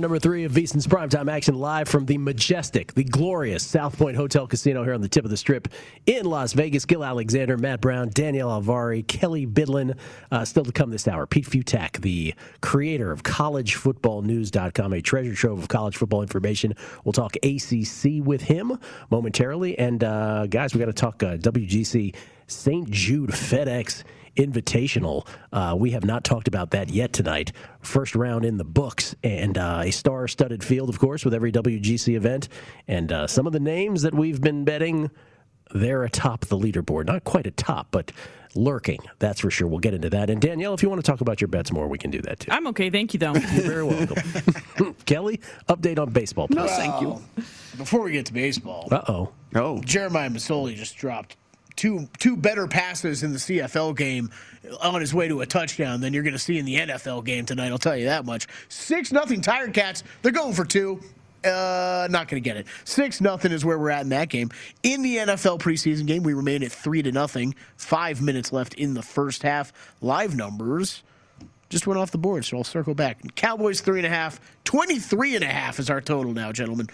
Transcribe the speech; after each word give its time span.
Number 0.00 0.18
three 0.18 0.44
of 0.44 0.52
VSiN's 0.52 0.86
primetime 0.86 1.30
action 1.30 1.56
live 1.56 1.86
from 1.86 2.06
the 2.06 2.16
majestic, 2.16 2.94
the 2.94 3.04
glorious 3.04 3.62
South 3.62 3.98
Point 3.98 4.16
Hotel 4.16 4.46
Casino 4.46 4.82
here 4.82 4.94
on 4.94 5.02
the 5.02 5.10
tip 5.10 5.24
of 5.24 5.30
the 5.30 5.36
strip 5.36 5.68
in 6.06 6.24
Las 6.24 6.54
Vegas. 6.54 6.86
Gil 6.86 7.04
Alexander, 7.04 7.58
Matt 7.58 7.82
Brown, 7.82 8.08
Danielle 8.08 8.48
Alvari, 8.48 9.06
Kelly 9.06 9.46
Bidlin. 9.46 9.94
Uh, 10.32 10.42
still 10.46 10.64
to 10.64 10.72
come 10.72 10.88
this 10.88 11.06
hour, 11.06 11.26
Pete 11.26 11.44
Fiutak, 11.44 12.00
the 12.00 12.32
creator 12.62 13.12
of 13.12 13.24
collegefootballnews.com, 13.24 14.94
a 14.94 15.02
treasure 15.02 15.34
trove 15.34 15.58
of 15.58 15.68
college 15.68 15.98
football 15.98 16.22
information. 16.22 16.72
We'll 17.04 17.12
talk 17.12 17.36
ACC 17.42 18.24
with 18.24 18.40
him 18.40 18.78
momentarily. 19.10 19.78
And 19.78 20.02
uh, 20.02 20.46
guys, 20.46 20.72
we 20.72 20.78
got 20.78 20.86
to 20.86 20.94
talk 20.94 21.22
uh, 21.22 21.36
WGC 21.36 22.16
St. 22.46 22.90
Jude 22.90 23.30
FedEx 23.32 24.04
Invitational. 24.36 25.26
Uh, 25.52 25.74
we 25.78 25.90
have 25.90 26.04
not 26.04 26.24
talked 26.24 26.48
about 26.48 26.70
that 26.72 26.88
yet 26.90 27.12
tonight. 27.12 27.52
First 27.80 28.14
round 28.14 28.44
in 28.44 28.56
the 28.56 28.64
books, 28.64 29.14
and 29.22 29.56
uh, 29.58 29.82
a 29.84 29.90
star 29.90 30.28
studded 30.28 30.62
field, 30.64 30.88
of 30.88 30.98
course, 30.98 31.24
with 31.24 31.34
every 31.34 31.52
WGC 31.52 32.14
event. 32.16 32.48
And 32.88 33.12
uh, 33.12 33.26
some 33.26 33.46
of 33.46 33.52
the 33.52 33.60
names 33.60 34.02
that 34.02 34.14
we've 34.14 34.40
been 34.40 34.64
betting, 34.64 35.10
they're 35.74 36.04
atop 36.04 36.46
the 36.46 36.56
leaderboard. 36.58 37.06
Not 37.06 37.24
quite 37.24 37.46
atop, 37.46 37.88
but 37.90 38.12
lurking, 38.54 38.98
that's 39.18 39.40
for 39.40 39.50
sure. 39.50 39.68
We'll 39.68 39.78
get 39.78 39.94
into 39.94 40.10
that. 40.10 40.28
And 40.30 40.40
Danielle, 40.40 40.74
if 40.74 40.82
you 40.82 40.88
want 40.88 41.04
to 41.04 41.08
talk 41.08 41.20
about 41.20 41.40
your 41.40 41.48
bets 41.48 41.72
more, 41.72 41.86
we 41.88 41.98
can 41.98 42.10
do 42.10 42.20
that 42.22 42.40
too. 42.40 42.50
I'm 42.50 42.66
okay. 42.68 42.90
Thank 42.90 43.14
you, 43.14 43.20
though. 43.20 43.34
You're 43.52 43.62
very 43.62 43.84
welcome. 43.84 44.94
Kelly, 45.06 45.40
update 45.68 45.98
on 45.98 46.10
baseball. 46.10 46.46
No, 46.50 46.66
thank 46.66 47.00
you. 47.00 47.20
Before 47.76 48.00
we 48.02 48.12
get 48.12 48.26
to 48.26 48.32
baseball, 48.32 48.88
Uh 48.90 49.02
oh. 49.08 49.32
Oh, 49.54 49.80
Jeremiah 49.82 50.30
Masoli 50.30 50.74
just 50.76 50.96
dropped 50.96 51.36
two 51.80 52.06
two 52.18 52.36
better 52.36 52.66
passes 52.66 53.22
in 53.22 53.32
the 53.32 53.38
CFL 53.38 53.96
game 53.96 54.30
on 54.82 55.00
his 55.00 55.14
way 55.14 55.28
to 55.28 55.40
a 55.40 55.46
touchdown 55.46 56.02
than 56.02 56.12
you're 56.12 56.22
going 56.22 56.34
to 56.34 56.38
see 56.38 56.58
in 56.58 56.66
the 56.66 56.76
NFL 56.76 57.24
game 57.24 57.46
tonight. 57.46 57.68
I'll 57.68 57.78
tell 57.78 57.96
you 57.96 58.04
that 58.04 58.26
much. 58.26 58.46
Six 58.68 59.12
nothing 59.12 59.40
Tiger 59.40 59.72
Cats. 59.72 60.04
They're 60.20 60.30
going 60.30 60.52
for 60.52 60.66
two. 60.66 61.00
Uh, 61.42 62.06
not 62.10 62.28
going 62.28 62.42
to 62.42 62.46
get 62.46 62.58
it. 62.58 62.66
Six 62.84 63.22
nothing 63.22 63.50
is 63.50 63.64
where 63.64 63.78
we're 63.78 63.88
at 63.88 64.02
in 64.02 64.10
that 64.10 64.28
game. 64.28 64.50
In 64.82 65.00
the 65.00 65.16
NFL 65.16 65.58
preseason 65.58 66.06
game, 66.06 66.22
we 66.22 66.34
remain 66.34 66.62
at 66.62 66.70
three 66.70 67.00
to 67.00 67.12
nothing. 67.12 67.54
Five 67.76 68.20
minutes 68.20 68.52
left 68.52 68.74
in 68.74 68.92
the 68.92 69.00
first 69.00 69.42
half. 69.42 69.72
Live 70.02 70.36
numbers 70.36 71.02
just 71.70 71.86
went 71.86 71.98
off 71.98 72.10
the 72.10 72.18
board, 72.18 72.44
so 72.44 72.58
I'll 72.58 72.64
circle 72.64 72.94
back. 72.94 73.22
Cowboys 73.36 73.80
three 73.80 74.00
and 74.00 74.06
a 74.06 74.10
half. 74.10 74.38
23 74.64 75.36
and 75.36 75.44
a 75.44 75.48
half 75.48 75.78
is 75.78 75.88
our 75.88 76.02
total 76.02 76.34
now, 76.34 76.52
gentlemen. 76.52 76.90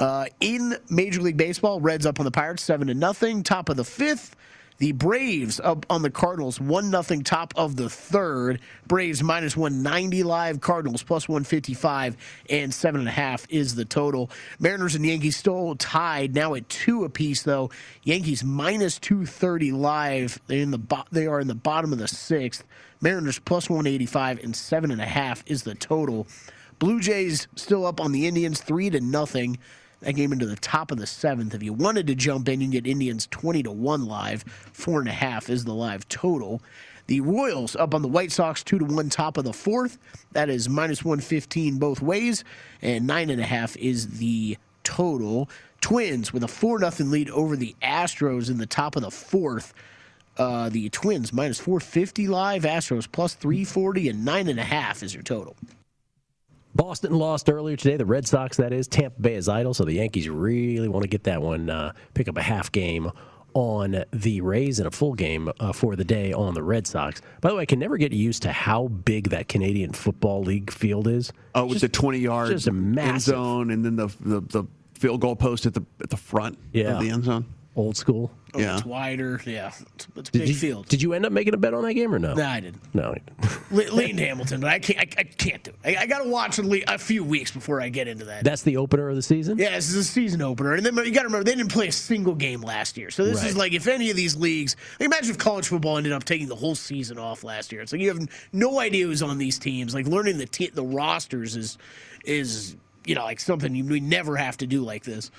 Uh, 0.00 0.26
in 0.40 0.76
Major 0.90 1.22
League 1.22 1.36
Baseball, 1.38 1.80
Reds 1.80 2.06
up 2.06 2.20
on 2.20 2.24
the 2.24 2.32
Pirates 2.32 2.64
seven 2.64 2.88
to 2.88 2.94
nothing. 2.94 3.42
Top 3.44 3.68
of 3.68 3.76
the 3.76 3.84
fifth, 3.84 4.36
the 4.78 4.92
Braves 4.92 5.60
up 5.60 5.86
on 5.90 6.02
the 6.02 6.10
Cardinals 6.10 6.60
one 6.60 6.90
nothing. 6.90 7.22
Top 7.22 7.54
of 7.56 7.76
the 7.76 7.90
third, 7.90 8.60
Braves 8.88 9.22
minus 9.22 9.56
one 9.58 9.82
ninety 9.82 10.22
live. 10.22 10.62
Cardinals 10.62 11.02
plus 11.02 11.28
one 11.28 11.44
fifty 11.44 11.74
five 11.74 12.16
and 12.50 12.74
seven 12.74 13.00
and 13.00 13.08
a 13.08 13.12
half 13.12 13.46
is 13.50 13.74
the 13.76 13.84
total. 13.84 14.30
Mariners 14.58 14.94
and 14.96 15.06
Yankees 15.06 15.36
still 15.36 15.76
tied 15.76 16.34
now 16.34 16.54
at 16.54 16.68
two 16.70 17.04
apiece 17.04 17.42
though. 17.44 17.70
Yankees 18.04 18.44
minus 18.44 18.98
two 18.98 19.26
thirty 19.26 19.72
live. 19.72 20.40
They 20.48 20.60
in 20.62 20.72
the 20.72 20.78
bo- 20.78 21.04
they 21.12 21.26
are 21.26 21.40
in 21.40 21.48
the 21.48 21.54
bottom 21.54 21.92
of 21.92 21.98
the 22.00 22.08
sixth. 22.08 22.64
Mariners 23.02 23.38
plus 23.38 23.70
one 23.70 23.86
eighty 23.86 24.06
five 24.06 24.42
and 24.42 24.56
seven 24.56 24.90
and 24.92 25.02
a 25.02 25.06
half 25.06 25.44
is 25.46 25.64
the 25.64 25.76
total. 25.76 26.26
Blue 26.78 27.00
Jays 27.00 27.48
still 27.56 27.86
up 27.86 28.00
on 28.00 28.12
the 28.12 28.26
Indians 28.26 28.60
three 28.62 28.90
to 28.90 29.00
nothing. 29.00 29.58
That 30.00 30.14
game 30.14 30.32
into 30.32 30.46
the 30.46 30.56
top 30.56 30.90
of 30.90 30.98
the 30.98 31.06
seventh. 31.06 31.54
If 31.54 31.62
you 31.62 31.72
wanted 31.72 32.06
to 32.06 32.14
jump 32.14 32.48
in, 32.48 32.60
you 32.60 32.66
can 32.66 32.72
get 32.72 32.86
Indians 32.86 33.26
twenty 33.30 33.62
to 33.62 33.70
one 33.70 34.06
live. 34.06 34.44
Four 34.72 35.00
and 35.00 35.08
a 35.08 35.12
half 35.12 35.50
is 35.50 35.64
the 35.64 35.74
live 35.74 36.08
total. 36.08 36.62
The 37.06 37.20
Royals 37.20 37.76
up 37.76 37.94
on 37.94 38.02
the 38.02 38.08
White 38.08 38.32
Sox 38.32 38.62
two 38.62 38.78
to 38.78 38.84
one 38.84 39.10
top 39.10 39.36
of 39.36 39.44
the 39.44 39.52
fourth. 39.52 39.98
That 40.32 40.48
is 40.48 40.68
minus 40.68 41.04
one 41.04 41.20
fifteen 41.20 41.78
both 41.78 42.00
ways, 42.00 42.44
and 42.80 43.06
nine 43.06 43.30
and 43.30 43.40
a 43.40 43.46
half 43.46 43.76
is 43.76 44.18
the 44.18 44.56
total. 44.84 45.50
Twins 45.80 46.32
with 46.32 46.44
a 46.44 46.48
four 46.48 46.78
nothing 46.78 47.10
lead 47.10 47.30
over 47.30 47.56
the 47.56 47.74
Astros 47.82 48.50
in 48.50 48.58
the 48.58 48.66
top 48.66 48.96
of 48.96 49.02
the 49.02 49.10
fourth. 49.10 49.74
Uh, 50.36 50.70
the 50.70 50.88
Twins 50.88 51.32
minus 51.32 51.60
450 51.60 52.28
live, 52.28 52.62
Astros 52.62 53.10
plus 53.10 53.34
340, 53.34 54.08
and 54.08 54.24
nine 54.24 54.48
and 54.48 54.58
a 54.58 54.64
half 54.64 55.02
is 55.02 55.12
your 55.12 55.22
total. 55.22 55.54
Boston 56.80 57.12
lost 57.12 57.50
earlier 57.50 57.76
today. 57.76 57.96
The 57.98 58.06
Red 58.06 58.26
Sox, 58.26 58.56
that 58.56 58.72
is. 58.72 58.88
Tampa 58.88 59.20
Bay 59.20 59.34
is 59.34 59.48
idle, 59.48 59.74
so 59.74 59.84
the 59.84 59.92
Yankees 59.94 60.28
really 60.30 60.88
want 60.88 61.02
to 61.02 61.08
get 61.08 61.24
that 61.24 61.42
one, 61.42 61.68
uh, 61.68 61.92
pick 62.14 62.26
up 62.28 62.38
a 62.38 62.42
half 62.42 62.72
game 62.72 63.10
on 63.52 64.04
the 64.12 64.40
Rays 64.40 64.78
and 64.78 64.88
a 64.88 64.90
full 64.90 65.12
game 65.12 65.50
uh, 65.60 65.72
for 65.72 65.94
the 65.94 66.04
day 66.04 66.32
on 66.32 66.54
the 66.54 66.62
Red 66.62 66.86
Sox. 66.86 67.20
By 67.42 67.50
the 67.50 67.56
way, 67.56 67.62
I 67.62 67.66
can 67.66 67.80
never 67.80 67.98
get 67.98 68.12
used 68.12 68.42
to 68.44 68.52
how 68.52 68.88
big 68.88 69.28
that 69.30 69.48
Canadian 69.48 69.92
Football 69.92 70.42
League 70.42 70.70
field 70.70 71.06
is. 71.06 71.32
oh, 71.54 71.64
with 71.64 71.72
Just- 71.74 71.82
the 71.82 71.88
twenty 71.88 72.18
yard 72.20 72.48
just 72.48 72.66
a 72.66 72.70
end 72.70 73.20
zone, 73.20 73.70
and 73.70 73.84
then 73.84 73.96
the 73.96 74.06
the, 74.20 74.40
the 74.40 74.64
field 74.94 75.20
goal 75.20 75.36
post 75.36 75.66
at 75.66 75.74
the 75.74 75.84
at 76.02 76.08
the 76.10 76.16
front 76.16 76.58
Yeah. 76.72 76.94
of 76.96 77.00
the 77.02 77.10
end 77.10 77.24
zone. 77.24 77.44
Old 77.80 77.96
school. 77.96 78.30
Oh, 78.54 78.58
Yeah. 78.58 78.76
It's 78.76 78.84
wider. 78.84 79.40
Yeah. 79.46 79.68
It's, 79.68 80.06
it's 80.16 80.28
a 80.28 80.32
Did 80.32 80.38
big 80.40 80.48
you, 80.48 80.54
field. 80.54 80.88
did 80.88 81.00
you 81.00 81.12
end 81.14 81.24
up 81.24 81.32
making 81.32 81.54
a 81.54 81.56
bet 81.56 81.72
on 81.72 81.82
that 81.84 81.94
game 81.94 82.14
or 82.14 82.18
no? 82.18 82.34
Nah, 82.34 82.50
I 82.50 82.60
didn't. 82.60 82.82
No. 82.94 83.14
Le- 83.70 83.90
leaned 83.92 84.18
Hamilton, 84.18 84.60
but 84.60 84.68
I 84.70 84.78
can't. 84.80 84.98
I, 84.98 85.20
I 85.20 85.22
can't 85.24 85.62
do 85.62 85.70
it. 85.84 85.96
I, 85.98 86.02
I 86.02 86.06
got 86.06 86.22
to 86.22 86.28
watch 86.28 86.58
at 86.58 86.64
least 86.66 86.86
a 86.88 86.98
few 86.98 87.24
weeks 87.24 87.50
before 87.50 87.80
I 87.80 87.88
get 87.88 88.06
into 88.08 88.26
that. 88.26 88.44
That's 88.44 88.62
the 88.62 88.76
opener 88.76 89.08
of 89.08 89.16
the 89.16 89.22
season? 89.22 89.56
Yeah, 89.56 89.70
this 89.76 89.88
is 89.88 89.94
a 89.96 90.04
season 90.04 90.42
opener, 90.42 90.74
and 90.74 90.84
then 90.84 90.94
you 90.96 91.10
got 91.12 91.22
to 91.22 91.28
remember 91.28 91.44
they 91.44 91.54
didn't 91.54 91.72
play 91.72 91.88
a 91.88 91.92
single 91.92 92.34
game 92.34 92.60
last 92.60 92.98
year. 92.98 93.10
So 93.10 93.24
this 93.24 93.38
Right. 93.38 93.46
is 93.50 93.56
like 93.56 93.72
if 93.72 93.86
any 93.86 94.10
of 94.10 94.16
these 94.16 94.36
leagues, 94.36 94.76
like 94.98 95.06
imagine 95.06 95.30
if 95.30 95.38
college 95.38 95.68
football 95.68 95.96
ended 95.96 96.12
up 96.12 96.24
taking 96.24 96.48
the 96.48 96.56
whole 96.56 96.74
season 96.74 97.18
off 97.18 97.44
last 97.44 97.72
year. 97.72 97.80
It's 97.80 97.92
like 97.92 98.02
you 98.02 98.08
have 98.08 98.28
no 98.52 98.78
idea 98.80 99.06
who's 99.06 99.22
on 99.22 99.38
these 99.38 99.58
teams. 99.58 99.94
Like 99.94 100.06
learning 100.06 100.36
the 100.38 100.46
te- 100.46 100.70
the 100.70 100.84
rosters 100.84 101.56
is 101.56 101.78
is 102.24 102.76
you 103.06 103.14
know 103.14 103.24
like 103.24 103.40
something 103.40 103.74
you 103.74 103.84
we 103.84 104.00
never 104.00 104.36
have 104.36 104.56
to 104.58 104.66
do 104.66 104.82
like 104.82 105.04
this. 105.04 105.30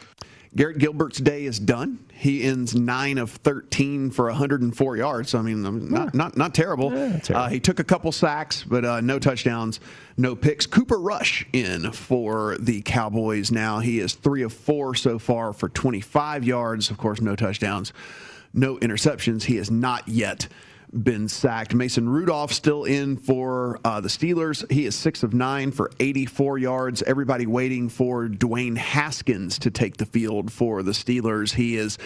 Garrett 0.53 0.79
Gilbert's 0.79 1.19
day 1.19 1.45
is 1.45 1.59
done. 1.59 1.99
He 2.13 2.43
ends 2.43 2.75
nine 2.75 3.17
of 3.17 3.31
thirteen 3.31 4.11
for 4.11 4.25
104 4.25 4.97
yards. 4.97 5.33
I 5.33 5.41
mean, 5.41 5.89
not 5.89 6.13
not 6.13 6.35
not 6.37 6.53
terrible. 6.53 6.91
Uh, 7.35 7.47
he 7.49 7.59
took 7.59 7.79
a 7.79 7.83
couple 7.83 8.11
sacks, 8.11 8.63
but 8.63 8.83
uh, 8.83 9.01
no 9.01 9.17
touchdowns, 9.17 9.79
no 10.17 10.35
picks. 10.35 10.67
Cooper 10.67 10.99
Rush 10.99 11.45
in 11.53 11.91
for 11.93 12.57
the 12.59 12.81
Cowboys 12.81 13.49
now. 13.49 13.79
He 13.79 13.99
is 13.99 14.13
three 14.13 14.43
of 14.43 14.51
four 14.51 14.93
so 14.93 15.17
far 15.17 15.53
for 15.53 15.69
25 15.69 16.43
yards. 16.43 16.91
Of 16.91 16.97
course, 16.97 17.21
no 17.21 17.35
touchdowns, 17.35 17.93
no 18.53 18.77
interceptions. 18.79 19.43
He 19.43 19.55
has 19.55 19.71
not 19.71 20.07
yet 20.07 20.47
been 20.91 21.27
sacked. 21.27 21.73
Mason 21.73 22.07
Rudolph 22.07 22.51
still 22.51 22.83
in 22.83 23.17
for 23.17 23.79
uh, 23.85 24.01
the 24.01 24.09
Steelers. 24.09 24.69
He 24.71 24.85
is 24.85 24.95
six 24.95 25.23
of 25.23 25.33
nine 25.33 25.71
for 25.71 25.91
84 25.99 26.57
yards. 26.57 27.01
Everybody 27.03 27.45
waiting 27.45 27.89
for 27.89 28.27
Dwayne 28.27 28.77
Haskins 28.77 29.59
to 29.59 29.71
take 29.71 29.97
the 29.97 30.05
field 30.05 30.51
for 30.51 30.83
the 30.83 30.91
Steelers. 30.91 31.53
He 31.53 31.77
is 31.77 31.97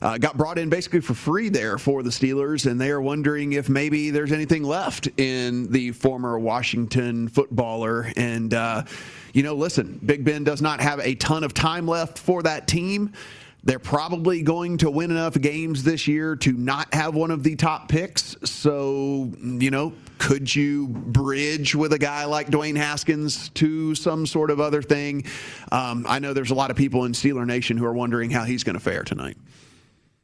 uh, 0.00 0.18
got 0.18 0.36
brought 0.36 0.58
in 0.58 0.68
basically 0.68 1.00
for 1.00 1.14
free 1.14 1.48
there 1.48 1.78
for 1.78 2.02
the 2.02 2.10
Steelers, 2.10 2.68
and 2.68 2.80
they 2.80 2.90
are 2.90 3.00
wondering 3.00 3.52
if 3.52 3.68
maybe 3.68 4.10
there's 4.10 4.32
anything 4.32 4.64
left 4.64 5.08
in 5.16 5.70
the 5.70 5.92
former 5.92 6.38
Washington 6.38 7.28
footballer. 7.28 8.12
And 8.16 8.52
uh, 8.52 8.82
you 9.32 9.42
know, 9.42 9.54
listen, 9.54 10.00
Big 10.04 10.24
Ben 10.24 10.44
does 10.44 10.60
not 10.60 10.80
have 10.80 10.98
a 11.00 11.14
ton 11.14 11.44
of 11.44 11.54
time 11.54 11.86
left 11.86 12.18
for 12.18 12.42
that 12.42 12.66
team. 12.66 13.12
They're 13.64 13.78
probably 13.78 14.42
going 14.42 14.78
to 14.78 14.90
win 14.90 15.12
enough 15.12 15.40
games 15.40 15.84
this 15.84 16.08
year 16.08 16.34
to 16.36 16.52
not 16.52 16.92
have 16.92 17.14
one 17.14 17.30
of 17.30 17.44
the 17.44 17.54
top 17.54 17.88
picks. 17.88 18.36
So, 18.42 19.32
you 19.40 19.70
know, 19.70 19.92
could 20.18 20.54
you 20.54 20.88
bridge 20.88 21.74
with 21.74 21.92
a 21.92 21.98
guy 21.98 22.24
like 22.24 22.48
Dwayne 22.48 22.76
Haskins 22.76 23.50
to 23.50 23.94
some 23.94 24.26
sort 24.26 24.50
of 24.50 24.58
other 24.58 24.82
thing? 24.82 25.24
Um, 25.70 26.06
I 26.08 26.18
know 26.18 26.32
there's 26.32 26.50
a 26.50 26.56
lot 26.56 26.72
of 26.72 26.76
people 26.76 27.04
in 27.04 27.12
Steeler 27.12 27.46
Nation 27.46 27.76
who 27.76 27.84
are 27.84 27.92
wondering 27.92 28.30
how 28.30 28.44
he's 28.44 28.64
going 28.64 28.74
to 28.74 28.80
fare 28.80 29.04
tonight. 29.04 29.36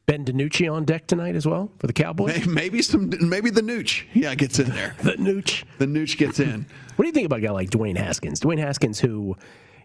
Ben 0.07 0.25
DiNucci 0.25 0.73
on 0.73 0.85
deck 0.85 1.07
tonight 1.07 1.37
as 1.37 1.47
well 1.47 1.71
for 1.79 1.87
the 1.87 1.93
Cowboys? 1.93 2.47
Maybe, 2.47 2.81
some, 2.81 3.13
maybe 3.21 3.51
the 3.51 3.61
Nooch, 3.61 4.05
yeah, 4.15 4.35
gets 4.35 4.59
in 4.59 4.71
there. 4.71 4.97
the 5.03 5.13
Nooch. 5.13 5.65
The 5.77 5.87
Nooch 5.87 6.17
gets 6.17 6.41
in. 6.41 6.67
What 6.97 7.05
do 7.05 7.07
you 7.11 7.13
think 7.13 7.27
about 7.27 7.39
a 7.39 7.43
guy 7.43 7.53
like 7.53 7.71
Dwayne 7.71 7.97
Haskins? 7.97 8.41
Dwayne 8.41 8.59
Haskins, 8.59 8.99
who, 8.99 9.37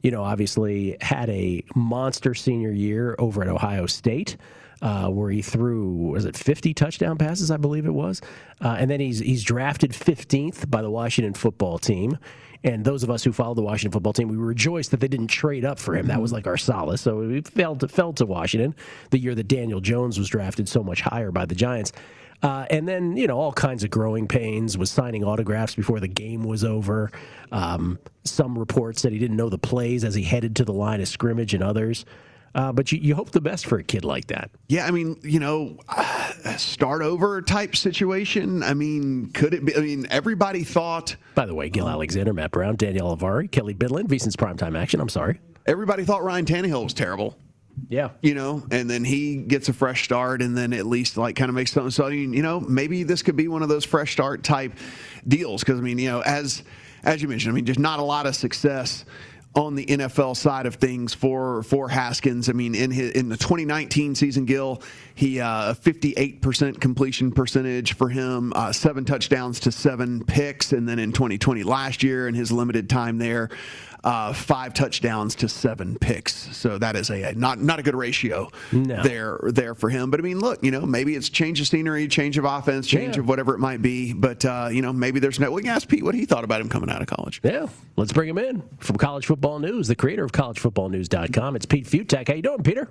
you 0.03 0.11
know, 0.11 0.23
obviously 0.23 0.97
had 1.01 1.29
a 1.29 1.63
monster 1.75 2.35
senior 2.35 2.71
year 2.71 3.15
over 3.17 3.41
at 3.41 3.47
Ohio 3.47 3.87
State. 3.87 4.37
Uh, 4.81 5.07
where 5.07 5.31
he 5.31 5.41
threw 5.41 5.93
was 5.93 6.25
it 6.25 6.35
50 6.35 6.73
touchdown 6.73 7.17
passes 7.17 7.49
I 7.49 7.55
believe 7.55 7.85
it 7.85 7.93
was, 7.93 8.21
uh, 8.59 8.75
and 8.77 8.91
then 8.91 8.99
he's 8.99 9.19
he's 9.19 9.41
drafted 9.41 9.91
15th 9.91 10.69
by 10.69 10.81
the 10.81 10.89
Washington 10.89 11.33
football 11.33 11.79
team. 11.79 12.17
And 12.65 12.83
those 12.83 13.03
of 13.03 13.09
us 13.09 13.23
who 13.23 13.31
followed 13.33 13.55
the 13.55 13.61
Washington 13.61 13.91
football 13.91 14.13
team, 14.13 14.29
we 14.29 14.37
rejoiced 14.37 14.91
that 14.91 14.99
they 14.99 15.07
didn't 15.07 15.27
trade 15.27 15.65
up 15.65 15.79
for 15.79 15.95
him. 15.95 16.07
That 16.07 16.21
was 16.21 16.31
like 16.31 16.47
our 16.47 16.57
solace. 16.57 17.01
So 17.01 17.17
we 17.17 17.41
fell 17.41 17.75
to, 17.77 17.87
fell 17.87 18.13
to 18.13 18.25
Washington 18.25 18.73
the 19.09 19.19
year 19.19 19.35
that 19.35 19.47
Daniel 19.49 19.81
Jones 19.81 20.17
was 20.17 20.29
drafted 20.29 20.69
so 20.69 20.81
much 20.81 21.01
higher 21.01 21.31
by 21.31 21.45
the 21.45 21.55
Giants. 21.55 21.91
Uh, 22.43 22.65
and 22.69 22.87
then, 22.87 23.15
you 23.15 23.25
know, 23.25 23.39
all 23.39 23.53
kinds 23.53 23.83
of 23.83 23.89
growing 23.89 24.27
pains, 24.27 24.77
was 24.77 24.91
signing 24.91 25.23
autographs 25.23 25.75
before 25.75 26.01
the 26.01 26.09
game 26.09 26.43
was 26.43 26.63
over. 26.65 27.09
Um, 27.53 27.97
some 28.25 28.59
reports 28.59 29.01
said 29.01 29.13
he 29.13 29.19
didn't 29.19 29.37
know 29.37 29.49
the 29.49 29.57
plays 29.57 30.03
as 30.03 30.13
he 30.13 30.23
headed 30.23 30.57
to 30.57 30.65
the 30.65 30.73
line 30.73 30.99
of 30.99 31.07
scrimmage 31.07 31.53
and 31.53 31.63
others. 31.63 32.05
Uh, 32.55 32.71
but 32.71 32.91
you, 32.91 32.99
you 32.99 33.15
hope 33.15 33.31
the 33.31 33.41
best 33.41 33.65
for 33.65 33.79
a 33.79 33.83
kid 33.83 34.05
like 34.05 34.27
that. 34.27 34.51
Yeah, 34.67 34.85
I 34.85 34.91
mean, 34.91 35.17
you 35.23 35.39
know, 35.39 35.79
uh, 35.87 36.57
start 36.57 37.01
over 37.01 37.41
type 37.41 37.75
situation. 37.75 38.61
I 38.61 38.75
mean, 38.75 39.31
could 39.31 39.53
it 39.53 39.65
be? 39.65 39.75
I 39.75 39.79
mean, 39.79 40.05
everybody 40.11 40.63
thought. 40.63 41.15
By 41.33 41.47
the 41.47 41.55
way, 41.55 41.69
Gil 41.69 41.89
Alexander, 41.89 42.33
Matt 42.33 42.51
Brown, 42.51 42.75
Danielle 42.75 43.17
Avari, 43.17 43.49
Kelly 43.49 43.73
Bidlin, 43.73 44.07
VSiN's 44.07 44.35
primetime 44.35 44.77
action. 44.77 44.99
I'm 44.99 45.09
sorry. 45.09 45.39
Everybody 45.65 46.03
thought 46.03 46.23
Ryan 46.23 46.45
Tannehill 46.45 46.83
was 46.83 46.93
terrible. 46.93 47.35
Yeah. 47.89 48.09
You 48.21 48.35
know, 48.35 48.65
and 48.71 48.89
then 48.89 49.03
he 49.03 49.37
gets 49.37 49.69
a 49.69 49.73
fresh 49.73 50.03
start 50.03 50.41
and 50.41 50.57
then 50.57 50.73
at 50.73 50.85
least 50.85 51.17
like 51.17 51.35
kind 51.35 51.49
of 51.49 51.55
makes 51.55 51.71
something. 51.71 51.91
So, 51.91 52.05
I 52.05 52.11
mean, 52.11 52.33
you 52.33 52.43
know, 52.43 52.59
maybe 52.59 53.03
this 53.03 53.21
could 53.21 53.35
be 53.35 53.47
one 53.47 53.63
of 53.63 53.69
those 53.69 53.85
fresh 53.85 54.11
start 54.11 54.43
type 54.43 54.73
deals. 55.27 55.61
Because, 55.61 55.79
I 55.79 55.81
mean, 55.81 55.97
you 55.97 56.09
know, 56.09 56.21
as 56.21 56.63
as 57.03 57.21
you 57.21 57.27
mentioned, 57.27 57.51
I 57.51 57.55
mean, 57.55 57.65
just 57.65 57.79
not 57.79 57.99
a 57.99 58.03
lot 58.03 58.25
of 58.25 58.35
success 58.35 59.05
on 59.55 59.75
the 59.75 59.85
NFL 59.85 60.35
side 60.35 60.65
of 60.65 60.75
things 60.75 61.13
for 61.13 61.63
for 61.63 61.89
Haskins. 61.89 62.49
I 62.49 62.53
mean, 62.53 62.73
in 62.75 62.91
his, 62.91 63.11
in 63.11 63.29
the 63.29 63.37
2019 63.37 64.15
season, 64.15 64.45
Gil, 64.45 64.81
he 65.15 65.39
uh, 65.39 65.73
58% 65.75 66.79
completion 66.79 67.31
percentage 67.31 67.93
for 67.93 68.09
him, 68.09 68.53
uh, 68.55 68.71
seven 68.71 69.05
touchdowns 69.05 69.59
to 69.61 69.71
seven 69.71 70.23
picks, 70.23 70.73
and 70.73 70.87
then 70.87 70.99
in 70.99 71.11
2020 71.11 71.63
last 71.63 72.03
year, 72.03 72.27
in 72.27 72.33
his 72.33 72.51
limited 72.51 72.89
time 72.89 73.17
there, 73.17 73.49
uh, 74.03 74.33
five 74.33 74.73
touchdowns 74.73 75.35
to 75.35 75.47
seven 75.47 75.97
picks. 75.97 76.33
So 76.55 76.77
that 76.77 76.95
is 76.95 77.09
a, 77.09 77.23
a 77.31 77.33
not 77.35 77.61
not 77.61 77.79
a 77.79 77.83
good 77.83 77.95
ratio 77.95 78.49
No. 78.71 79.01
there 79.03 79.39
there 79.43 79.75
for 79.75 79.89
him. 79.89 80.11
But 80.11 80.19
I 80.19 80.23
mean, 80.23 80.39
look, 80.39 80.63
you 80.63 80.71
know, 80.71 80.85
maybe 80.85 81.15
it's 81.15 81.29
change 81.29 81.61
of 81.61 81.67
scenery, 81.67 82.07
change 82.07 82.37
of 82.37 82.45
offense, 82.45 82.85
change 82.87 83.15
Yeah. 83.15 83.21
of 83.21 83.27
whatever 83.29 83.53
it 83.55 83.59
might 83.59 83.81
be. 83.81 84.13
But 84.13 84.43
uh, 84.45 84.69
you 84.71 84.81
know, 84.81 84.91
maybe 84.91 85.19
there's 85.19 85.39
no. 85.39 85.51
We 85.51 85.61
can 85.61 85.71
ask 85.71 85.87
Pete 85.87 86.03
what 86.03 86.15
he 86.15 86.25
thought 86.25 86.43
about 86.43 86.59
him 86.61 86.69
coming 86.69 86.89
out 86.89 87.01
of 87.01 87.07
college. 87.07 87.39
Yeah. 87.43 87.67
Let's 87.95 88.11
bring 88.11 88.27
him 88.29 88.37
in 88.37 88.63
from 88.79 88.97
College 88.97 89.25
Football 89.25 89.59
News, 89.59 89.87
the 89.87 89.95
creator 89.95 90.23
of 90.23 90.31
collegefootballnews.com. 90.31 91.55
It's 91.55 91.65
Pete 91.65 91.85
Fiutak. 91.85 92.27
How 92.27 92.33
you 92.33 92.41
doing, 92.41 92.63
Peter? 92.63 92.89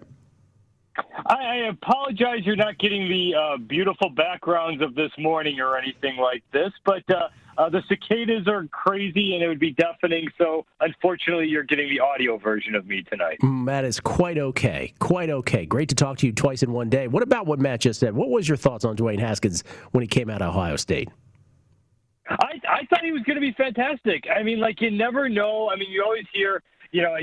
I, 0.97 1.35
I 1.35 1.57
apologize 1.71 2.41
you're 2.45 2.57
not 2.57 2.79
getting 2.79 3.09
the 3.09 3.35
uh, 3.35 3.57
beautiful 3.57 4.11
backgrounds 4.11 4.83
of 4.83 4.95
this 4.95 5.11
morning 5.19 5.61
or 5.61 5.77
anything 5.77 6.17
like 6.17 6.43
this, 6.53 6.71
but 6.85 7.03
uh, 7.11 7.29
uh, 7.59 7.69
the 7.69 7.83
cicadas 7.89 8.47
are 8.49 8.67
crazy 8.69 9.35
and 9.35 9.43
it 9.43 9.49
would 9.49 9.59
be 9.59 9.73
deafening. 9.73 10.29
So 10.39 10.67
unfortunately, 10.81 11.47
you're 11.49 11.63
getting 11.63 11.89
the 11.89 12.01
audio 12.01 12.39
version 12.39 12.75
of 12.75 12.87
me 12.87 13.03
tonight. 13.11 13.39
Mm, 13.43 13.67
That 13.67 13.85
is 13.85 14.01
quite 14.01 14.39
okay. 14.39 14.93
Quite 14.99 15.31
okay. 15.31 15.67
Great 15.67 15.89
to 15.91 15.95
talk 15.95 16.19
to 16.19 16.27
you 16.27 16.33
twice 16.33 16.63
in 16.63 16.73
one 16.73 16.89
day. 16.91 17.09
What 17.09 17.23
about 17.23 17.47
what 17.47 17.59
Matt 17.59 17.81
just 17.81 18.01
said? 18.01 18.15
What 18.15 18.31
was 18.31 18.49
your 18.49 18.57
thoughts 18.57 18.85
on 18.85 18.97
Dwayne 18.97 19.19
Haskins 19.19 19.65
when 19.93 20.03
he 20.03 20.09
came 20.09 20.29
out 20.31 20.43
of 20.43 20.55
Ohio 20.55 20.77
State? 20.77 21.09
I, 22.29 22.61
I 22.69 22.87
thought 22.87 23.03
he 23.03 23.13
was 23.13 23.23
going 23.23 23.35
to 23.37 23.41
be 23.41 23.53
fantastic. 23.53 24.25
I 24.35 24.43
mean, 24.43 24.61
like 24.61 24.81
you 24.81 24.91
never 24.91 25.29
know. 25.29 25.71
I 25.71 25.77
mean, 25.77 25.91
you 25.91 26.03
always 26.05 26.25
hear, 26.33 26.63
you 26.93 27.03
know, 27.03 27.15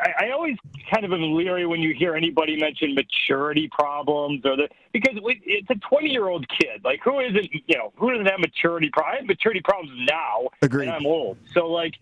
I, 0.00 0.26
I 0.26 0.30
always 0.30 0.56
kind 0.92 1.04
of 1.04 1.12
am 1.12 1.34
leery 1.34 1.66
when 1.66 1.80
you 1.80 1.94
hear 1.94 2.14
anybody 2.14 2.56
mention 2.60 2.94
maturity 2.94 3.68
problems 3.70 4.42
or 4.44 4.56
the 4.56 4.68
because 4.92 5.16
it- 5.16 5.42
it's 5.44 5.70
a 5.70 5.74
20 5.88 6.08
year 6.10 6.28
old 6.28 6.46
kid. 6.48 6.84
Like 6.84 7.00
who 7.04 7.20
isn't, 7.20 7.48
you 7.52 7.76
know, 7.76 7.92
who 7.96 8.10
doesn't 8.10 8.26
have 8.26 8.40
maturity 8.40 8.90
problems? 8.92 9.14
I 9.14 9.20
have 9.20 9.26
maturity 9.26 9.60
problems 9.64 9.92
now, 10.10 10.48
Agreed. 10.62 10.88
and 10.88 10.96
I'm 10.96 11.06
old. 11.06 11.38
So 11.52 11.66
like. 11.66 11.94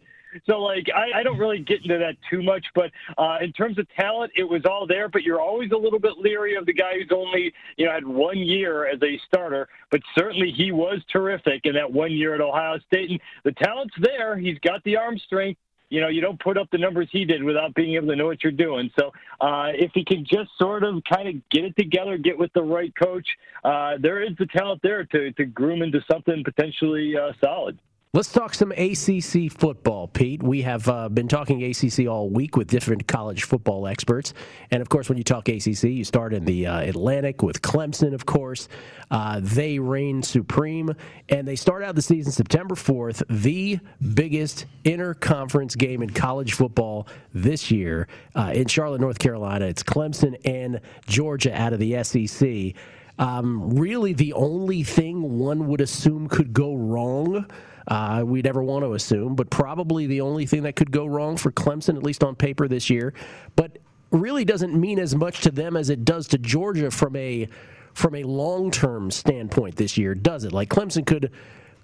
So, 0.51 0.59
like, 0.59 0.89
I, 0.93 1.21
I 1.21 1.23
don't 1.23 1.39
really 1.39 1.61
get 1.61 1.83
into 1.85 1.97
that 1.97 2.17
too 2.29 2.43
much, 2.43 2.67
but 2.75 2.91
uh, 3.19 3.37
in 3.41 3.53
terms 3.53 3.79
of 3.79 3.87
talent, 3.91 4.33
it 4.35 4.43
was 4.43 4.63
all 4.69 4.85
there. 4.85 5.09
But 5.09 5.23
you're 5.23 5.41
always 5.41 5.71
a 5.71 5.77
little 5.77 6.01
bit 6.01 6.19
leery 6.19 6.57
of 6.57 6.67
the 6.67 6.73
guy 6.73 6.95
who's 6.95 7.13
only, 7.15 7.53
you 7.77 7.87
know, 7.87 7.93
had 7.93 8.05
one 8.05 8.39
year 8.39 8.85
as 8.85 9.01
a 9.01 9.17
starter. 9.29 9.69
But 9.93 10.01
certainly, 10.19 10.51
he 10.51 10.73
was 10.73 10.99
terrific 11.09 11.61
in 11.67 11.75
that 11.75 11.93
one 11.93 12.11
year 12.11 12.35
at 12.35 12.41
Ohio 12.41 12.81
State, 12.81 13.11
and 13.11 13.21
the 13.45 13.53
talent's 13.53 13.95
there. 14.01 14.37
He's 14.37 14.59
got 14.59 14.83
the 14.83 14.97
arm 14.97 15.19
strength. 15.19 15.61
You 15.95 16.01
know, 16.01 16.09
you 16.09 16.21
don't 16.21 16.41
put 16.41 16.59
up 16.59 16.69
the 16.73 16.79
numbers 16.79 17.09
he 17.13 17.25
did 17.25 17.41
without 17.45 17.73
being 17.75 17.95
able 17.95 18.09
to 18.09 18.17
know 18.17 18.27
what 18.27 18.43
you're 18.43 18.51
doing. 18.51 18.91
So, 18.99 19.13
uh, 19.41 19.69
if 19.75 19.93
he 19.95 20.05
can 20.05 20.25
just 20.25 20.51
sort 20.59 20.83
of 20.83 21.01
kind 21.09 21.29
of 21.29 21.35
get 21.51 21.65
it 21.65 21.77
together, 21.77 22.19
get 22.19 22.37
with 22.37 22.53
the 22.53 22.65
right 22.65 22.93
coach, 23.01 23.29
uh, 23.63 23.93
there 24.01 24.21
is 24.21 24.31
the 24.37 24.47
talent 24.47 24.81
there 24.83 25.05
to 25.05 25.31
to 25.31 25.45
groom 25.45 25.83
into 25.83 26.01
something 26.11 26.43
potentially 26.43 27.17
uh, 27.17 27.31
solid. 27.41 27.79
Let's 28.15 28.31
talk 28.31 28.55
some 28.55 28.71
ACC 28.71 29.51
football, 29.51 30.07
Pete. 30.07 30.41
We 30.41 30.63
have 30.63 30.89
uh, 30.89 31.09
been 31.09 31.27
talking 31.27 31.65
ACC 31.65 32.07
all 32.07 32.31
week 32.31 32.57
with 32.57 32.69
different 32.69 33.09
college 33.09 33.43
football 33.43 33.89
experts. 33.89 34.35
And 34.71 34.81
of 34.81 34.89
course, 34.89 35.09
when 35.09 35.19
you 35.19 35.25
talk 35.25 35.49
ACC, 35.49 35.83
you 35.83 36.05
start 36.05 36.33
in 36.33 36.45
the 36.45 36.69
uh, 36.69 36.83
Atlantic 36.83 37.43
with 37.43 37.61
Clemson, 37.61 38.15
of 38.15 38.25
course. 38.25 38.69
Uh, 39.11 39.41
they 39.43 39.81
reign 39.81 40.23
supreme. 40.23 40.95
And 41.29 41.49
they 41.49 41.57
start 41.57 41.83
out 41.83 41.97
the 41.97 42.03
season 42.03 42.31
September 42.31 42.77
4th, 42.77 43.25
the 43.29 43.81
biggest 44.15 44.67
interconference 44.85 45.77
game 45.77 46.01
in 46.01 46.11
college 46.11 46.53
football 46.53 47.09
this 47.33 47.73
year 47.73 48.07
uh, 48.37 48.53
in 48.55 48.69
Charlotte, 48.69 49.01
North 49.01 49.19
Carolina. 49.19 49.65
It's 49.65 49.83
Clemson 49.83 50.37
and 50.45 50.81
Georgia 51.09 51.53
out 51.53 51.73
of 51.73 51.81
the 51.81 52.01
SEC. 52.05 52.81
Um, 53.19 53.71
really, 53.71 54.13
the 54.13 54.35
only 54.35 54.85
thing 54.85 55.41
one 55.41 55.67
would 55.67 55.81
assume 55.81 56.29
could 56.29 56.53
go 56.53 56.77
wrong. 56.77 57.47
Uh, 57.87 58.23
we 58.25 58.41
never 58.43 58.63
want 58.63 58.85
to 58.85 58.95
assume, 58.95 59.35
but 59.35 59.51
probably 59.51 60.07
the 60.07 60.21
only 60.21 60.47
thing 60.47 60.63
that 60.63 60.77
could 60.77 60.91
go 60.91 61.07
wrong 61.07 61.37
for 61.37 61.53
Clemson, 61.53 61.97
at 61.97 62.03
least 62.03 62.25
on 62.25 62.35
paper 62.35 62.67
this 62.67 62.89
year. 62.89 63.13
But 63.57 63.79
really 64.11 64.45
doesn't 64.45 64.75
mean 64.75 64.99
as 64.99 65.15
much 65.15 65.41
to 65.43 65.51
them 65.51 65.77
as 65.77 65.91
it 65.91 66.05
does 66.05 66.29
to 66.29 66.39
Georgia 66.39 66.91
from 66.91 67.17
a 67.17 67.49
from 67.93 68.15
a 68.15 68.25
long 68.25 68.71
term 68.71 69.11
standpoint 69.11 69.77
this 69.77 69.97
year, 69.97 70.15
does 70.15 70.45
it? 70.45 70.53
Like 70.53 70.69
Clemson 70.69 71.07
could 71.07 71.31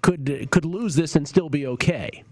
could 0.01 0.47
could 0.51 0.65
lose 0.65 0.95
this 0.95 1.15
and 1.15 1.27
still 1.27 1.49
be 1.49 1.67
okay. 1.67 2.23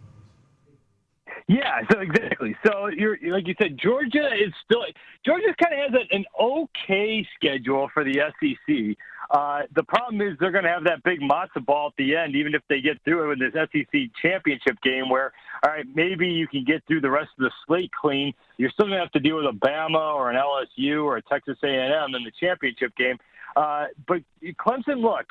Yeah, 1.48 1.82
so 1.92 2.00
exactly. 2.00 2.56
So 2.66 2.88
you're 2.88 3.18
like 3.24 3.48
you 3.48 3.56
said, 3.60 3.80
Georgia 3.82 4.30
is 4.36 4.54
still 4.64 4.84
Georgia 5.26 5.56
kind 5.62 5.82
of 5.82 5.94
has 5.94 6.08
an 6.12 6.26
okay 6.40 7.28
schedule 7.36 7.90
for 7.94 8.04
the 8.04 8.20
SEC. 8.40 8.98
Uh, 9.32 9.62
the 9.76 9.84
problem 9.84 10.22
is 10.22 10.36
they're 10.40 10.52
going 10.52 10.64
to 10.64 10.70
have 10.70 10.86
that 10.86 11.04
big 11.04 11.20
matzo 11.22 11.64
ball 11.64 11.88
at 11.88 11.94
the 11.98 12.16
end, 12.16 12.36
even 12.36 12.56
if 12.56 12.64
they 12.68 12.82
get 12.82 12.98
through 13.04 13.30
it 13.30 13.34
in 13.34 13.40
this 13.40 13.54
SEC 13.54 14.02
championship 14.22 14.82
game. 14.82 15.10
Where 15.10 15.34
all 15.64 15.72
right, 15.72 15.86
maybe 15.94 16.28
you 16.28 16.48
can 16.48 16.64
get 16.64 16.84
through 16.88 17.02
the 17.02 17.12
rest 17.12 17.30
of 17.38 17.44
the 17.44 17.52
slate 17.68 17.92
clean. 17.92 18.34
You're 18.58 18.72
still 18.72 18.88
going 18.88 18.98
to 18.98 19.04
have 19.04 19.12
to 19.12 19.20
deal 19.20 19.38
with 19.38 19.46
a 19.46 19.58
Bama 19.58 20.16
or 20.16 20.32
an 20.32 20.38
LSU 20.38 21.04
or 21.04 21.18
a 21.18 21.22
Texas 21.22 21.58
A&M 21.64 22.16
in 22.16 22.24
the 22.24 22.32
championship 22.40 22.96
game. 22.96 23.18
Uh, 23.56 23.86
but 24.08 24.22
Clemson, 24.60 25.02
look, 25.02 25.26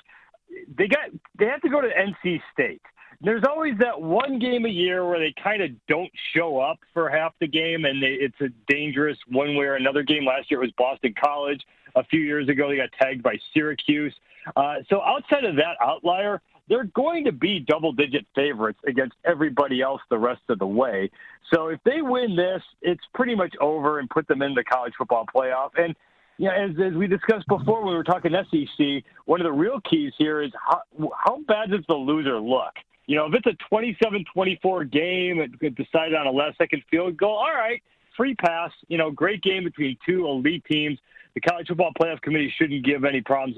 they 0.76 0.87
got 0.87 1.11
they 1.38 1.47
have 1.47 1.61
to 1.62 1.69
go 1.69 1.81
to 1.81 1.88
NC 1.88 2.40
State. 2.52 2.83
There's 3.21 3.43
always 3.49 3.75
that 3.81 4.01
one 4.01 4.39
game 4.39 4.65
a 4.65 4.69
year 4.69 5.09
where 5.09 5.19
they 5.19 5.35
kind 5.43 5.61
of 5.61 5.71
don't 5.89 6.11
show 6.37 6.61
up 6.61 6.79
for 6.95 7.09
half 7.09 7.35
the 7.41 7.49
game, 7.49 7.85
and 7.85 8.01
they, 8.01 8.17
it's 8.21 8.41
a 8.41 8.49
dangerous 8.69 9.19
one 9.27 9.57
way 9.57 9.67
or 9.67 9.75
another 9.75 10.05
game. 10.05 10.25
Last 10.25 10.51
year 10.51 10.63
it 10.63 10.67
was 10.67 10.73
Boston 10.79 11.15
College. 11.23 11.61
A 11.97 12.05
few 12.05 12.21
years 12.21 12.49
ago, 12.49 12.69
they 12.69 12.77
got 12.77 12.91
tagged 13.01 13.25
by 13.25 13.37
Syracuse. 13.53 14.15
Uh, 14.55 14.77
so 14.89 15.03
outside 15.03 15.45
of 15.45 15.57
that 15.57 15.77
outlier, 15.83 16.41
they're 16.69 16.85
going 16.85 17.25
to 17.25 17.33
be 17.33 17.59
double 17.59 17.93
digit 17.93 18.25
favorites 18.35 18.79
against 18.87 19.15
everybody 19.25 19.83
else 19.83 20.01
the 20.11 20.19
rest 20.19 20.43
of 20.49 20.61
the 20.61 20.67
way. 20.67 21.11
So 21.53 21.69
if 21.69 21.81
they 21.85 22.03
win 22.03 22.37
this, 22.37 22.63
it's 22.83 23.03
pretty 23.15 23.35
much 23.35 23.55
over 23.61 23.99
and 23.99 24.09
put 24.09 24.29
them 24.29 24.43
in 24.43 24.55
the 24.55 24.63
college 24.63 24.93
football 24.97 25.25
playoff. 25.35 25.71
And 25.77 25.97
yeah, 26.37 26.53
as, 26.53 26.71
as 26.81 26.95
we 26.95 27.09
discussed 27.09 27.49
before 27.49 27.83
when 27.83 27.91
we 27.91 27.97
were 27.97 28.05
talking 28.05 28.33
SEC, 28.33 29.03
one 29.25 29.41
of 29.41 29.45
the 29.45 29.53
real 29.53 29.81
keys 29.91 30.13
here 30.19 30.41
is 30.41 30.53
how, 30.65 30.83
how 31.17 31.41
bad 31.49 31.71
does 31.71 31.85
the 31.89 31.95
loser 31.95 32.39
look? 32.39 32.75
You 33.09 33.17
know, 33.17 33.27
if 33.27 33.33
it's 33.35 33.47
a 33.47 33.75
27-24 33.75 34.93
game, 34.93 35.41
it 35.41 35.75
decided 35.75 36.15
on 36.15 36.27
a 36.27 36.31
last-second 36.31 36.83
field 36.91 37.17
goal, 37.17 37.37
all 37.37 37.55
right, 37.55 37.83
free 38.15 38.35
pass. 38.35 38.71
You 38.88 38.99
know, 38.99 39.11
great 39.11 39.43
game 39.43 39.65
between 39.65 39.97
two 40.07 40.27
elite 40.27 40.62
teams. 40.71 40.99
The 41.35 41.41
College 41.41 41.69
Football 41.69 41.93
Playoff 41.99 42.21
Committee 42.21 42.53
shouldn't 42.59 42.85
give 42.85 43.05
any 43.05 43.23
problems. 43.23 43.57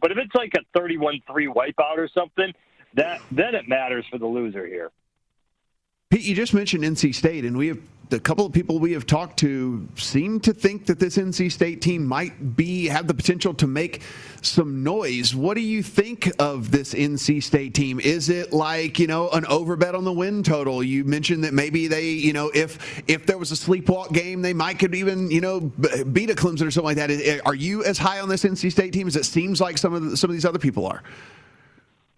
But 0.00 0.12
if 0.12 0.18
it's 0.18 0.34
like 0.34 0.52
a 0.54 0.78
31-3 0.78 1.22
wipeout 1.28 1.96
or 1.96 2.08
something, 2.12 2.52
that 2.92 3.22
then 3.32 3.54
it 3.54 3.66
matters 3.66 4.04
for 4.10 4.18
the 4.18 4.26
loser 4.26 4.66
here. 4.66 4.90
Pete, 6.10 6.22
you 6.22 6.34
just 6.34 6.54
mentioned 6.54 6.82
NC 6.82 7.14
State, 7.14 7.44
and 7.44 7.56
we 7.56 7.68
have 7.68 7.78
the 8.08 8.18
couple 8.18 8.44
of 8.44 8.52
people 8.52 8.80
we 8.80 8.90
have 8.90 9.06
talked 9.06 9.38
to 9.38 9.86
seem 9.94 10.40
to 10.40 10.52
think 10.52 10.86
that 10.86 10.98
this 10.98 11.16
NC 11.16 11.52
State 11.52 11.80
team 11.80 12.04
might 12.04 12.56
be 12.56 12.86
have 12.86 13.06
the 13.06 13.14
potential 13.14 13.54
to 13.54 13.68
make 13.68 14.02
some 14.42 14.82
noise. 14.82 15.36
What 15.36 15.54
do 15.54 15.60
you 15.60 15.84
think 15.84 16.28
of 16.40 16.72
this 16.72 16.94
NC 16.94 17.40
State 17.44 17.74
team? 17.74 18.00
Is 18.00 18.28
it 18.28 18.52
like 18.52 18.98
you 18.98 19.06
know 19.06 19.30
an 19.30 19.44
overbet 19.44 19.94
on 19.94 20.02
the 20.02 20.12
win 20.12 20.42
total? 20.42 20.82
You 20.82 21.04
mentioned 21.04 21.44
that 21.44 21.54
maybe 21.54 21.86
they 21.86 22.08
you 22.08 22.32
know 22.32 22.50
if 22.52 23.04
if 23.08 23.24
there 23.24 23.38
was 23.38 23.52
a 23.52 23.54
sleepwalk 23.54 24.12
game, 24.12 24.42
they 24.42 24.52
might 24.52 24.80
could 24.80 24.96
even 24.96 25.30
you 25.30 25.40
know 25.40 25.60
beat 25.60 26.30
a 26.30 26.34
Clemson 26.34 26.66
or 26.66 26.72
something 26.72 26.96
like 26.96 26.96
that. 26.96 27.42
Are 27.46 27.54
you 27.54 27.84
as 27.84 27.98
high 27.98 28.18
on 28.18 28.28
this 28.28 28.42
NC 28.42 28.72
State 28.72 28.92
team 28.92 29.06
as 29.06 29.14
it 29.14 29.26
seems 29.26 29.60
like 29.60 29.78
some 29.78 29.94
of 29.94 30.02
the, 30.10 30.16
some 30.16 30.28
of 30.28 30.34
these 30.34 30.44
other 30.44 30.58
people 30.58 30.88
are? 30.88 31.04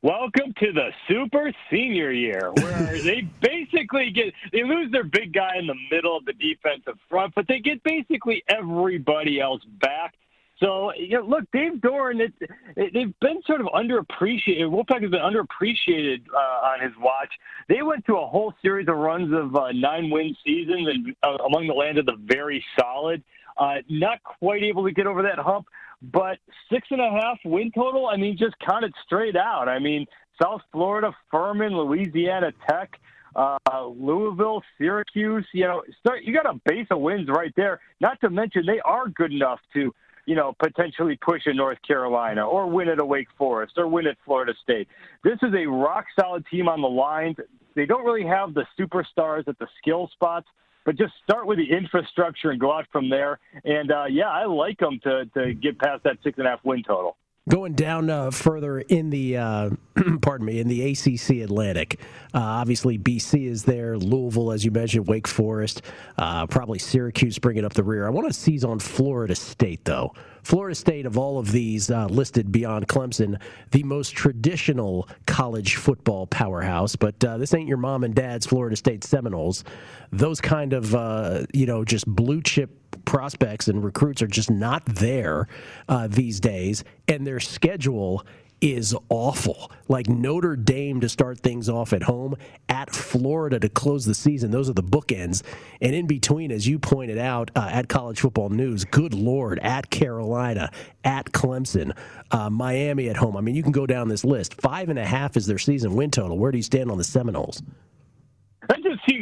Welcome 0.03 0.53
to 0.59 0.73
the 0.73 0.89
super 1.07 1.53
senior 1.71 2.11
year, 2.11 2.51
where 2.61 3.01
they 3.05 3.21
basically 3.41 4.11
get 4.11 4.35
they 4.53 4.65
lose 4.65 4.91
their 4.91 5.05
big 5.05 5.33
guy 5.33 5.57
in 5.57 5.69
the 5.69 5.77
middle 5.93 6.17
of 6.17 6.25
the 6.25 6.33
defensive 6.33 6.99
front, 7.09 7.37
but 7.37 7.47
they 7.47 7.61
get 7.61 7.85
basically 7.85 8.43
everybody 8.49 9.41
else 9.41 9.63
back. 9.81 10.15
So, 10.59 10.93
you 10.95 11.19
know, 11.19 11.25
look, 11.25 11.45
Dave 11.53 11.75
Doeren, 11.75 12.21
it, 12.21 12.33
it, 12.77 12.93
they've 12.93 13.15
been 13.21 13.43
sort 13.47 13.61
of 13.61 13.69
underappreciated. 13.69 14.63
Wolfpack 14.63 15.03
has 15.03 15.11
been 15.13 15.21
underappreciated 15.21 16.23
uh, 16.35 16.67
on 16.67 16.81
his 16.81 16.93
watch. 16.99 17.33
They 17.69 17.83
went 17.83 18.05
through 18.05 18.23
a 18.23 18.27
whole 18.27 18.53
series 18.61 18.89
of 18.89 18.97
runs 18.97 19.33
of 19.33 19.55
uh, 19.55 19.71
nine-win 19.71 20.37
seasons, 20.45 20.89
and 20.89 21.15
uh, 21.23 21.45
among 21.45 21.69
the 21.69 21.75
land 21.75 21.99
of 21.99 22.07
the 22.07 22.17
very 22.25 22.65
solid. 22.77 23.23
Uh, 23.57 23.77
not 23.89 24.23
quite 24.25 24.63
able 24.63 24.85
to 24.85 24.93
get 24.93 25.07
over 25.07 25.23
that 25.23 25.39
hump. 25.39 25.67
But 26.03 26.39
six 26.71 26.89
and 26.91 27.01
a 27.01 27.11
half 27.11 27.39
win 27.45 27.71
total, 27.73 28.09
I 28.09 28.17
mean, 28.17 28.37
just 28.37 28.55
count 28.59 28.85
it 28.85 28.93
straight 29.07 29.37
out. 29.37 29.69
I 29.69 29.79
mean, 29.79 30.07
South 30.43 30.63
Florida, 30.73 31.13
Furman, 31.31 31.77
Louisiana 31.77 32.53
Tech, 32.69 32.99
uh, 33.37 33.59
Louisville, 33.87 34.63
Syracuse, 34.79 35.47
you 35.53 35.65
know, 35.65 35.83
start, 36.01 36.25
you 36.25 36.35
got 36.35 36.47
a 36.47 36.61
base 36.67 36.87
of 36.91 37.01
wins 37.01 37.29
right 37.29 37.53
there. 37.57 37.81
Not 38.01 38.21
to 38.21 38.31
mention 38.31 38.67
they 38.67 38.81
are 38.81 39.09
good 39.09 39.33
enough 39.33 39.61
to, 39.75 39.95
you 40.27 40.35
know, 40.35 40.55
potentially 40.59 41.19
push 41.25 41.43
in 41.47 41.57
North 41.57 41.79
Carolina 41.87 42.47
or 42.47 42.69
win 42.69 42.89
at 42.89 43.01
a 43.01 43.05
Wake 43.05 43.29
Forest 43.39 43.75
or 43.77 43.87
win 43.87 44.07
at 44.07 44.17
Florida 44.25 44.55
State. 44.63 44.89
This 45.23 45.39
is 45.43 45.55
a 45.55 45.67
rock 45.67 46.07
solid 46.19 46.45
team 46.51 46.69
on 46.69 46.83
the 46.83 46.89
lines. 46.89 47.37
They 47.75 47.87
don't 47.87 48.05
really 48.05 48.27
have 48.27 48.55
the 48.55 48.67
superstars 48.79 49.49
at 49.49 49.59
the 49.59 49.69
skill 49.79 50.11
spots, 50.13 50.49
but 50.85 50.97
just 50.97 51.13
start 51.25 51.47
with 51.47 51.59
the 51.59 51.71
infrastructure 51.71 52.51
and 52.51 52.61
go 52.61 52.73
out 52.73 52.87
from 52.93 53.09
there. 53.09 53.39
And 53.65 53.91
uh, 53.91 54.05
yeah, 54.11 54.29
I 54.29 54.47
like 54.47 54.79
them 54.79 55.01
to 55.05 55.27
to 55.35 55.55
get 55.55 55.79
past 55.79 56.05
that 56.05 56.19
six 56.23 56.39
and 56.39 56.47
a 56.47 56.51
half 56.51 56.61
win 56.65 56.83
total. 56.83 57.17
Going 57.49 57.73
down 57.73 58.09
uh, 58.09 58.31
further 58.31 58.79
in 58.79 59.11
the, 59.11 59.37
uh, 59.37 59.71
pardon 60.23 60.47
me, 60.47 60.61
in 60.61 60.69
the 60.69 60.93
ACC 60.93 61.43
Atlantic. 61.43 61.99
Uh, 62.33 62.39
obviously, 62.39 63.01
BC 63.01 63.49
is 63.49 63.65
there. 63.65 63.99
Louisville, 63.99 64.53
as 64.53 64.65
you 64.65 64.71
mentioned, 64.71 65.09
Wake 65.09 65.27
Forest, 65.27 65.83
uh, 66.19 66.47
probably 66.47 66.79
Syracuse 66.79 67.41
bringing 67.41 67.65
up 67.65 67.73
the 67.73 67.83
rear. 67.83 68.07
I 68.07 68.11
want 68.11 68.29
to 68.29 68.33
seize 68.33 68.63
on 68.63 68.79
Florida 68.79 69.35
State, 69.35 69.85
though. 69.85 70.15
Florida 70.43 70.75
State, 70.75 71.07
of 71.07 71.17
all 71.17 71.39
of 71.39 71.53
these 71.53 71.91
uh, 71.91 72.07
listed 72.07 72.51
beyond 72.51 72.89
Clemson, 72.89 73.41
the 73.71 73.83
most 73.85 74.11
traditional 74.11 75.09
college 75.27 75.77
football 75.77 76.27
powerhouse. 76.27 76.97
But 76.97 77.25
uh, 77.25 77.39
this 77.39 77.55
ain't 77.55 77.69
your 77.69 77.79
mom 77.79 78.05
and 78.05 78.15
dad's 78.15 78.47
Florida 78.47 78.77
State 78.77 79.05
Seminoles. 79.05 79.65
Those 80.11 80.41
kind 80.41 80.73
of, 80.73 80.95
uh, 80.95 81.47
you 81.55 81.67
know, 81.67 81.85
just 81.85 82.07
blue 82.07 82.43
chip 82.43 82.71
prospects 83.05 83.69
and 83.69 83.83
recruits 83.83 84.23
are 84.23 84.27
just 84.27 84.51
not 84.51 84.85
there 84.87 85.49
uh, 85.89 86.09
these 86.09 86.41
days. 86.41 86.85
And 87.09 87.27
their 87.27 87.41
schedule 87.41 88.25
is 88.63 88.95
awful. 89.11 89.71
Like 89.89 90.09
Notre 90.09 90.57
Dame 90.57 91.01
to 91.01 91.09
start 91.09 91.41
things 91.41 91.69
off 91.69 91.93
at 91.93 92.05
home, 92.05 92.37
at 92.69 92.95
Florida 92.95 93.59
to 93.61 93.69
close 93.69 94.07
the 94.07 94.15
season. 94.15 94.51
Those 94.51 94.71
are 94.71 94.75
the 94.75 94.83
bookends. 94.83 95.43
And 95.83 95.95
in 95.95 96.07
between, 96.07 96.51
as 96.53 96.67
you 96.67 96.79
pointed 96.79 97.19
out 97.19 97.51
uh, 97.57 97.69
at 97.71 97.89
College 97.89 98.21
Football 98.21 98.51
News, 98.51 98.85
good 98.85 99.13
Lord, 99.13 99.59
at 99.59 99.91
Carolina, 99.91 100.71
at 101.05 101.33
Clemson, 101.33 101.95
uh, 102.31 102.49
Miami 102.49 103.09
at 103.09 103.17
home. 103.17 103.37
I 103.37 103.41
mean, 103.41 103.57
you 103.57 103.63
can 103.63 103.73
go 103.73 103.87
down 103.87 104.09
this 104.09 104.25
list. 104.25 104.61
Five 104.61 104.89
and 104.89 104.99
a 104.99 105.05
half 105.05 105.37
is 105.37 105.47
their 105.47 105.59
season 105.59 105.95
win 105.95 106.11
total. 106.11 106.39
Where 106.39 106.53
do 106.53 106.59
you 106.59 106.63
stand 106.63 106.91
on 106.91 106.99
the 106.99 107.05
Seminoles? 107.05 107.63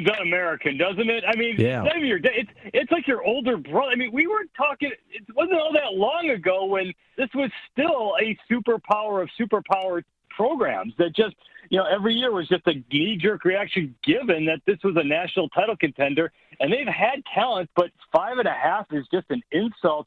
That 0.05 0.11
just 0.11 0.21
un-American, 0.21 0.77
doesn't 0.77 1.11
it? 1.11 1.25
I 1.27 1.37
mean, 1.37 1.57
yeah. 1.59 1.85
your, 1.97 2.19
it's 2.23 2.51
it's 2.65 2.91
like 2.91 3.07
your 3.07 3.23
older 3.23 3.57
brother. 3.57 3.91
I 3.93 3.97
mean, 3.97 4.13
we 4.13 4.27
weren't 4.27 4.51
talking. 4.57 4.91
It 5.11 5.25
wasn't 5.35 5.61
all 5.61 5.73
that 5.73 5.95
long 5.95 6.31
ago 6.31 6.67
when 6.67 6.93
this 7.17 7.29
was 7.35 7.51
still 7.73 8.15
a 8.21 8.39
superpower 8.51 9.23
of 9.23 9.29
superpower 9.39 10.03
programs 10.31 10.95
that 10.99 11.15
just 11.15 11.35
you 11.69 11.79
know 11.79 11.85
every 11.85 12.15
year 12.15 12.33
was 12.33 12.49
just 12.49 12.67
a 12.67 12.75
knee-jerk 12.91 13.45
reaction 13.45 13.95
given 14.03 14.47
that 14.47 14.61
this 14.67 14.79
was 14.83 14.97
a 14.97 15.05
national 15.05 15.49
title 15.51 15.77
contender 15.77 16.33
and 16.61 16.73
they've 16.73 16.87
had 16.87 17.23
talent 17.35 17.69
but 17.75 17.91
five 18.13 18.39
and 18.39 18.47
a 18.47 18.53
half 18.53 18.87
is 18.93 19.07
just 19.13 19.27
an 19.31 19.43
insult 19.51 20.07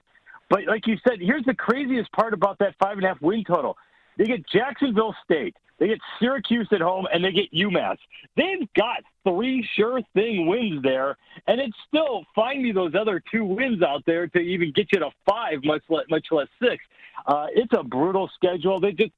but 0.49 0.65
like 0.65 0.87
you 0.87 0.97
said 1.07 1.19
here's 1.19 1.43
the 1.43 1.53
craziest 1.53 2.11
part 2.13 2.33
about 2.33 2.57
that 2.57 2.73
five 2.79 2.97
and 2.97 3.03
a 3.03 3.09
half 3.09 3.21
win 3.21 3.43
total 3.43 3.77
they 4.17 4.25
get 4.25 4.47
jacksonville 4.49 5.15
state 5.23 5.55
they 5.79 5.89
get 5.89 5.99
Syracuse 6.19 6.69
at 6.71 6.81
home, 6.81 7.07
and 7.11 7.25
they 7.25 7.31
get 7.31 7.51
UMass. 7.51 7.97
They've 8.37 8.67
got 8.73 9.03
three 9.27 9.67
sure 9.75 9.99
thing 10.13 10.47
wins 10.47 10.81
there, 10.83 11.17
and 11.47 11.59
it's 11.59 11.75
still 11.87 12.23
find 12.35 12.63
me 12.63 12.71
those 12.71 12.93
other 12.97 13.21
two 13.31 13.43
wins 13.43 13.81
out 13.81 14.03
there 14.05 14.27
to 14.27 14.39
even 14.39 14.71
get 14.73 14.87
you 14.93 14.99
to 14.99 15.09
five, 15.29 15.59
much 15.63 15.83
less, 15.89 16.05
much 16.09 16.27
less 16.31 16.47
six. 16.61 16.83
Uh, 17.27 17.47
it's 17.53 17.71
a 17.77 17.83
brutal 17.83 18.29
schedule. 18.35 18.79
They 18.79 18.91
just 18.91 19.11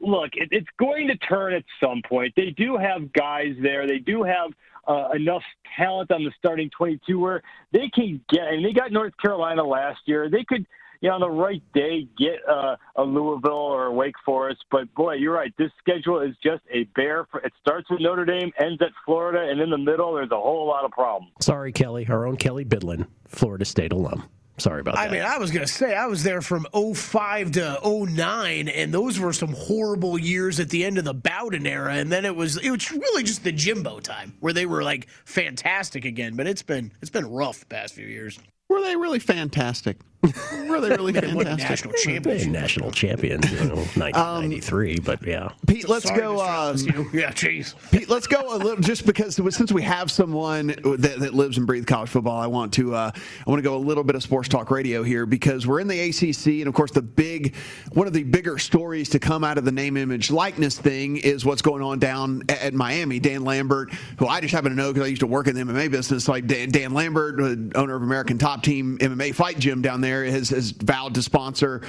look. 0.00 0.30
It, 0.34 0.48
it's 0.50 0.66
going 0.78 1.06
to 1.08 1.16
turn 1.16 1.54
at 1.54 1.64
some 1.80 2.02
point. 2.08 2.32
They 2.36 2.50
do 2.56 2.76
have 2.76 3.12
guys 3.12 3.54
there. 3.62 3.86
They 3.86 3.98
do 3.98 4.24
have 4.24 4.50
uh, 4.88 5.10
enough 5.14 5.42
talent 5.76 6.10
on 6.10 6.24
the 6.24 6.32
starting 6.38 6.70
22 6.76 7.18
where 7.18 7.42
they 7.72 7.88
can 7.94 8.20
get. 8.28 8.48
And 8.48 8.64
they 8.64 8.72
got 8.72 8.90
North 8.90 9.12
Carolina 9.22 9.62
last 9.62 10.00
year. 10.06 10.28
They 10.30 10.44
could 10.44 10.66
you 11.00 11.08
know, 11.08 11.14
on 11.14 11.20
the 11.20 11.30
right 11.30 11.62
day, 11.72 12.06
get 12.18 12.46
uh, 12.48 12.76
a 12.96 13.02
Louisville 13.02 13.52
or 13.52 13.86
a 13.86 13.92
Wake 13.92 14.14
Forest. 14.24 14.64
But 14.70 14.92
boy, 14.94 15.14
you're 15.14 15.34
right. 15.34 15.52
This 15.58 15.70
schedule 15.78 16.20
is 16.20 16.34
just 16.42 16.62
a 16.70 16.84
bear. 16.94 17.26
For, 17.30 17.40
it 17.40 17.52
starts 17.60 17.88
with 17.90 18.00
Notre 18.00 18.24
Dame, 18.24 18.52
ends 18.60 18.80
at 18.82 18.92
Florida, 19.04 19.50
and 19.50 19.60
in 19.60 19.70
the 19.70 19.78
middle, 19.78 20.14
there's 20.14 20.30
a 20.30 20.36
whole 20.36 20.66
lot 20.66 20.84
of 20.84 20.90
problems. 20.90 21.32
Sorry, 21.40 21.72
Kelly. 21.72 22.06
Our 22.08 22.26
own 22.26 22.36
Kelly 22.36 22.64
Bidlin, 22.64 23.06
Florida 23.28 23.64
State 23.64 23.92
alum. 23.92 24.24
Sorry 24.58 24.80
about 24.80 24.96
that. 24.96 25.08
I 25.08 25.10
mean, 25.10 25.22
I 25.22 25.38
was 25.38 25.50
going 25.50 25.66
to 25.66 25.72
say, 25.72 25.94
I 25.94 26.06
was 26.06 26.22
there 26.22 26.42
from 26.42 26.66
05 26.74 27.52
to 27.52 27.78
09, 27.82 28.68
and 28.68 28.92
those 28.92 29.18
were 29.18 29.32
some 29.32 29.54
horrible 29.54 30.18
years 30.18 30.60
at 30.60 30.68
the 30.68 30.84
end 30.84 30.98
of 30.98 31.04
the 31.04 31.14
Bowden 31.14 31.66
era. 31.66 31.94
And 31.94 32.12
then 32.12 32.26
it 32.26 32.36
was 32.36 32.58
it 32.58 32.70
was 32.70 32.92
really 32.92 33.22
just 33.22 33.42
the 33.42 33.52
Jimbo 33.52 34.00
time 34.00 34.34
where 34.40 34.52
they 34.52 34.66
were 34.66 34.82
like 34.82 35.08
fantastic 35.24 36.04
again. 36.04 36.36
But 36.36 36.46
it's 36.46 36.62
been 36.62 36.92
it's 37.00 37.10
been 37.10 37.30
rough 37.30 37.60
the 37.60 37.66
past 37.66 37.94
few 37.94 38.06
years. 38.06 38.38
Were 38.68 38.82
they 38.82 38.96
really 38.96 39.18
fantastic? 39.18 39.96
Were 40.22 40.80
they 40.80 40.90
really 40.90 41.12
fantastic? 41.14 41.58
national 41.58 41.92
They 41.94 42.02
champions. 42.02 42.46
national 42.46 42.90
champions, 42.90 43.50
you 43.50 43.58
know, 43.68 43.74
1993, 43.96 45.00
but 45.00 45.26
yeah. 45.26 45.48
Pete, 45.66 45.88
let's 45.88 46.06
Sorry, 46.06 46.20
go. 46.20 46.36
Mr. 46.36 46.96
Um, 46.96 47.10
yeah, 47.14 47.30
jeez. 47.32 47.74
Pete, 47.90 48.08
let's 48.08 48.26
go 48.26 48.54
a 48.54 48.58
little 48.58 48.82
just 48.82 49.06
because 49.06 49.36
since 49.54 49.72
we 49.72 49.82
have 49.82 50.10
someone 50.10 50.68
that, 50.68 51.16
that 51.20 51.34
lives 51.34 51.56
and 51.58 51.66
breathes 51.66 51.86
college 51.86 52.10
football, 52.10 52.38
I 52.38 52.46
want 52.46 52.72
to 52.74 52.94
uh, 52.94 53.10
I 53.14 53.50
want 53.50 53.58
to 53.58 53.62
go 53.62 53.76
a 53.76 53.78
little 53.78 54.04
bit 54.04 54.14
of 54.14 54.22
sports 54.22 54.48
talk 54.48 54.70
radio 54.70 55.02
here 55.02 55.24
because 55.26 55.66
we're 55.66 55.80
in 55.80 55.88
the 55.88 55.98
ACC 56.00 56.60
and 56.60 56.66
of 56.68 56.74
course 56.74 56.90
the 56.90 57.02
big 57.02 57.54
one 57.92 58.06
of 58.06 58.12
the 58.12 58.22
bigger 58.24 58.58
stories 58.58 59.08
to 59.10 59.18
come 59.18 59.42
out 59.44 59.56
of 59.58 59.64
the 59.64 59.72
name 59.72 59.96
image 59.96 60.30
likeness 60.30 60.78
thing 60.78 61.16
is 61.16 61.44
what's 61.44 61.62
going 61.62 61.82
on 61.82 61.98
down 61.98 62.42
at, 62.48 62.60
at 62.62 62.74
Miami. 62.74 63.18
Dan 63.20 63.42
Lambert, 63.44 63.92
who 64.18 64.26
I 64.26 64.40
just 64.40 64.52
happen 64.54 64.70
to 64.70 64.76
know 64.76 64.92
because 64.92 65.06
I 65.06 65.08
used 65.08 65.20
to 65.20 65.26
work 65.26 65.46
in 65.46 65.54
the 65.54 65.62
MMA 65.62 65.90
business, 65.90 66.28
like 66.28 66.46
Dan, 66.46 66.70
Dan 66.70 66.92
Lambert, 66.92 67.40
uh, 67.40 67.78
owner 67.78 67.96
of 67.96 68.02
American 68.02 68.38
Top 68.38 68.62
Team 68.62 68.98
MMA 68.98 69.34
Fight 69.34 69.58
Gym 69.58 69.80
down 69.82 70.00
there, 70.00 70.09
has, 70.10 70.50
has 70.50 70.70
vowed 70.72 71.14
to 71.14 71.22
sponsor 71.22 71.82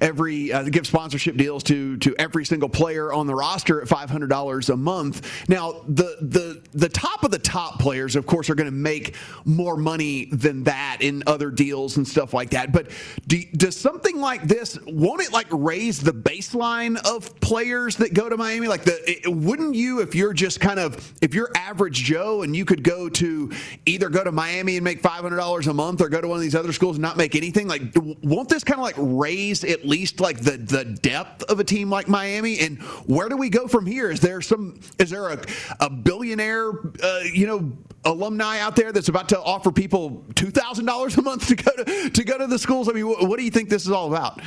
every 0.00 0.52
uh, 0.52 0.62
give 0.64 0.86
sponsorship 0.86 1.36
deals 1.36 1.62
to 1.64 1.96
to 1.98 2.14
every 2.18 2.44
single 2.44 2.68
player 2.68 3.12
on 3.12 3.26
the 3.26 3.34
roster 3.34 3.80
at 3.80 3.88
five 3.88 4.10
hundred 4.10 4.28
dollars 4.28 4.70
a 4.70 4.76
month. 4.76 5.48
Now 5.48 5.82
the 5.86 6.16
the 6.20 6.62
the 6.72 6.88
top 6.88 7.24
of 7.24 7.30
the 7.30 7.38
top 7.38 7.78
players, 7.78 8.16
of 8.16 8.26
course, 8.26 8.50
are 8.50 8.54
going 8.54 8.70
to 8.70 8.76
make 8.76 9.14
more 9.44 9.76
money 9.76 10.26
than 10.26 10.64
that 10.64 10.98
in 11.00 11.22
other 11.26 11.50
deals 11.50 11.96
and 11.96 12.06
stuff 12.06 12.34
like 12.34 12.50
that. 12.50 12.72
But 12.72 12.90
do, 13.26 13.42
does 13.56 13.76
something 13.76 14.20
like 14.20 14.42
this 14.44 14.78
won't 14.86 15.22
it 15.22 15.32
like 15.32 15.46
raise 15.50 16.00
the 16.00 16.12
baseline 16.12 16.96
of 17.06 17.38
players 17.40 17.96
that 17.96 18.14
go 18.14 18.28
to 18.28 18.36
Miami? 18.36 18.68
Like 18.68 18.84
the 18.84 18.98
it, 19.10 19.28
wouldn't 19.28 19.74
you 19.74 20.00
if 20.00 20.14
you're 20.14 20.32
just 20.32 20.60
kind 20.60 20.78
of 20.78 21.12
if 21.20 21.34
you're 21.34 21.50
average 21.54 22.04
Joe 22.04 22.42
and 22.42 22.54
you 22.54 22.64
could 22.64 22.82
go 22.82 23.08
to 23.08 23.52
either 23.84 24.08
go 24.08 24.24
to 24.24 24.32
Miami 24.32 24.76
and 24.76 24.84
make 24.84 25.00
five 25.00 25.22
hundred 25.22 25.36
dollars 25.36 25.66
a 25.66 25.74
month 25.74 26.00
or 26.00 26.08
go 26.08 26.20
to 26.20 26.28
one 26.28 26.36
of 26.36 26.42
these 26.42 26.54
other 26.54 26.72
schools 26.72 26.96
and 26.96 27.02
not 27.02 27.16
make 27.16 27.34
anything? 27.34 27.65
Like 27.66 27.82
won't 28.22 28.48
this 28.48 28.64
kind 28.64 28.78
of 28.78 28.84
like 28.84 28.96
raise 28.98 29.64
at 29.64 29.86
least 29.86 30.20
like 30.20 30.40
the 30.40 30.52
the 30.52 30.84
depth 30.84 31.42
of 31.44 31.60
a 31.60 31.64
team 31.64 31.90
like 31.90 32.08
Miami? 32.08 32.58
And 32.60 32.82
where 33.06 33.28
do 33.28 33.36
we 33.36 33.48
go 33.48 33.66
from 33.66 33.86
here? 33.86 34.10
Is 34.10 34.20
there 34.20 34.40
some 34.40 34.80
is 34.98 35.10
there 35.10 35.28
a, 35.28 35.40
a 35.80 35.90
billionaire 35.90 36.70
uh, 37.02 37.20
you 37.32 37.46
know 37.46 37.72
alumni 38.04 38.60
out 38.60 38.76
there 38.76 38.92
that's 38.92 39.08
about 39.08 39.28
to 39.30 39.40
offer 39.40 39.72
people 39.72 40.24
two 40.34 40.50
thousand 40.50 40.84
dollars 40.84 41.16
a 41.18 41.22
month 41.22 41.48
to 41.48 41.56
go 41.56 41.72
to 41.84 42.10
to 42.10 42.24
go 42.24 42.38
to 42.38 42.46
the 42.46 42.58
schools? 42.58 42.88
I 42.88 42.92
mean, 42.92 43.08
what, 43.08 43.28
what 43.28 43.38
do 43.38 43.44
you 43.44 43.50
think 43.50 43.68
this 43.68 43.84
is 43.84 43.90
all 43.90 44.08
about? 44.12 44.40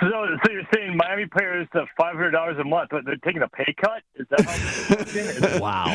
So, 0.00 0.08
so 0.44 0.52
you're 0.52 0.62
saying 0.74 0.96
Miami 0.96 1.26
players 1.26 1.66
have 1.72 1.86
five 1.98 2.14
hundred 2.14 2.30
dollars 2.32 2.58
a 2.58 2.64
month, 2.64 2.90
but 2.90 3.04
they're 3.04 3.16
taking 3.16 3.42
a 3.42 3.48
pay 3.48 3.74
cut? 3.80 4.02
Is 4.14 4.26
that 4.30 4.40
how 4.40 4.54
it's 4.56 5.40
working? 5.44 5.60
Wow. 5.60 5.86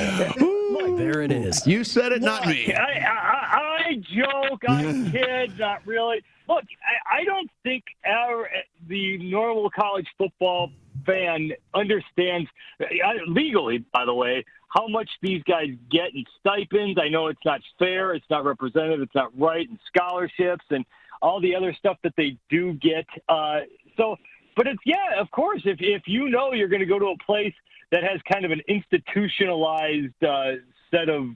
there 0.98 1.22
it 1.22 1.32
is. 1.32 1.66
You 1.66 1.84
said 1.84 2.12
it, 2.12 2.22
not 2.22 2.48
me. 2.48 2.74
I, 2.74 2.82
I, 2.84 3.86
I 3.88 3.96
joke, 4.14 4.62
I 4.68 5.10
kid, 5.12 5.58
not 5.60 5.86
really. 5.86 6.22
Look, 6.48 6.64
I, 6.84 7.22
I 7.22 7.24
don't 7.24 7.50
think 7.64 7.84
our 8.06 8.50
the 8.88 9.18
normal 9.18 9.70
college 9.70 10.08
football 10.18 10.72
fan 11.06 11.52
understands 11.74 12.50
uh, 12.82 12.86
legally, 13.28 13.86
by 13.94 14.06
the 14.06 14.14
way, 14.14 14.44
how 14.70 14.88
much 14.88 15.10
these 15.22 15.42
guys 15.44 15.70
get 15.90 16.14
in 16.14 16.24
stipends. 16.40 17.00
I 17.02 17.10
know 17.10 17.28
it's 17.28 17.40
not 17.46 17.62
fair, 17.80 18.14
it's 18.14 18.30
not 18.30 18.46
representative, 18.46 19.02
it's 19.02 19.16
not 19.16 19.38
right, 19.38 19.68
and 19.68 19.80
scholarships 19.88 20.66
and 20.70 20.86
all 21.22 21.40
the 21.40 21.56
other 21.56 21.74
stuff 21.74 21.98
that 22.04 22.14
they 22.18 22.38
do 22.50 22.74
get. 22.74 23.06
Uh, 23.30 23.62
so, 23.98 24.16
but 24.56 24.68
it's 24.68 24.80
yeah, 24.86 25.20
of 25.20 25.30
course. 25.32 25.62
If 25.66 25.78
if 25.80 26.04
you 26.06 26.30
know 26.30 26.54
you're 26.54 26.68
going 26.68 26.82
to 26.82 26.86
go 26.86 27.00
to 27.00 27.08
a 27.08 27.18
place 27.26 27.54
that 27.92 28.04
has 28.04 28.20
kind 28.32 28.46
of 28.46 28.52
an 28.52 28.62
institutionalized 28.68 30.24
uh, 30.24 30.54
set 30.92 31.10
of 31.10 31.28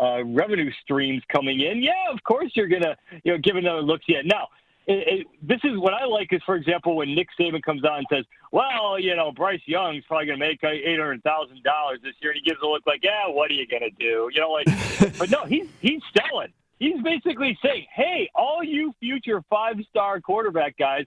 uh, 0.00 0.24
revenue 0.24 0.70
streams 0.82 1.22
coming 1.32 1.60
in, 1.60 1.82
yeah, 1.82 2.12
of 2.12 2.22
course 2.24 2.52
you're 2.54 2.68
gonna 2.68 2.96
you 3.24 3.32
know 3.32 3.38
give 3.38 3.56
another 3.56 3.82
look 3.82 4.02
at. 4.08 4.26
Now, 4.26 4.48
it, 4.88 5.20
it, 5.20 5.26
this 5.42 5.60
is 5.64 5.78
what 5.78 5.92
I 5.92 6.06
like 6.06 6.32
is, 6.32 6.40
for 6.46 6.54
example, 6.54 6.96
when 6.96 7.14
Nick 7.14 7.28
Saban 7.38 7.62
comes 7.62 7.84
on 7.84 7.98
and 7.98 8.06
says, 8.10 8.24
"Well, 8.52 8.98
you 8.98 9.14
know, 9.14 9.30
Bryce 9.30 9.60
Young's 9.66 10.02
probably 10.06 10.26
gonna 10.26 10.38
make 10.38 10.64
eight 10.64 10.98
hundred 10.98 11.22
thousand 11.22 11.62
dollars 11.62 12.00
this 12.02 12.14
year," 12.22 12.32
and 12.32 12.40
he 12.42 12.48
gives 12.48 12.60
a 12.62 12.66
look 12.66 12.86
like, 12.86 13.04
"Yeah, 13.04 13.28
what 13.28 13.50
are 13.50 13.54
you 13.54 13.66
gonna 13.66 13.90
do?" 13.98 14.30
You 14.32 14.40
know, 14.40 14.50
like, 14.50 14.66
but 15.18 15.30
no, 15.30 15.44
he's 15.44 15.68
he's 15.80 16.00
selling. 16.16 16.52
He's 16.78 17.02
basically 17.02 17.58
saying, 17.62 17.86
"Hey, 17.92 18.30
all 18.34 18.64
you 18.64 18.94
future 18.98 19.42
five-star 19.50 20.22
quarterback 20.22 20.78
guys." 20.78 21.04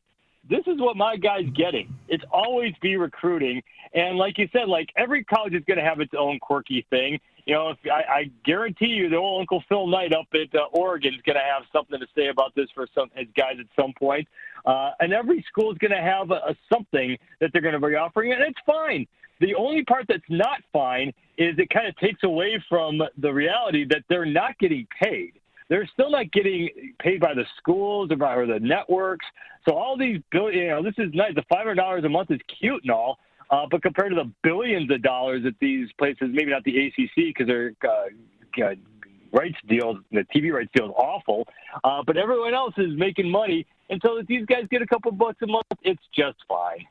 This 0.49 0.65
is 0.67 0.79
what 0.79 0.97
my 0.97 1.17
guy's 1.17 1.49
getting. 1.55 1.93
It's 2.07 2.23
always 2.31 2.73
be 2.81 2.97
recruiting, 2.97 3.61
and 3.93 4.17
like 4.17 4.37
you 4.37 4.49
said, 4.51 4.67
like 4.67 4.89
every 4.97 5.23
college 5.23 5.53
is 5.53 5.63
going 5.65 5.77
to 5.77 5.83
have 5.83 5.99
its 5.99 6.13
own 6.17 6.39
quirky 6.39 6.85
thing 6.89 7.19
you 7.45 7.55
know, 7.55 7.69
if 7.69 7.77
I, 7.85 8.13
I 8.13 8.31
guarantee 8.45 8.87
you, 8.87 9.09
the 9.09 9.15
old 9.15 9.41
Uncle 9.41 9.63
Phil 9.67 9.87
Knight 9.87 10.13
up 10.13 10.27
at 10.33 10.53
uh, 10.57 10.65
Oregon 10.71 11.13
is 11.13 11.21
going 11.25 11.35
to 11.35 11.41
have 11.41 11.63
something 11.73 11.99
to 11.99 12.07
say 12.15 12.27
about 12.27 12.53
this 12.55 12.67
for 12.73 12.87
some 12.93 13.09
his 13.15 13.27
guys 13.35 13.55
at 13.59 13.65
some 13.79 13.93
point. 13.97 14.27
Uh, 14.65 14.91
and 14.99 15.13
every 15.13 15.43
school 15.47 15.71
is 15.71 15.77
going 15.77 15.91
to 15.91 16.01
have 16.01 16.31
a, 16.31 16.35
a 16.35 16.55
something 16.71 17.17
that 17.39 17.51
they're 17.51 17.61
going 17.61 17.79
to 17.79 17.85
be 17.85 17.95
offering, 17.95 18.31
and 18.31 18.41
it's 18.41 18.59
fine. 18.65 19.07
The 19.39 19.55
only 19.55 19.83
part 19.83 20.05
that's 20.07 20.21
not 20.29 20.61
fine 20.71 21.13
is 21.37 21.55
it 21.57 21.69
kind 21.71 21.87
of 21.87 21.97
takes 21.97 22.23
away 22.23 22.63
from 22.69 23.01
the 23.17 23.33
reality 23.33 23.85
that 23.89 24.03
they're 24.07 24.25
not 24.25 24.57
getting 24.59 24.87
paid. 25.01 25.33
They're 25.71 25.89
still 25.93 26.11
not 26.11 26.29
getting 26.33 26.67
paid 26.99 27.21
by 27.21 27.33
the 27.33 27.45
schools 27.57 28.11
or 28.11 28.17
by 28.17 28.35
or 28.35 28.45
the 28.45 28.59
networks. 28.59 29.25
So 29.65 29.73
all 29.73 29.97
these 29.97 30.19
billion, 30.29 30.63
you 30.63 30.67
know, 30.67 30.83
this 30.83 30.95
is 30.97 31.13
nice. 31.13 31.33
The 31.33 31.43
five 31.49 31.59
hundred 31.59 31.75
dollars 31.75 32.03
a 32.03 32.09
month 32.09 32.29
is 32.29 32.41
cute 32.59 32.83
and 32.83 32.91
all, 32.91 33.19
uh, 33.49 33.67
but 33.71 33.81
compared 33.81 34.09
to 34.09 34.15
the 34.15 34.29
billions 34.43 34.91
of 34.91 35.01
dollars 35.01 35.43
that 35.45 35.55
these 35.61 35.87
places, 35.97 36.27
maybe 36.33 36.51
not 36.51 36.65
the 36.65 36.87
ACC 36.87 37.15
because 37.15 37.47
their 37.47 37.71
uh, 37.87 38.75
rights 39.31 39.55
deal, 39.69 39.97
the 40.11 40.25
TV 40.35 40.51
rights 40.51 40.71
deal 40.75 40.87
is 40.87 40.91
awful, 40.97 41.47
uh, 41.85 42.03
but 42.05 42.17
everyone 42.17 42.53
else 42.53 42.73
is 42.77 42.89
making 42.97 43.31
money. 43.31 43.65
And 43.89 44.01
so 44.03 44.17
if 44.17 44.27
these 44.27 44.45
guys 44.47 44.65
get 44.69 44.81
a 44.81 44.87
couple 44.87 45.13
bucks 45.13 45.37
a 45.41 45.47
month, 45.47 45.67
it's 45.83 46.03
just 46.13 46.35
fine. 46.49 46.85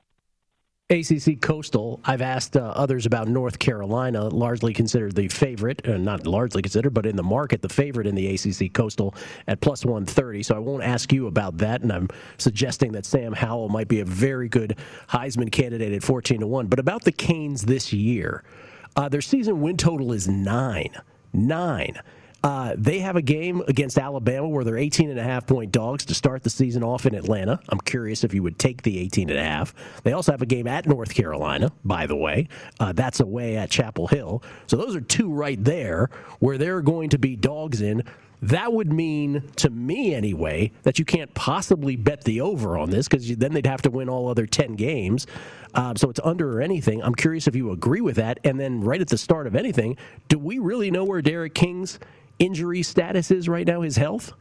ACC 0.91 1.41
Coastal. 1.41 2.01
I've 2.05 2.21
asked 2.21 2.57
uh, 2.57 2.73
others 2.75 3.07
about 3.07 3.29
North 3.29 3.61
Carolina, 3.61 4.29
largely 4.29 4.73
considered 4.73 5.15
the 5.15 5.29
favorite, 5.29 5.87
uh, 5.89 5.97
not 5.97 6.27
largely 6.27 6.63
considered, 6.63 6.93
but 6.93 7.07
in 7.07 7.15
the 7.15 7.23
market, 7.23 7.63
the 7.63 7.69
favorite 7.69 8.09
in 8.09 8.17
the 8.17 8.35
ACC 8.35 8.73
Coastal 8.73 9.15
at 9.47 9.61
plus 9.61 9.85
130. 9.85 10.43
So 10.43 10.57
I 10.57 10.59
won't 10.59 10.83
ask 10.83 11.13
you 11.13 11.29
about 11.29 11.59
that. 11.59 11.83
And 11.83 11.93
I'm 11.93 12.09
suggesting 12.39 12.91
that 12.93 13.07
Sam 13.07 13.33
Howell 13.33 13.69
might 13.69 13.87
be 13.87 14.01
a 14.01 14.05
very 14.05 14.49
good 14.49 14.79
Heisman 15.09 15.53
candidate 15.53 15.93
at 15.93 16.03
14 16.03 16.41
to 16.41 16.47
1. 16.47 16.67
But 16.67 16.81
about 16.81 17.05
the 17.05 17.13
Canes 17.13 17.63
this 17.63 17.93
year, 17.93 18.43
uh, 18.97 19.09
their 19.09 19.21
season 19.21 19.61
win 19.61 19.77
total 19.77 20.13
is 20.13 20.27
nine. 20.27 20.91
Nine. 21.33 22.01
Uh, 22.43 22.75
they 22.77 23.01
have 23.01 23.17
a 23.17 23.23
game 23.23 23.63
against 23.69 23.99
Alabama 23.99 24.49
where 24.49 24.65
they're 24.65 24.79
18 24.79 25.11
and 25.11 25.19
a 25.19 25.23
half 25.23 25.47
point 25.47 25.73
dogs 25.73 26.07
to 26.07 26.15
start 26.15 26.43
the 26.43 26.51
season 26.51 26.83
off 26.83 27.05
in 27.05 27.15
Atlanta. 27.15 27.61
I'm 27.69 27.81
curious 27.81 28.25
if 28.25 28.33
you 28.33 28.43
would 28.43 28.59
take 28.59 28.83
the 28.83 28.99
18 28.99 29.29
and 29.29 29.39
a 29.39 29.45
half. 29.45 29.75
They 30.05 30.13
also 30.13 30.33
have 30.33 30.41
a 30.41 30.47
game 30.47 30.67
at 30.67 30.87
North 30.87 31.15
Carolina, 31.15 31.71
by 31.85 32.07
the 32.07 32.17
way. 32.17 32.49
Uh, 32.79 32.93
that's 32.93 33.21
away 33.21 33.57
at 33.57 33.71
Chapel 33.71 34.07
Hill. 34.07 34.43
So 34.67 34.77
those 34.77 34.97
are 34.97 35.03
two 35.03 35.31
right 35.31 35.63
there 35.63 36.09
where 36.39 36.57
they're 36.57 36.81
going 36.81 37.11
to 37.11 37.19
be 37.19 37.37
dogs 37.37 37.83
in. 37.83 38.05
That 38.43 38.73
would 38.73 38.91
mean, 38.91 39.51
to 39.57 39.69
me 39.69 40.15
anyway, 40.15 40.73
that 40.85 40.99
you 40.99 41.05
can't 41.05 41.33
possibly 41.35 41.97
bet 41.97 42.25
the 42.25 42.41
over 42.41 42.79
on 42.79 42.89
this 42.89 43.07
because 43.07 43.37
then 43.37 43.53
they'd 43.53 43.67
have 43.67 43.83
to 43.83 43.91
win 43.91 44.09
all 44.09 44.29
other 44.29 44.47
10 44.47 44.77
games. 44.77 45.27
Um, 45.75 45.97
so 45.97 46.09
it's 46.09 46.21
under 46.25 46.57
or 46.57 46.63
anything. 46.63 47.03
I'm 47.03 47.15
curious 47.15 47.47
if 47.47 47.55
you 47.55 47.71
agree 47.71 48.01
with 48.01 48.17
that. 48.17 48.41
And 48.43 48.59
then 48.59 48.81
right 48.81 49.01
at 49.01 49.09
the 49.09 49.19
start 49.19 49.47
of 49.47 49.55
anything, 49.55 49.99
do 50.29 50.39
we 50.39 50.59
really 50.59 50.91
know 50.91 51.05
where 51.05 51.21
D'Eriq 51.21 51.53
King's 51.53 51.99
injury 52.41 52.83
status 52.83 53.31
is 53.31 53.49
right 53.49 53.67
now, 53.67 53.83
his 53.83 53.97
health? 53.97 54.33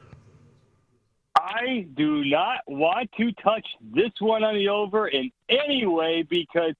I 1.36 1.86
do 1.96 2.24
not 2.26 2.60
want 2.68 3.12
to 3.18 3.32
touch 3.34 3.66
this 3.94 4.12
one 4.20 4.44
on 4.44 4.56
the 4.56 4.70
over 4.70 5.08
in 5.08 5.32
any 5.48 5.86
way 5.86 6.24
because, 6.28 6.74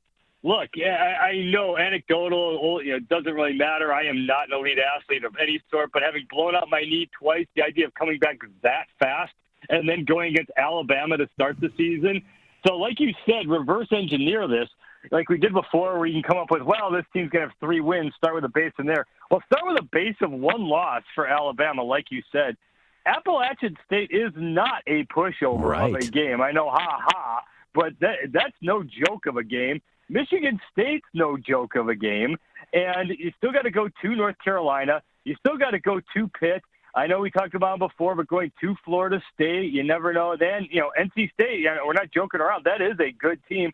look, 0.44 0.70
I, 0.78 1.30
I 1.30 1.52
know 1.52 1.78
anecdotal, 1.78 2.60
oh, 2.62 2.80
you 2.80 2.94
know, 2.94 3.00
doesn't 3.00 3.34
really 3.34 3.54
matter. 3.54 3.94
I 3.94 4.06
am 4.06 4.26
not 4.26 4.48
an 4.52 4.58
elite 4.58 4.80
athlete 4.80 5.24
of 5.24 5.36
any 5.40 5.62
sort, 5.70 5.92
but 5.94 6.02
having 6.02 6.26
blown 6.30 6.56
out 6.56 6.70
my 6.70 6.82
knee 6.82 7.10
twice, 7.18 7.46
the 7.56 7.64
idea 7.64 7.86
of 7.86 7.94
coming 7.94 8.18
back 8.20 8.40
that 8.64 8.88
fast 9.00 9.34
and 9.70 9.88
then 9.88 10.06
going 10.06 10.34
against 10.34 10.52
Alabama 10.58 11.18
to 11.18 11.30
start 11.34 11.60
the 11.60 11.70
season. 11.78 12.22
So, 12.66 12.76
like 12.76 13.00
you 13.00 13.14
said, 13.26 13.48
reverse 13.48 13.88
engineer 13.92 14.48
this 14.48 14.70
like 15.12 15.30
we 15.30 15.38
did 15.38 15.54
before, 15.54 15.98
where 15.98 16.08
you 16.08 16.22
can 16.22 16.32
come 16.32 16.38
up 16.38 16.52
with, 16.52 16.62
well, 16.62 16.92
this 16.92 17.06
team's 17.14 17.30
going 17.30 17.44
to 17.44 17.50
have 17.50 17.58
three 17.60 17.80
wins, 17.80 18.14
start 18.16 18.36
with 18.36 18.44
a 18.44 18.50
base 18.50 18.74
in 18.80 18.86
there. 18.86 19.06
Well, 19.32 19.42
start 19.52 19.64
with 19.68 19.80
a 19.80 19.88
base 19.92 20.16
of 20.22 20.32
one 20.32 20.68
loss 20.68 21.04
for 21.16 21.28
Alabama, 21.28 21.84
like 21.84 22.06
you 22.12 22.22
said. 22.32 22.58
Appalachian 23.06 23.78
State 23.86 24.12
is 24.12 24.32
not 24.36 24.84
a 24.88 25.06
pushover 25.06 25.64
right. 25.64 25.90
of 25.90 25.96
a 25.96 26.12
game. 26.12 26.42
I 26.42 26.52
know, 26.52 26.70
ha 26.70 27.00
ha, 27.02 27.42
but 27.74 27.94
that, 28.02 28.18
that's 28.32 28.56
no 28.62 28.84
joke 28.84 29.26
of 29.26 29.38
a 29.38 29.44
game. 29.44 29.82
Michigan 30.10 30.60
State's 30.72 31.06
no 31.14 31.38
joke 31.38 31.76
of 31.76 31.88
a 31.88 31.96
game, 31.96 32.38
and 32.74 33.10
you 33.10 33.32
still 33.38 33.52
got 33.52 33.62
to 33.62 33.72
go 33.72 33.88
to 34.02 34.16
North 34.16 34.36
Carolina. 34.44 35.02
You 35.24 35.36
still 35.40 35.58
got 35.58 35.72
to 35.72 35.80
go 35.80 36.00
to 36.14 36.28
Pitt. 36.40 36.64
I 36.96 37.06
know 37.08 37.20
we 37.20 37.30
talked 37.30 37.54
about 37.54 37.80
them 37.80 37.88
before, 37.88 38.16
but 38.16 38.28
going 38.28 38.52
to 38.62 38.76
Florida 38.84 39.22
State, 39.34 39.72
you 39.72 39.84
never 39.84 40.12
know. 40.12 40.36
Then, 40.38 40.68
you 40.72 40.82
know, 40.82 40.92
NC 41.00 41.32
State, 41.34 41.60
you 41.60 41.66
know, 41.66 41.86
we're 41.86 41.94
not 41.94 42.12
joking 42.12 42.42
around. 42.42 42.66
That 42.66 42.82
is 42.82 43.00
a 43.00 43.12
good 43.12 43.40
team. 43.48 43.72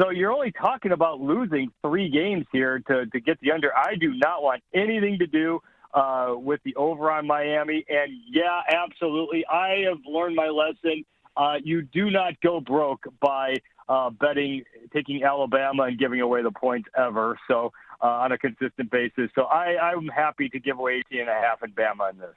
So 0.00 0.10
you're 0.10 0.32
only 0.32 0.50
talking 0.52 0.92
about 0.92 1.20
losing 1.20 1.70
three 1.82 2.08
games 2.10 2.46
here 2.52 2.80
to, 2.88 3.06
to 3.06 3.20
get 3.20 3.38
the 3.40 3.52
under. 3.52 3.76
I 3.76 3.94
do 3.94 4.12
not 4.14 4.42
want 4.42 4.62
anything 4.74 5.18
to 5.20 5.26
do 5.26 5.60
uh, 5.92 6.34
with 6.36 6.60
the 6.64 6.74
over 6.74 7.10
on 7.10 7.26
Miami. 7.26 7.84
And 7.88 8.12
yeah, 8.28 8.60
absolutely. 8.68 9.46
I 9.46 9.84
have 9.88 9.98
learned 10.06 10.34
my 10.34 10.48
lesson. 10.48 11.04
Uh, 11.36 11.54
you 11.62 11.82
do 11.82 12.10
not 12.10 12.40
go 12.40 12.60
broke 12.60 13.04
by 13.20 13.54
uh, 13.88 14.10
betting, 14.10 14.64
taking 14.92 15.22
Alabama 15.22 15.84
and 15.84 15.98
giving 15.98 16.20
away 16.20 16.42
the 16.42 16.50
points 16.50 16.88
ever. 16.96 17.38
So 17.46 17.72
uh, 18.02 18.06
on 18.06 18.32
a 18.32 18.38
consistent 18.38 18.90
basis. 18.90 19.30
So 19.34 19.42
I, 19.44 19.78
I'm 19.78 20.08
happy 20.08 20.48
to 20.48 20.58
give 20.58 20.78
away 20.78 21.02
18 21.08 21.20
and 21.20 21.28
a 21.28 21.32
half 21.32 21.62
in 21.62 21.72
Bama 21.72 22.10
in 22.10 22.18
this. 22.18 22.34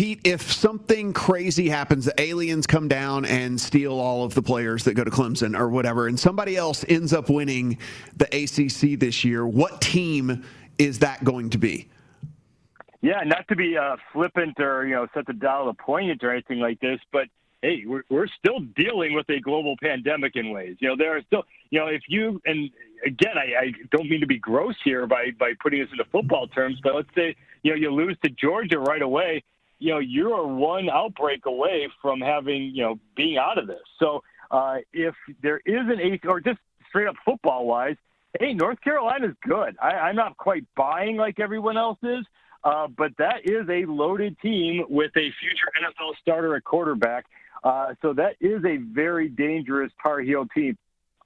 Pete, 0.00 0.22
if 0.24 0.50
something 0.50 1.12
crazy 1.12 1.68
happens, 1.68 2.06
the 2.06 2.18
aliens 2.18 2.66
come 2.66 2.88
down 2.88 3.26
and 3.26 3.60
steal 3.60 4.00
all 4.00 4.24
of 4.24 4.32
the 4.32 4.40
players 4.40 4.84
that 4.84 4.94
go 4.94 5.04
to 5.04 5.10
Clemson 5.10 5.54
or 5.54 5.68
whatever, 5.68 6.06
and 6.06 6.18
somebody 6.18 6.56
else 6.56 6.86
ends 6.88 7.12
up 7.12 7.28
winning 7.28 7.76
the 8.16 8.24
ACC 8.24 8.98
this 8.98 9.26
year, 9.26 9.46
what 9.46 9.82
team 9.82 10.42
is 10.78 11.00
that 11.00 11.22
going 11.22 11.50
to 11.50 11.58
be? 11.58 11.86
Yeah, 13.02 13.20
not 13.26 13.46
to 13.48 13.56
be 13.56 13.76
uh, 13.76 13.96
flippant 14.10 14.58
or 14.58 14.86
you 14.86 14.94
know 14.94 15.06
set 15.12 15.26
the 15.26 15.34
dial 15.34 15.66
to 15.66 15.74
poignant 15.74 16.24
or 16.24 16.30
anything 16.30 16.60
like 16.60 16.80
this, 16.80 16.98
but 17.12 17.26
hey, 17.60 17.84
we're 17.86 18.04
we're 18.08 18.26
still 18.26 18.60
dealing 18.74 19.12
with 19.12 19.28
a 19.28 19.38
global 19.38 19.74
pandemic 19.82 20.34
in 20.34 20.48
ways. 20.48 20.78
You 20.78 20.88
know, 20.88 20.96
there 20.96 21.14
are 21.14 21.22
still 21.26 21.42
you 21.68 21.78
know 21.78 21.88
if 21.88 22.04
you 22.08 22.40
and 22.46 22.70
again, 23.04 23.36
I, 23.36 23.64
I 23.64 23.72
don't 23.90 24.08
mean 24.08 24.20
to 24.20 24.26
be 24.26 24.38
gross 24.38 24.76
here 24.82 25.06
by 25.06 25.32
by 25.38 25.52
putting 25.62 25.80
this 25.80 25.90
into 25.92 26.06
football 26.06 26.46
terms, 26.46 26.80
but 26.82 26.94
let's 26.94 27.14
say 27.14 27.36
you 27.62 27.72
know 27.72 27.76
you 27.76 27.92
lose 27.92 28.16
to 28.24 28.30
Georgia 28.30 28.78
right 28.78 29.02
away 29.02 29.44
you 29.80 29.90
know, 29.90 29.98
you're 29.98 30.46
one 30.46 30.88
outbreak 30.88 31.46
away 31.46 31.88
from 32.00 32.20
having, 32.20 32.70
you 32.74 32.84
know, 32.84 33.00
being 33.16 33.38
out 33.38 33.58
of 33.58 33.66
this. 33.66 33.80
So 33.98 34.22
uh, 34.50 34.76
if 34.92 35.14
there 35.42 35.60
is 35.64 35.88
an 35.88 35.98
eighth, 36.00 36.26
or 36.26 36.40
just 36.40 36.58
straight 36.88 37.08
up 37.08 37.16
football 37.24 37.66
wise, 37.66 37.96
hey, 38.38 38.52
North 38.52 38.80
Carolina's 38.82 39.34
good. 39.42 39.76
I, 39.82 39.92
I'm 39.92 40.16
not 40.16 40.36
quite 40.36 40.64
buying 40.76 41.16
like 41.16 41.40
everyone 41.40 41.78
else 41.78 41.98
is, 42.02 42.24
uh, 42.62 42.88
but 42.88 43.12
that 43.18 43.40
is 43.44 43.68
a 43.70 43.86
loaded 43.86 44.38
team 44.40 44.84
with 44.88 45.12
a 45.16 45.32
future 45.40 45.72
NFL 45.82 46.12
starter 46.20 46.54
at 46.54 46.62
quarterback. 46.62 47.24
Uh, 47.64 47.94
so 48.02 48.12
that 48.12 48.36
is 48.40 48.62
a 48.64 48.76
very 48.76 49.28
dangerous 49.28 49.90
Tar 50.02 50.20
Heel 50.20 50.46
team 50.54 50.76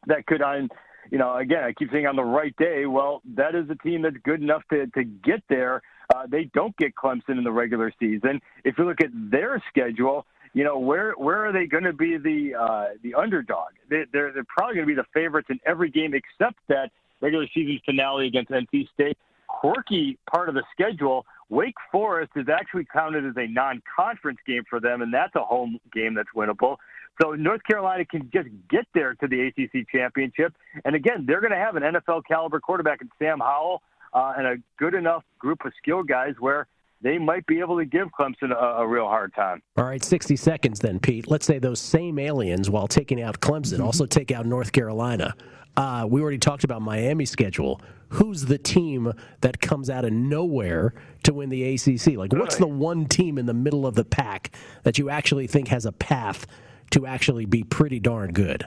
that 0.06 0.26
could, 0.26 0.42
on, 0.42 0.68
you 1.10 1.18
know, 1.18 1.36
again, 1.36 1.64
I 1.64 1.72
keep 1.72 1.90
saying 1.90 2.06
on 2.06 2.16
the 2.16 2.24
right 2.24 2.54
day. 2.56 2.86
Well, 2.86 3.20
that 3.34 3.56
is 3.56 3.68
a 3.68 3.74
team 3.74 4.02
that's 4.02 4.16
good 4.22 4.40
enough 4.40 4.62
to 4.70 4.86
to 4.88 5.04
get 5.04 5.42
there 5.48 5.82
uh, 6.14 6.26
they 6.28 6.44
don't 6.54 6.76
get 6.76 6.94
Clemson 6.94 7.38
in 7.38 7.44
the 7.44 7.52
regular 7.52 7.92
season. 7.98 8.40
If 8.64 8.78
you 8.78 8.84
look 8.84 9.00
at 9.00 9.10
their 9.12 9.62
schedule, 9.68 10.26
you 10.52 10.64
know 10.64 10.78
where 10.78 11.12
where 11.12 11.46
are 11.46 11.52
they 11.52 11.66
going 11.66 11.84
to 11.84 11.92
be 11.92 12.16
the 12.16 12.54
uh, 12.58 12.86
the 13.02 13.14
underdog? 13.14 13.72
They, 13.90 14.04
they're 14.12 14.32
they're 14.32 14.44
probably 14.44 14.76
going 14.76 14.86
to 14.86 14.94
be 14.94 15.00
the 15.00 15.06
favorites 15.12 15.48
in 15.50 15.58
every 15.66 15.90
game 15.90 16.14
except 16.14 16.58
that 16.68 16.90
regular 17.20 17.46
season 17.52 17.80
finale 17.84 18.26
against 18.26 18.50
NC 18.50 18.88
State. 18.92 19.18
Quirky 19.48 20.18
part 20.30 20.48
of 20.48 20.54
the 20.54 20.62
schedule. 20.72 21.26
Wake 21.48 21.74
Forest 21.92 22.32
is 22.36 22.46
actually 22.48 22.86
counted 22.86 23.24
as 23.26 23.34
a 23.36 23.46
non-conference 23.46 24.38
game 24.46 24.62
for 24.68 24.80
them, 24.80 25.02
and 25.02 25.12
that's 25.12 25.34
a 25.36 25.44
home 25.44 25.78
game 25.92 26.14
that's 26.14 26.30
winnable. 26.34 26.76
So 27.20 27.32
North 27.32 27.62
Carolina 27.64 28.04
can 28.04 28.30
just 28.32 28.48
get 28.68 28.86
there 28.94 29.14
to 29.14 29.28
the 29.28 29.48
ACC 29.48 29.88
championship, 29.88 30.54
and 30.84 30.96
again, 30.96 31.24
they're 31.26 31.40
going 31.40 31.52
to 31.52 31.58
have 31.58 31.76
an 31.76 31.82
NFL 31.82 32.22
caliber 32.26 32.60
quarterback 32.60 33.02
in 33.02 33.10
Sam 33.18 33.40
Howell 33.40 33.82
uh, 34.14 34.32
and 34.36 34.46
a 34.46 34.56
good 34.78 34.94
enough 34.94 35.24
group 35.38 35.64
of 35.64 35.72
skilled 35.78 36.08
guys 36.08 36.34
where 36.38 36.66
they 37.02 37.18
might 37.18 37.46
be 37.46 37.60
able 37.60 37.76
to 37.76 37.84
give 37.84 38.08
Clemson 38.18 38.50
a, 38.50 38.82
a, 38.82 38.86
real 38.86 39.06
hard 39.06 39.34
time. 39.34 39.62
All 39.76 39.84
right, 39.84 40.02
60 40.02 40.36
seconds 40.36 40.80
then, 40.80 40.98
Pete. 40.98 41.28
Let's 41.28 41.44
say 41.44 41.58
those 41.58 41.80
same 41.80 42.18
aliens, 42.18 42.70
while 42.70 42.88
taking 42.88 43.20
out 43.20 43.40
Clemson, 43.40 43.74
mm-hmm. 43.74 43.84
also 43.84 44.06
take 44.06 44.30
out 44.30 44.46
North 44.46 44.72
Carolina. 44.72 45.34
Uh, 45.76 46.06
we 46.08 46.22
already 46.22 46.38
talked 46.38 46.64
about 46.64 46.80
Miami's 46.80 47.30
schedule. 47.30 47.80
Who's 48.10 48.44
the 48.46 48.58
team 48.58 49.12
that 49.40 49.60
comes 49.60 49.90
out 49.90 50.04
of 50.04 50.12
nowhere 50.12 50.94
to 51.24 51.34
win 51.34 51.48
the 51.48 51.74
ACC? 51.74 52.16
Like, 52.16 52.32
what's 52.32 52.56
the 52.56 52.66
one 52.66 53.06
team 53.06 53.38
in 53.38 53.46
the 53.46 53.54
middle 53.54 53.86
of 53.86 53.96
the 53.96 54.04
pack 54.04 54.54
that 54.84 54.98
you 54.98 55.10
actually 55.10 55.48
think 55.48 55.68
has 55.68 55.84
a 55.84 55.92
path 55.92 56.46
to 56.90 57.06
actually 57.06 57.44
be 57.44 57.64
pretty 57.64 57.98
darn 57.98 58.32
good? 58.32 58.66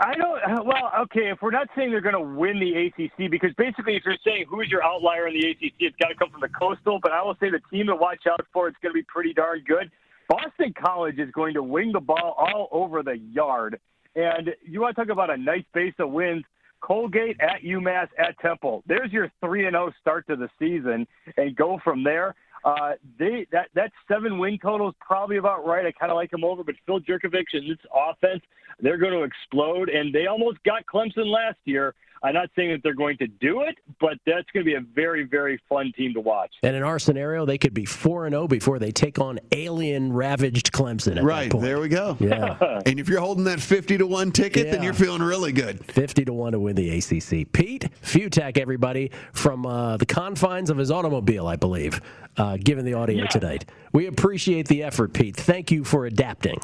I 0.00 0.14
don't. 0.14 0.38
Uh, 0.42 0.62
well, 0.64 0.92
okay. 1.02 1.30
If 1.30 1.42
we're 1.42 1.50
not 1.50 1.68
saying 1.76 1.90
they're 1.90 2.00
going 2.00 2.14
to 2.14 2.20
win 2.20 2.60
the 2.60 2.86
ACC, 2.86 3.30
because 3.30 3.50
basically, 3.58 3.96
if 3.96 4.04
you're 4.04 4.16
saying 4.24 4.46
who's 4.48 4.68
your 4.70 4.82
outlier 4.82 5.26
in 5.26 5.34
the 5.34 5.50
ACC, 5.50 5.74
it's 5.80 5.96
got 5.96 6.08
to 6.08 6.14
come 6.14 6.30
from 6.30 6.40
the 6.40 6.48
Coastal. 6.48 7.00
But 7.02 7.12
I 7.12 7.22
will 7.22 7.36
say 7.40 7.50
the 7.50 7.60
team 7.70 7.86
to 7.86 7.96
watch 7.96 8.26
out 8.30 8.44
for. 8.52 8.68
It's 8.68 8.76
going 8.80 8.92
to 8.92 8.98
be 8.98 9.02
pretty 9.02 9.32
darn 9.34 9.62
good. 9.66 9.90
Boston 10.28 10.72
College 10.78 11.18
is 11.18 11.30
going 11.32 11.54
to 11.54 11.62
wing 11.62 11.92
the 11.92 12.00
ball 12.00 12.36
all 12.38 12.68
over 12.70 13.02
the 13.02 13.18
yard, 13.18 13.80
and 14.14 14.50
you 14.64 14.80
want 14.80 14.94
to 14.94 15.02
talk 15.02 15.12
about 15.12 15.30
a 15.30 15.36
nice 15.36 15.64
base 15.74 15.94
of 15.98 16.10
wins. 16.10 16.44
Colgate 16.80 17.36
at 17.40 17.62
UMass 17.64 18.06
at 18.18 18.38
Temple. 18.38 18.84
There's 18.86 19.10
your 19.10 19.32
three 19.40 19.66
and 19.66 19.74
zero 19.74 19.86
oh 19.88 19.92
start 20.00 20.28
to 20.28 20.36
the 20.36 20.48
season, 20.60 21.08
and 21.36 21.56
go 21.56 21.80
from 21.82 22.04
there. 22.04 22.36
Uh, 22.68 22.92
they 23.18 23.46
that 23.50 23.68
that 23.74 23.90
seven 24.06 24.38
win 24.38 24.58
total 24.60 24.90
is 24.90 24.94
probably 25.00 25.38
about 25.38 25.66
right. 25.66 25.86
I 25.86 25.92
kind 25.92 26.12
of 26.12 26.16
like 26.16 26.30
them 26.30 26.44
over, 26.44 26.62
but 26.62 26.74
Phil 26.84 27.00
Jurkovec 27.00 27.44
and 27.54 27.70
this 27.70 27.78
offense, 27.94 28.42
they're 28.80 28.98
going 28.98 29.14
to 29.14 29.22
explode. 29.22 29.88
And 29.88 30.14
they 30.14 30.26
almost 30.26 30.58
got 30.64 30.84
Clemson 30.84 31.26
last 31.26 31.56
year. 31.64 31.94
I'm 32.22 32.34
not 32.34 32.50
saying 32.56 32.70
that 32.72 32.82
they're 32.82 32.94
going 32.94 33.16
to 33.18 33.26
do 33.26 33.62
it, 33.62 33.76
but 34.00 34.18
that's 34.26 34.48
going 34.52 34.64
to 34.64 34.70
be 34.70 34.74
a 34.74 34.80
very, 34.80 35.24
very 35.24 35.60
fun 35.68 35.92
team 35.96 36.14
to 36.14 36.20
watch. 36.20 36.52
And 36.62 36.74
in 36.74 36.82
our 36.82 36.98
scenario, 36.98 37.44
they 37.44 37.58
could 37.58 37.74
be 37.74 37.84
four 37.84 38.26
and 38.26 38.32
zero 38.32 38.44
oh 38.44 38.48
before 38.48 38.78
they 38.78 38.90
take 38.90 39.18
on 39.18 39.38
alien 39.52 40.12
ravaged 40.12 40.72
Clemson. 40.72 41.22
right 41.22 41.52
there, 41.60 41.80
we 41.80 41.88
go. 41.88 42.16
Yeah. 42.20 42.80
and 42.86 42.98
if 42.98 43.08
you're 43.08 43.20
holding 43.20 43.44
that 43.44 43.60
fifty 43.60 43.98
to 43.98 44.06
one 44.06 44.32
ticket, 44.32 44.66
yeah. 44.66 44.72
then 44.72 44.82
you're 44.82 44.94
feeling 44.94 45.22
really 45.22 45.52
good. 45.52 45.84
Fifty 45.84 46.24
to 46.24 46.32
one 46.32 46.52
to 46.52 46.60
win 46.60 46.76
the 46.76 46.90
ACC. 46.98 47.50
Pete 47.52 47.88
Fiutak, 48.02 48.58
everybody 48.58 49.10
from 49.32 49.66
uh, 49.66 49.96
the 49.96 50.06
confines 50.06 50.70
of 50.70 50.78
his 50.78 50.90
automobile, 50.90 51.46
I 51.46 51.56
believe, 51.56 52.00
uh, 52.36 52.56
given 52.56 52.84
the 52.84 52.94
audio 52.94 53.22
yeah. 53.22 53.28
tonight. 53.28 53.70
We 53.92 54.06
appreciate 54.06 54.68
the 54.68 54.82
effort, 54.82 55.12
Pete. 55.12 55.36
Thank 55.36 55.70
you 55.70 55.84
for 55.84 56.06
adapting. 56.06 56.58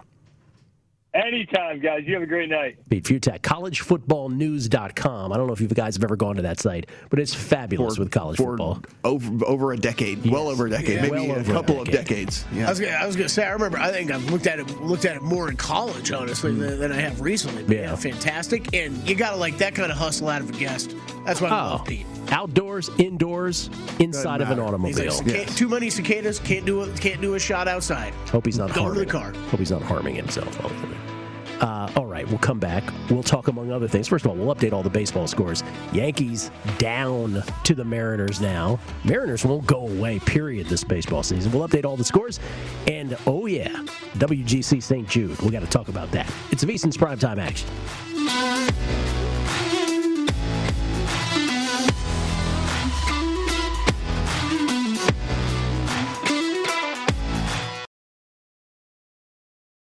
Anytime, 1.15 1.79
guys. 1.79 2.03
You 2.07 2.15
have 2.15 2.25
a 2.25 2.27
great 2.27 2.51
night. 2.51 2.77
Pete 2.91 3.05
Fiutak, 3.05 3.41
collegefootballnews.com. 3.43 5.33
I 5.33 5.37
don't 5.37 5.47
know 5.47 5.53
if 5.53 5.61
you 5.61 5.69
guys 5.69 5.95
have 5.95 6.03
ever 6.03 6.17
gone 6.17 6.35
to 6.37 6.43
that 6.43 6.59
site, 6.59 6.91
but 7.09 7.21
it's 7.21 7.33
fabulous 7.33 7.95
for, 7.95 8.03
with 8.03 8.11
college 8.11 8.37
football. 8.37 8.83
Over, 9.05 9.45
over 9.47 9.73
a 9.73 9.77
decade, 9.77 10.25
yes. 10.25 10.33
well 10.33 10.49
over 10.49 10.67
a 10.67 10.71
decade, 10.71 10.97
yeah, 10.97 11.03
maybe 11.03 11.29
well 11.29 11.39
a 11.39 11.45
couple 11.45 11.79
a 11.79 11.83
of 11.83 11.91
decades. 11.91 12.45
Yeah. 12.53 12.67
I 12.67 12.71
was, 12.71 12.81
gonna, 12.81 12.93
I 12.93 13.07
was 13.07 13.15
gonna 13.15 13.29
say, 13.29 13.47
I 13.47 13.51
remember, 13.51 13.79
I 13.79 13.93
think 13.93 14.11
I've 14.11 14.29
looked 14.29 14.49
at 14.49 14.59
it 14.59 14.69
looked 14.81 15.05
at 15.05 15.15
it 15.15 15.23
more 15.23 15.49
in 15.49 15.57
college, 15.57 16.11
honestly, 16.11 16.51
mm. 16.51 16.59
than, 16.59 16.81
than, 16.81 16.93
I 16.93 16.97
have 16.97 17.21
recently. 17.21 17.63
But 17.63 17.77
yeah. 17.77 17.83
yeah. 17.83 17.97
fantastic. 17.97 18.75
And 18.75 18.97
you 19.09 19.15
got 19.15 19.31
to 19.31 19.37
like 19.37 19.57
that 19.59 19.77
kind 19.77 19.93
of 19.93 19.99
hustle 19.99 20.29
out 20.29 20.41
of 20.41 20.51
a 20.51 20.53
guest. 20.55 20.97
That's 21.25 21.41
why 21.41 21.49
I 21.49 21.53
oh. 21.53 21.71
love 21.77 21.85
Pete. 21.87 22.07
Outdoors, 22.31 22.91
indoors, 22.99 23.71
inside 24.01 24.41
of 24.41 24.51
an 24.51 24.59
automobile. 24.59 25.15
Like, 25.19 25.27
yes. 25.27 25.55
Too 25.55 25.69
many 25.69 25.91
cicadas, 25.91 26.41
can't 26.41 26.67
do 26.67 26.81
a, 26.81 26.93
can't 26.95 27.21
do 27.21 27.35
a 27.35 27.39
shot 27.39 27.69
outside. 27.69 28.13
Hope 28.31 28.47
he's 28.47 28.59
not 28.59 28.75
Go 28.75 28.83
harming. 28.83 28.99
to 28.99 29.05
the 29.05 29.11
car. 29.13 29.33
Hope 29.51 29.61
he's 29.61 29.71
not 29.71 29.83
harming 29.83 30.17
himself. 30.17 30.59
Uh, 31.65 31.91
all 31.97 32.05
right, 32.05 32.29
we'll 32.29 32.37
come 32.37 32.59
back. 32.59 32.85
We'll 33.09 33.23
talk 33.23 33.49
among 33.49 33.73
other 33.73 33.89
things. 33.89 34.07
First 34.07 34.27
of 34.27 34.31
all, 34.31 34.37
we'll 34.37 34.55
update 34.55 34.75
all 34.75 34.83
the 34.83 34.91
baseball 34.91 35.27
scores. 35.27 35.65
Yankees 35.95 36.51
down 36.77 37.43
to 37.63 37.75
the 37.75 37.83
Mariners 37.83 38.39
now. 38.39 38.79
Mariners 39.03 39.47
won't 39.47 39.65
go 39.65 39.89
away, 39.89 40.19
period, 40.19 40.67
this 40.67 40.85
baseball 40.85 41.23
season. 41.23 41.51
We'll 41.53 41.67
update 41.67 41.87
all 41.87 41.97
the 41.97 42.05
scores. 42.05 42.39
And 42.87 43.17
oh, 43.27 43.47
yeah, 43.47 43.71
WGC 44.19 44.83
St. 44.83 45.09
Jude. 45.09 45.41
we 45.41 45.51
got 45.53 45.61
to 45.61 45.67
talk 45.67 45.89
about 45.89 46.11
that. 46.11 46.31
It's 46.51 46.65
Prime 46.65 47.19
primetime 47.19 47.39
action. 47.39 48.64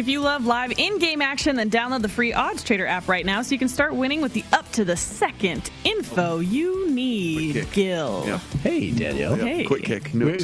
If 0.00 0.08
you 0.08 0.22
love 0.22 0.46
live 0.46 0.72
in-game 0.78 1.20
action, 1.20 1.56
then 1.56 1.68
download 1.68 2.00
the 2.00 2.08
free 2.08 2.32
Odds 2.32 2.64
Trader 2.64 2.86
app 2.86 3.06
right 3.06 3.26
now 3.26 3.42
so 3.42 3.52
you 3.52 3.58
can 3.58 3.68
start 3.68 3.94
winning 3.94 4.22
with 4.22 4.32
the 4.32 4.42
up 4.50 4.72
to 4.72 4.82
the 4.82 4.96
second 4.96 5.70
info 5.84 6.38
you 6.38 6.90
need. 6.90 7.70
Gil. 7.72 8.24
Yeah. 8.26 8.38
Hey, 8.62 8.92
Danielle. 8.92 9.36
Yeah, 9.36 9.44
hey. 9.44 9.64
Quick 9.64 9.84
kick. 9.84 10.14
No, 10.14 10.24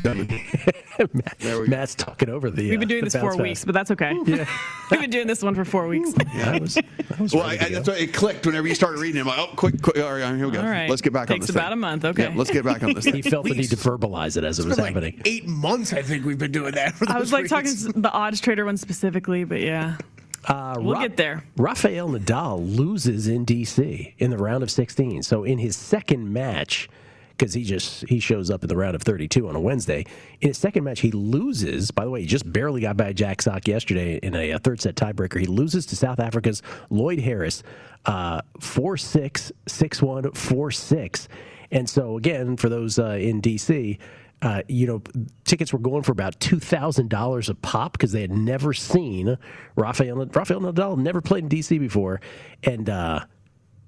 Matt, 1.12 1.68
Matt's 1.68 1.94
talking 1.94 2.28
over 2.28 2.50
the. 2.50 2.68
We've 2.68 2.78
been 2.78 2.88
doing 2.88 3.02
uh, 3.02 3.06
this 3.06 3.16
four 3.16 3.36
weeks, 3.36 3.64
but 3.64 3.72
that's 3.72 3.90
okay. 3.92 4.14
Yeah. 4.26 4.46
We've 4.90 5.00
been 5.00 5.10
doing 5.10 5.26
this 5.26 5.42
one 5.42 5.54
for 5.54 5.64
four 5.64 5.88
weeks. 5.88 6.12
yeah, 6.34 6.52
that 6.52 6.60
was, 6.60 6.74
that 6.74 7.18
was 7.18 7.34
well, 7.34 7.44
I, 7.44 7.52
I, 7.52 7.68
that's 7.70 7.88
why 7.88 7.96
it 7.96 8.14
clicked 8.14 8.46
whenever 8.46 8.68
you 8.68 8.74
started 8.74 9.00
reading 9.00 9.18
it. 9.18 9.20
I'm 9.22 9.26
like, 9.26 9.38
oh, 9.38 9.52
quick, 9.56 9.82
quick. 9.82 9.98
All 9.98 10.12
right, 10.12 10.36
here 10.36 10.46
we 10.46 10.52
go. 10.52 10.60
All 10.60 10.68
right. 10.68 10.88
Let's 10.88 11.02
get 11.02 11.12
back 11.12 11.28
Takes 11.28 11.34
on 11.34 11.40
this. 11.40 11.46
Takes 11.48 11.56
about 11.56 11.68
thing. 11.70 11.72
a 11.72 11.76
month. 11.76 12.04
Okay. 12.04 12.22
Yeah, 12.24 12.32
let's 12.36 12.50
get 12.50 12.64
back 12.64 12.82
on 12.82 12.94
this. 12.94 13.04
he 13.04 13.22
felt 13.22 13.44
the 13.46 13.54
need 13.54 13.70
to 13.70 13.76
verbalize 13.76 14.36
it 14.36 14.44
as 14.44 14.58
it 14.58 14.66
was 14.66 14.78
like 14.78 14.94
happening. 14.94 15.20
Eight 15.24 15.46
months, 15.46 15.92
I 15.92 16.02
think 16.02 16.24
we've 16.24 16.38
been 16.38 16.52
doing 16.52 16.72
that. 16.74 16.94
I 17.08 17.18
was 17.18 17.32
like 17.32 17.50
weeks. 17.50 17.84
talking 17.84 18.02
the 18.02 18.12
Odds 18.12 18.40
Trader 18.40 18.64
one 18.64 18.76
specifically, 18.76 19.44
but 19.48 19.60
yeah. 19.60 19.96
Uh, 20.44 20.76
we'll 20.78 20.94
Ra- 20.94 21.02
get 21.02 21.16
there. 21.16 21.42
Rafael 21.56 22.08
Nadal 22.08 22.76
loses 22.76 23.26
in 23.26 23.44
DC 23.44 24.14
in 24.18 24.30
the 24.30 24.38
round 24.38 24.62
of 24.62 24.70
16. 24.70 25.22
So 25.24 25.42
in 25.42 25.58
his 25.58 25.76
second 25.76 26.32
match, 26.32 26.88
because 27.36 27.52
he 27.52 27.64
just 27.64 28.08
he 28.08 28.18
shows 28.18 28.50
up 28.50 28.62
in 28.62 28.68
the 28.68 28.76
round 28.76 28.94
of 28.94 29.02
32 29.02 29.48
on 29.48 29.56
a 29.56 29.60
Wednesday. 29.60 30.04
In 30.40 30.48
his 30.48 30.58
second 30.58 30.84
match, 30.84 31.00
he 31.00 31.10
loses. 31.10 31.90
By 31.90 32.04
the 32.04 32.10
way, 32.10 32.22
he 32.22 32.26
just 32.26 32.50
barely 32.50 32.80
got 32.80 32.96
by 32.96 33.12
Jack 33.12 33.42
Sock 33.42 33.68
yesterday 33.68 34.18
in 34.22 34.34
a, 34.34 34.52
a 34.52 34.58
third 34.58 34.80
set 34.80 34.94
tiebreaker. 34.94 35.38
He 35.38 35.46
loses 35.46 35.84
to 35.86 35.96
South 35.96 36.20
Africa's 36.20 36.62
Lloyd 36.88 37.20
Harris, 37.20 37.62
uh, 38.06 38.40
4 38.60 38.96
6, 38.96 39.52
6 39.66 40.02
1, 40.02 40.32
4 40.32 40.70
6. 40.70 41.28
And 41.72 41.90
so, 41.90 42.16
again, 42.16 42.56
for 42.56 42.68
those 42.68 42.98
uh, 42.98 43.18
in 43.20 43.42
DC, 43.42 43.98
uh, 44.42 44.62
you 44.68 44.86
know, 44.86 45.02
tickets 45.44 45.72
were 45.72 45.78
going 45.78 46.02
for 46.02 46.12
about 46.12 46.38
two 46.40 46.60
thousand 46.60 47.08
dollars 47.08 47.48
a 47.48 47.54
pop 47.54 47.92
because 47.92 48.12
they 48.12 48.20
had 48.20 48.30
never 48.30 48.72
seen 48.72 49.38
Rafael 49.76 50.26
Rafael 50.26 50.60
Nadal 50.60 50.98
never 50.98 51.20
played 51.20 51.44
in 51.44 51.48
DC 51.48 51.80
before, 51.80 52.20
and 52.62 52.90
uh, 52.90 53.20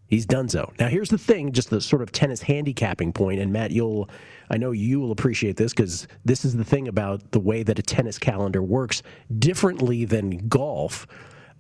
he's 0.07 0.25
done 0.25 0.49
so. 0.49 0.73
Now, 0.79 0.89
here's 0.89 1.11
the 1.11 1.19
thing: 1.19 1.53
just 1.53 1.69
the 1.69 1.81
sort 1.81 2.01
of 2.01 2.13
tennis 2.13 2.41
handicapping 2.41 3.13
point. 3.13 3.41
And 3.41 3.53
Matt, 3.53 3.73
you'll, 3.73 4.09
I 4.51 4.57
know 4.57 4.73
you 4.73 5.01
will 5.01 5.13
appreciate 5.13 5.57
this 5.57 5.75
because 5.75 6.09
this 6.25 6.45
is 6.45 6.57
the 6.57 6.65
thing 6.65 6.89
about 6.89 7.31
the 7.33 7.41
way 7.41 7.63
that 7.63 7.79
a 7.79 7.83
tennis 7.83 8.19
calendar 8.19 8.63
works 8.63 9.03
differently 9.39 10.07
than 10.07 10.49
golf. 10.49 11.07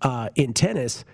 Uh, 0.01 0.31
in 0.35 0.55
tennis, 0.55 1.05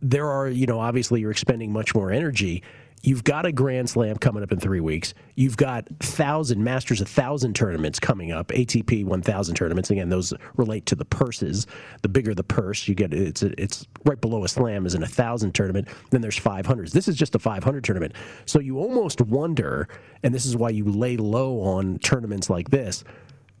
there 0.00 0.28
are, 0.28 0.48
you 0.48 0.66
know, 0.66 0.80
obviously 0.80 1.20
you're 1.20 1.30
expending 1.30 1.72
much 1.72 1.94
more 1.94 2.10
energy 2.10 2.62
You've 3.02 3.24
got 3.24 3.46
a 3.46 3.52
Grand 3.52 3.90
Slam 3.90 4.16
coming 4.16 4.44
up 4.44 4.52
in 4.52 4.60
three 4.60 4.78
weeks. 4.78 5.12
You've 5.34 5.56
got 5.56 5.88
thousand 5.98 6.62
Masters, 6.62 7.00
a 7.00 7.04
thousand 7.04 7.54
tournaments 7.54 7.98
coming 7.98 8.30
up. 8.30 8.48
ATP 8.48 9.04
1000 9.04 9.54
tournaments. 9.56 9.90
Again, 9.90 10.08
those 10.08 10.32
relate 10.56 10.86
to 10.86 10.94
the 10.94 11.04
purses. 11.04 11.66
The 12.02 12.08
bigger 12.08 12.32
the 12.32 12.44
purse, 12.44 12.86
you 12.86 12.94
get 12.94 13.12
it's 13.12 13.42
it's 13.42 13.86
right 14.04 14.20
below 14.20 14.44
a 14.44 14.48
Slam 14.48 14.86
is 14.86 14.94
in 14.94 15.02
a 15.02 15.08
thousand 15.08 15.52
tournament. 15.52 15.88
Then 16.10 16.20
there's 16.20 16.38
500s. 16.38 16.92
This 16.92 17.08
is 17.08 17.16
just 17.16 17.34
a 17.34 17.40
500 17.40 17.82
tournament. 17.82 18.14
So 18.46 18.60
you 18.60 18.78
almost 18.78 19.20
wonder, 19.20 19.88
and 20.22 20.32
this 20.32 20.46
is 20.46 20.56
why 20.56 20.70
you 20.70 20.84
lay 20.84 21.16
low 21.16 21.60
on 21.60 21.98
tournaments 21.98 22.48
like 22.48 22.70
this. 22.70 23.02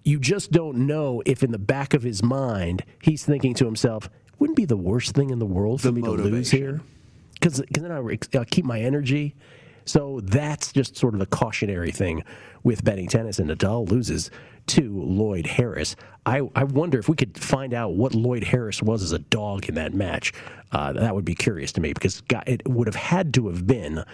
You 0.04 0.20
just 0.20 0.52
don't 0.52 0.86
know 0.86 1.20
if 1.26 1.42
in 1.42 1.50
the 1.50 1.58
back 1.58 1.94
of 1.94 2.02
his 2.02 2.22
mind 2.22 2.84
he's 3.02 3.24
thinking 3.24 3.54
to 3.54 3.64
himself, 3.64 4.08
"Wouldn't 4.38 4.56
be 4.56 4.66
the 4.66 4.76
worst 4.76 5.14
thing 5.16 5.30
in 5.30 5.40
the 5.40 5.46
world 5.46 5.80
for 5.80 5.88
the 5.88 5.92
me 5.92 6.00
motivation. 6.02 6.30
to 6.30 6.36
lose 6.36 6.50
here." 6.52 6.80
Because 7.42 7.62
then 7.70 7.90
I, 7.90 8.38
I 8.38 8.44
keep 8.44 8.64
my 8.64 8.80
energy. 8.80 9.34
So 9.84 10.20
that's 10.22 10.72
just 10.72 10.96
sort 10.96 11.14
of 11.14 11.20
a 11.20 11.26
cautionary 11.26 11.90
thing 11.90 12.22
with 12.62 12.84
betting 12.84 13.08
tennis. 13.08 13.40
And 13.40 13.50
Nadal 13.50 13.88
loses 13.90 14.30
to 14.68 14.96
Lloyd 15.02 15.46
Harris. 15.46 15.96
I, 16.24 16.42
I 16.54 16.62
wonder 16.62 17.00
if 17.00 17.08
we 17.08 17.16
could 17.16 17.36
find 17.36 17.74
out 17.74 17.94
what 17.94 18.14
Lloyd 18.14 18.44
Harris 18.44 18.80
was 18.80 19.02
as 19.02 19.10
a 19.10 19.18
dog 19.18 19.68
in 19.68 19.74
that 19.74 19.92
match. 19.92 20.32
Uh, 20.70 20.92
that 20.92 21.14
would 21.14 21.24
be 21.24 21.34
curious 21.34 21.72
to 21.72 21.80
me 21.80 21.92
because 21.92 22.22
it 22.46 22.66
would 22.68 22.86
have 22.86 22.94
had 22.94 23.34
to 23.34 23.48
have 23.48 23.66
been 23.66 24.04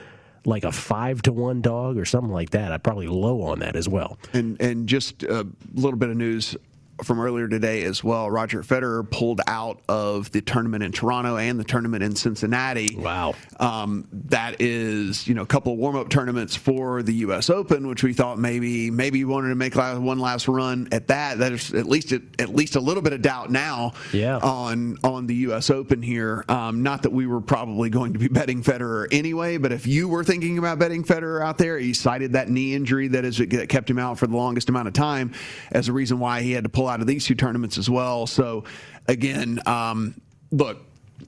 like 0.46 0.64
a 0.64 0.72
five 0.72 1.20
to 1.22 1.32
one 1.32 1.60
dog 1.60 1.98
or 1.98 2.06
something 2.06 2.32
like 2.32 2.50
that. 2.50 2.72
I'd 2.72 2.82
probably 2.82 3.08
low 3.08 3.42
on 3.42 3.58
that 3.58 3.76
as 3.76 3.88
well. 3.88 4.18
And 4.32 4.58
and 4.60 4.88
just 4.88 5.22
a 5.24 5.46
little 5.74 5.98
bit 5.98 6.08
of 6.08 6.16
news 6.16 6.56
from 7.04 7.20
earlier 7.20 7.48
today 7.48 7.84
as 7.84 8.02
well. 8.02 8.30
Roger 8.30 8.62
Federer 8.62 9.08
pulled 9.08 9.40
out 9.46 9.80
of 9.88 10.30
the 10.32 10.40
tournament 10.40 10.82
in 10.82 10.92
Toronto 10.92 11.36
and 11.36 11.58
the 11.58 11.64
tournament 11.64 12.02
in 12.02 12.16
Cincinnati. 12.16 12.96
Wow. 12.96 13.34
Um, 13.60 14.08
that 14.12 14.60
is, 14.60 15.26
you 15.26 15.34
know, 15.34 15.42
a 15.42 15.46
couple 15.46 15.72
of 15.72 15.78
warm 15.78 15.96
up 15.96 16.08
tournaments 16.08 16.56
for 16.56 17.02
the 17.02 17.14
U.S. 17.14 17.50
Open, 17.50 17.86
which 17.88 18.02
we 18.02 18.12
thought 18.12 18.38
maybe 18.38 18.90
maybe 18.90 19.24
wanted 19.24 19.50
to 19.50 19.54
make 19.54 19.76
one 19.76 20.18
last 20.18 20.48
run 20.48 20.88
at 20.92 21.08
that. 21.08 21.38
That 21.38 21.52
is 21.52 21.72
at 21.72 21.86
least 21.86 22.12
at 22.12 22.48
least 22.48 22.76
a 22.76 22.80
little 22.80 23.02
bit 23.02 23.12
of 23.12 23.22
doubt 23.22 23.50
now. 23.50 23.92
Yeah. 24.12 24.38
On 24.38 24.98
on 25.04 25.26
the 25.26 25.34
U.S. 25.36 25.70
Open 25.70 26.02
here. 26.02 26.44
Um, 26.48 26.82
not 26.82 27.02
that 27.02 27.10
we 27.10 27.26
were 27.26 27.40
probably 27.40 27.90
going 27.90 28.14
to 28.14 28.18
be 28.18 28.28
betting 28.38 28.62
Federer 28.62 29.06
anyway, 29.12 29.56
but 29.56 29.72
if 29.72 29.86
you 29.86 30.08
were 30.08 30.24
thinking 30.24 30.58
about 30.58 30.78
betting 30.78 31.04
Federer 31.04 31.44
out 31.44 31.58
there, 31.58 31.78
he 31.78 31.92
cited 31.92 32.32
that 32.32 32.48
knee 32.48 32.74
injury 32.74 33.08
that 33.08 33.24
is 33.24 33.38
that 33.38 33.68
kept 33.68 33.88
him 33.88 33.98
out 33.98 34.18
for 34.18 34.26
the 34.26 34.36
longest 34.36 34.68
amount 34.68 34.88
of 34.88 34.94
time 34.94 35.32
as 35.70 35.88
a 35.88 35.92
reason 35.92 36.18
why 36.18 36.42
he 36.42 36.52
had 36.52 36.64
to 36.64 36.70
pull 36.70 36.87
out 36.88 37.00
of 37.00 37.06
these 37.06 37.24
two 37.24 37.34
tournaments 37.34 37.78
as 37.78 37.88
well. 37.88 38.26
So, 38.26 38.64
again, 39.06 39.60
um, 39.66 40.20
look, 40.50 40.78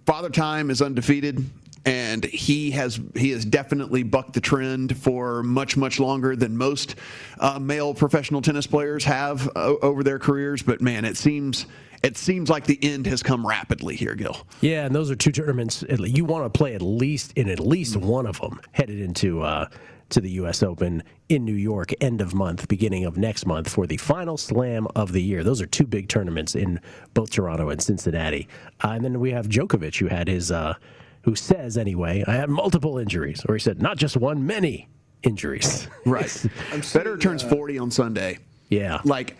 Father 0.06 0.30
Time 0.30 0.70
is 0.70 0.82
undefeated 0.82 1.44
and 1.86 2.24
he 2.24 2.70
has 2.72 3.00
he 3.16 3.30
has 3.30 3.44
definitely 3.44 4.02
bucked 4.02 4.34
the 4.34 4.40
trend 4.40 4.96
for 4.96 5.42
much 5.42 5.76
much 5.76 5.98
longer 5.98 6.36
than 6.36 6.56
most 6.56 6.96
uh, 7.38 7.58
male 7.58 7.94
professional 7.94 8.42
tennis 8.42 8.66
players 8.66 9.04
have 9.04 9.48
uh, 9.56 9.74
over 9.82 10.02
their 10.02 10.18
careers. 10.18 10.62
But 10.62 10.80
man, 10.80 11.04
it 11.04 11.16
seems 11.16 11.66
it 12.02 12.16
seems 12.16 12.50
like 12.50 12.64
the 12.64 12.78
end 12.82 13.06
has 13.06 13.22
come 13.22 13.46
rapidly 13.46 13.96
here, 13.96 14.14
Gil. 14.14 14.36
Yeah, 14.60 14.86
and 14.86 14.94
those 14.94 15.10
are 15.10 15.16
two 15.16 15.32
tournaments 15.32 15.84
you 15.88 16.24
want 16.24 16.52
to 16.52 16.56
play 16.56 16.74
at 16.74 16.82
least 16.82 17.32
in 17.36 17.48
at 17.48 17.60
least 17.60 17.96
one 17.96 18.26
of 18.26 18.40
them 18.40 18.60
headed 18.72 19.00
into. 19.00 19.42
Uh, 19.42 19.68
to 20.10 20.20
the 20.20 20.30
U.S. 20.32 20.62
Open 20.62 21.02
in 21.28 21.44
New 21.44 21.54
York, 21.54 21.92
end 22.00 22.20
of 22.20 22.34
month, 22.34 22.68
beginning 22.68 23.04
of 23.04 23.16
next 23.16 23.46
month, 23.46 23.68
for 23.68 23.86
the 23.86 23.96
final 23.96 24.36
slam 24.36 24.86
of 24.94 25.12
the 25.12 25.22
year. 25.22 25.42
Those 25.42 25.60
are 25.60 25.66
two 25.66 25.86
big 25.86 26.08
tournaments 26.08 26.54
in 26.54 26.80
both 27.14 27.30
Toronto 27.30 27.70
and 27.70 27.82
Cincinnati. 27.82 28.48
Uh, 28.84 28.88
and 28.90 29.04
then 29.04 29.20
we 29.20 29.30
have 29.30 29.48
Djokovic, 29.48 29.98
who 29.98 30.06
had 30.06 30.28
his, 30.28 30.50
uh, 30.50 30.74
who 31.22 31.34
says 31.34 31.76
anyway, 31.76 32.24
I 32.26 32.32
had 32.32 32.48
multiple 32.50 32.98
injuries, 32.98 33.44
or 33.48 33.54
he 33.54 33.60
said 33.60 33.80
not 33.80 33.96
just 33.96 34.16
one, 34.16 34.46
many 34.46 34.88
injuries. 35.22 35.88
Right. 36.04 36.24
Federer 36.24 37.20
turns 37.20 37.42
40 37.42 37.78
on 37.78 37.90
Sunday. 37.90 38.38
Yeah. 38.68 39.00
Like 39.04 39.36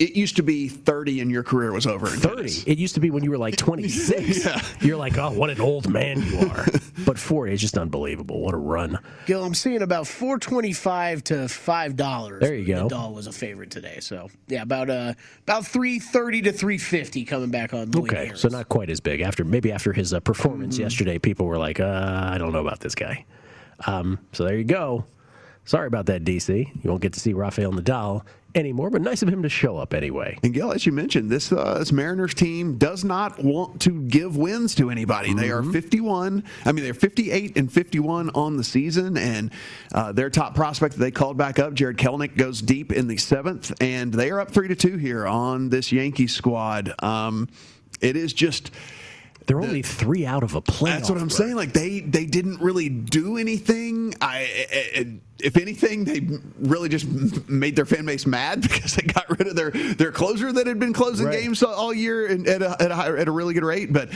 it 0.00 0.16
used 0.16 0.34
to 0.36 0.42
be 0.42 0.68
30 0.68 1.20
and 1.20 1.30
your 1.30 1.42
career 1.44 1.72
was 1.72 1.86
over. 1.86 2.06
30. 2.06 2.68
It 2.70 2.78
used 2.78 2.94
to 2.94 3.00
be 3.00 3.10
when 3.10 3.22
you 3.22 3.30
were 3.30 3.38
like 3.38 3.56
26. 3.58 4.44
yeah. 4.44 4.60
You're 4.80 4.96
like, 4.96 5.18
oh, 5.18 5.30
what 5.30 5.50
an 5.50 5.60
old 5.60 5.88
man 5.88 6.22
you 6.22 6.38
are. 6.48 6.66
but 7.06 7.18
40 7.18 7.52
is 7.52 7.60
just 7.60 7.76
unbelievable. 7.78 8.40
What 8.40 8.54
a 8.54 8.56
run. 8.56 8.98
Gil, 9.26 9.44
I'm 9.44 9.54
seeing 9.54 9.82
about 9.82 10.06
425 10.06 11.22
to 11.24 11.34
$5. 11.34 12.40
There 12.40 12.54
you 12.54 12.66
go. 12.66 12.88
Nadal 12.88 13.14
was 13.14 13.26
a 13.26 13.32
favorite 13.32 13.70
today. 13.70 13.98
So, 14.00 14.30
yeah, 14.48 14.62
about 14.62 14.88
uh, 14.90 15.12
about 15.42 15.66
330 15.66 16.42
to 16.42 16.52
350 16.52 17.24
coming 17.26 17.50
back 17.50 17.74
on 17.74 17.90
Lloyd 17.90 18.08
Okay, 18.10 18.24
Harris. 18.26 18.40
so 18.40 18.48
not 18.48 18.68
quite 18.68 18.88
as 18.90 19.00
big. 19.00 19.20
After 19.20 19.44
Maybe 19.44 19.70
after 19.70 19.92
his 19.92 20.14
uh, 20.14 20.20
performance 20.20 20.74
Mm-hmm. 20.76 20.82
yesterday, 20.82 21.18
people 21.18 21.46
were 21.46 21.58
like, 21.58 21.78
uh, 21.80 22.30
I 22.32 22.38
don't 22.38 22.52
know 22.52 22.60
about 22.60 22.80
this 22.80 22.94
guy. 22.94 23.24
Um, 23.86 24.18
so 24.32 24.44
there 24.44 24.56
you 24.56 24.64
go. 24.64 25.04
Sorry 25.64 25.86
about 25.86 26.06
that, 26.06 26.24
DC. 26.24 26.66
You 26.82 26.90
won't 26.90 27.02
get 27.02 27.12
to 27.12 27.20
see 27.20 27.32
Rafael 27.34 27.72
Nadal 27.72 28.22
anymore, 28.54 28.90
but 28.90 29.00
nice 29.02 29.22
of 29.22 29.28
him 29.28 29.42
to 29.42 29.48
show 29.48 29.76
up 29.76 29.94
anyway. 29.94 30.36
And 30.42 30.52
Gil, 30.54 30.72
as 30.72 30.84
you 30.86 30.92
mentioned, 30.92 31.30
this, 31.30 31.52
uh, 31.52 31.78
this 31.78 31.92
Mariners 31.92 32.34
team 32.34 32.78
does 32.78 33.04
not 33.04 33.38
want 33.42 33.80
to 33.82 34.02
give 34.02 34.36
wins 34.36 34.74
to 34.76 34.90
anybody. 34.90 35.32
They 35.34 35.48
Mm-hmm. 35.48 35.68
are 35.70 35.72
51. 35.72 36.44
I 36.64 36.72
mean, 36.72 36.84
they're 36.84 36.94
58 36.94 37.56
and 37.56 37.72
51 37.72 38.30
on 38.30 38.56
the 38.56 38.64
season, 38.64 39.16
and 39.16 39.50
uh, 39.92 40.12
their 40.12 40.30
top 40.30 40.54
prospect 40.54 40.94
that 40.94 41.00
they 41.00 41.10
called 41.10 41.36
back 41.36 41.58
up, 41.58 41.74
Jared 41.74 41.96
Kelenic, 41.96 42.36
goes 42.36 42.60
deep 42.60 42.92
in 42.92 43.06
the 43.08 43.16
seventh, 43.16 43.72
and 43.80 44.12
they 44.12 44.30
are 44.30 44.40
up 44.40 44.50
three 44.50 44.68
to 44.68 44.74
two 44.76 44.96
here 44.96 45.26
on 45.26 45.68
this 45.68 45.92
Yankees 45.92 46.34
squad. 46.34 46.92
Um, 47.02 47.48
it 48.00 48.16
is 48.16 48.32
just. 48.32 48.70
They're 49.50 49.60
only 49.60 49.82
three 49.82 50.24
out 50.26 50.44
of 50.44 50.54
a 50.54 50.62
playoff. 50.62 50.84
That's 50.98 51.10
what 51.10 51.20
I'm 51.20 51.28
saying. 51.28 51.56
Like 51.56 51.72
they 51.72 51.98
they 51.98 52.24
didn't 52.24 52.60
really 52.60 52.88
do 52.88 53.36
anything. 53.36 54.14
I, 54.20 54.48
I, 54.96 55.16
if 55.42 55.56
anything, 55.56 56.04
they 56.04 56.20
really 56.60 56.88
just 56.88 57.48
made 57.48 57.74
their 57.74 57.84
fan 57.86 58.06
base 58.06 58.26
mad 58.26 58.62
because 58.62 58.94
they 58.94 59.02
got 59.02 59.28
rid 59.28 59.48
of 59.48 59.56
their 59.56 59.70
their 59.72 60.12
closer 60.12 60.52
that 60.52 60.68
had 60.68 60.78
been 60.78 60.92
closing 60.92 61.26
Right. 61.26 61.40
games 61.42 61.64
all 61.64 61.92
year 61.92 62.26
and 62.26 62.46
at 62.46 62.62
a, 62.62 62.80
at 62.80 62.92
a 62.92 62.94
high- 62.94 63.16
at 63.18 63.26
a 63.26 63.32
really 63.32 63.52
good 63.54 63.64
rate. 63.64 63.92
But 63.92 64.10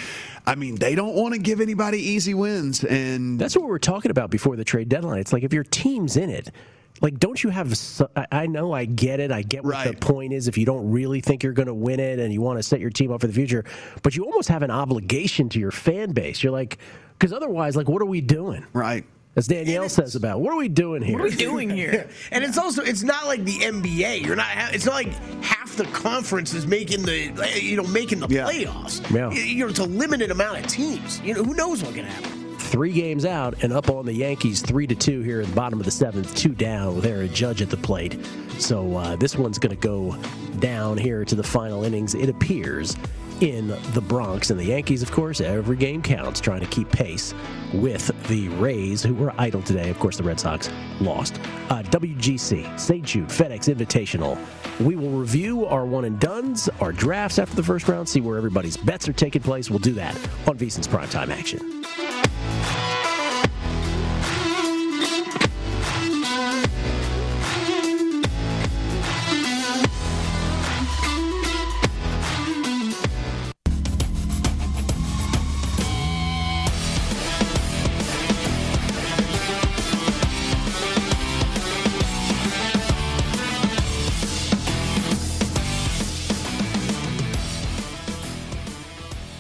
I 0.47 0.55
mean, 0.55 0.77
they 0.77 0.94
don't 0.94 1.16
want 1.16 1.35
to 1.35 1.40
give 1.40 1.61
anybody 1.61 1.99
easy 1.99 2.35
wins, 2.35 2.85
and 2.85 3.37
That's 3.40 3.57
what 3.57 3.64
we 3.64 3.70
were 3.70 3.81
talking 3.81 4.12
about 4.12 4.31
before 4.31 4.55
the 4.55 4.64
trade 4.64 4.88
deadline. 4.88 5.18
It's 5.18 5.33
like 5.33 5.42
if 5.42 5.53
your 5.53 5.64
team's 5.64 6.16
in 6.16 6.31
it, 6.31 6.53
like 7.00 7.18
don't 7.18 7.42
you 7.42 7.50
have? 7.50 7.76
so- 7.76 8.09
I- 8.16 8.26
I 8.33 8.46
know, 8.46 8.72
I 8.72 8.85
get 8.85 9.20
it. 9.20 9.30
I 9.33 9.42
get 9.42 9.64
what 9.64 9.85
the 9.87 9.94
point 9.94 10.33
is. 10.33 10.48
If 10.48 10.57
you 10.59 10.64
don't 10.66 10.90
really 10.90 11.20
think 11.20 11.42
you're 11.42 11.52
going 11.52 11.66
to 11.68 11.74
win 11.74 12.00
it 12.00 12.18
and 12.18 12.33
you 12.33 12.40
want 12.40 12.59
to 12.59 12.62
set 12.62 12.80
your 12.80 12.90
team 12.90 13.11
up 13.12 13.20
for 13.20 13.26
the 13.26 13.33
future, 13.33 13.64
but 14.02 14.14
you 14.16 14.24
almost 14.24 14.48
have 14.48 14.62
an 14.62 14.70
obligation 14.70 15.48
to 15.50 15.59
your 15.59 15.70
fan 15.72 16.12
base. 16.12 16.42
You're 16.42 16.52
like, 16.52 16.78
because 17.18 17.33
otherwise, 17.33 17.76
like, 17.76 17.88
what 17.88 18.00
are 18.02 18.07
we 18.07 18.20
doing? 18.20 18.64
right. 18.72 19.04
As 19.37 19.48
Danielle 19.48 19.88
says 19.88 20.14
about, 20.14 20.40
what 20.40 20.52
are 20.52 20.57
we 20.57 20.68
doing 20.68 21.02
here? 21.02 21.14
What 21.14 21.22
are 21.22 21.28
we 21.28 21.35
doing 21.35 21.68
here? 21.68 22.09
And 22.30 22.44
it's 22.44 22.57
also 22.57 22.83
it's 22.85 23.02
not 23.02 23.26
like 23.26 23.42
the 23.44 23.59
NBA. 23.59 24.24
You're 24.24 24.37
not. 24.37 24.46
It's 24.72 24.85
not 24.87 24.94
like 24.94 25.12
half 25.42 25.74
the 25.74 25.87
conference 25.87 26.54
is 26.54 26.68
making 26.68 27.02
the 27.02 27.33
eh, 27.44 27.57
you 27.57 27.76
know 27.76 27.83
making 27.83 28.20
the 28.20 28.28
Yeah. 28.28 28.48
playoffs. 28.48 29.00
Yeah. 29.12 29.33
You- 29.33 29.42
You 29.42 29.64
know, 29.64 29.70
it's 29.70 29.80
a 29.80 29.87
limited 29.87 30.30
amount 30.30 30.59
of 30.59 30.68
teams. 30.68 31.20
You 31.24 31.35
know, 31.35 31.42
who 31.42 31.52
knows 31.54 31.83
what 31.83 31.96
can 31.96 32.04
happen. 32.04 32.43
Three 32.74 32.90
games 32.90 33.24
out 33.24 33.62
and 33.62 33.72
up 33.72 33.88
on 33.88 34.04
the 34.04 34.12
Yankees, 34.12 34.60
three 34.60 34.84
to 34.88 34.96
two 34.96 35.20
here 35.20 35.40
in 35.40 35.48
the 35.48 35.54
bottom 35.54 35.78
of 35.78 35.84
the 35.84 35.92
seventh, 35.92 36.34
two 36.34 36.48
down 36.48 36.96
with 36.96 37.04
a 37.04 37.28
Judge 37.28 37.62
at 37.62 37.70
the 37.70 37.76
plate. 37.76 38.18
So 38.58 38.96
uh, 38.96 39.14
this 39.14 39.37
one's 39.37 39.60
going 39.60 39.76
to 39.76 39.80
go 39.80 40.16
down 40.58 40.96
here 40.96 41.24
to 41.24 41.37
the 41.37 41.42
final 41.44 41.84
innings. 41.84 42.16
It 42.16 42.28
appears 42.28 42.96
in 43.40 43.68
the 43.92 44.00
Bronx, 44.00 44.50
and 44.50 44.58
the 44.58 44.64
Yankees, 44.64 45.04
of 45.04 45.12
course, 45.12 45.40
every 45.40 45.76
game 45.76 46.02
counts, 46.02 46.40
trying 46.40 46.62
to 46.62 46.66
keep 46.66 46.90
pace 46.90 47.32
with 47.74 48.10
the 48.26 48.48
Rays, 48.48 49.04
who 49.04 49.14
were 49.14 49.32
idle 49.38 49.62
today. 49.62 49.88
Of 49.88 50.00
course, 50.00 50.16
the 50.16 50.24
Red 50.24 50.40
Sox 50.40 50.68
lost. 51.00 51.37
Uh, 51.70 51.84
WGC, 51.84 52.80
St. 52.80 53.04
Jude, 53.04 53.28
FedEx 53.28 53.72
Invitational. 53.72 54.37
We 54.80 54.96
will 54.96 55.10
review 55.10 55.64
our 55.66 55.87
one 55.87 56.06
and 56.06 56.18
duns, 56.18 56.68
our 56.80 56.90
drafts 56.90 57.38
after 57.38 57.54
the 57.54 57.62
first 57.62 57.87
round, 57.87 58.08
see 58.08 58.20
where 58.20 58.37
everybody's 58.37 58.76
bets 58.76 59.08
are 59.08 59.12
taking 59.12 59.42
place. 59.42 59.70
We'll 59.70 59.78
do 59.78 59.92
that 59.92 60.16
on 60.48 60.58
VSiN's 60.58 60.88
primetime 60.88 61.28
action. 61.28 61.84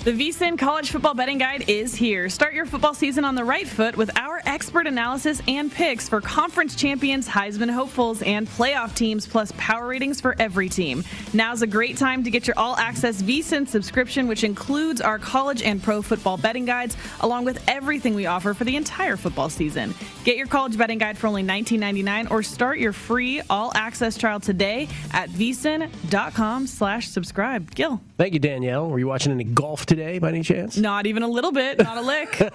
The 0.04 0.12
VSIN 0.12 0.58
College 0.58 0.90
Football 0.90 1.14
Betting 1.14 1.38
Guide 1.38 1.64
is 1.66 1.94
here. 1.94 2.28
Start 2.28 2.52
your 2.52 2.66
football 2.66 2.92
season 2.92 3.24
on 3.24 3.34
the 3.34 3.42
right 3.42 3.66
foot 3.66 3.96
with 3.96 4.14
our 4.18 4.42
expert 4.44 4.86
analysis 4.86 5.40
and 5.48 5.72
picks 5.72 6.10
for 6.10 6.20
conference 6.20 6.74
champions, 6.74 7.26
Heisman 7.26 7.70
hopefuls, 7.70 8.20
and 8.20 8.46
playoff 8.46 8.94
teams, 8.94 9.26
plus 9.26 9.50
power 9.56 9.86
ratings 9.86 10.20
for 10.20 10.36
every 10.38 10.68
team. 10.68 11.04
Now's 11.32 11.62
a 11.62 11.66
great 11.66 11.96
time 11.96 12.22
to 12.22 12.30
get 12.30 12.46
your 12.46 12.58
all 12.58 12.76
access 12.76 13.22
VSIN 13.22 13.66
subscription, 13.66 14.28
which 14.28 14.44
includes 14.44 15.00
our 15.00 15.18
college 15.18 15.62
and 15.62 15.82
pro 15.82 16.02
football 16.02 16.36
betting 16.36 16.66
guides, 16.66 16.98
along 17.20 17.46
with 17.46 17.64
everything 17.66 18.12
we 18.12 18.26
offer 18.26 18.52
for 18.52 18.64
the 18.64 18.76
entire 18.76 19.16
football 19.16 19.48
season. 19.48 19.94
Get 20.24 20.36
your 20.36 20.48
college 20.48 20.76
betting 20.76 20.98
guide 20.98 21.16
for 21.16 21.28
only 21.28 21.44
$19.99 21.44 22.30
or 22.30 22.42
start 22.42 22.76
your 22.78 22.92
free 22.92 23.40
all 23.48 23.72
access 23.74 24.18
trial 24.18 24.38
today 24.38 24.86
at 25.12 25.30
vsin.com 25.30 26.66
slash 26.66 27.08
subscribe. 27.08 27.74
Gil. 27.74 28.02
Thank 28.18 28.34
you, 28.34 28.38
Danielle. 28.38 28.90
Were 28.90 28.98
you 28.98 29.08
watching 29.08 29.32
any 29.32 29.44
golf 29.44 29.86
today 29.86 29.93
by 29.94 30.28
any 30.28 30.42
chance? 30.42 30.76
Not 30.76 31.06
even 31.06 31.22
a 31.22 31.28
little 31.28 31.52
bit, 31.52 31.78
not 31.78 31.96
a 31.98 32.00
lick. 32.02 32.40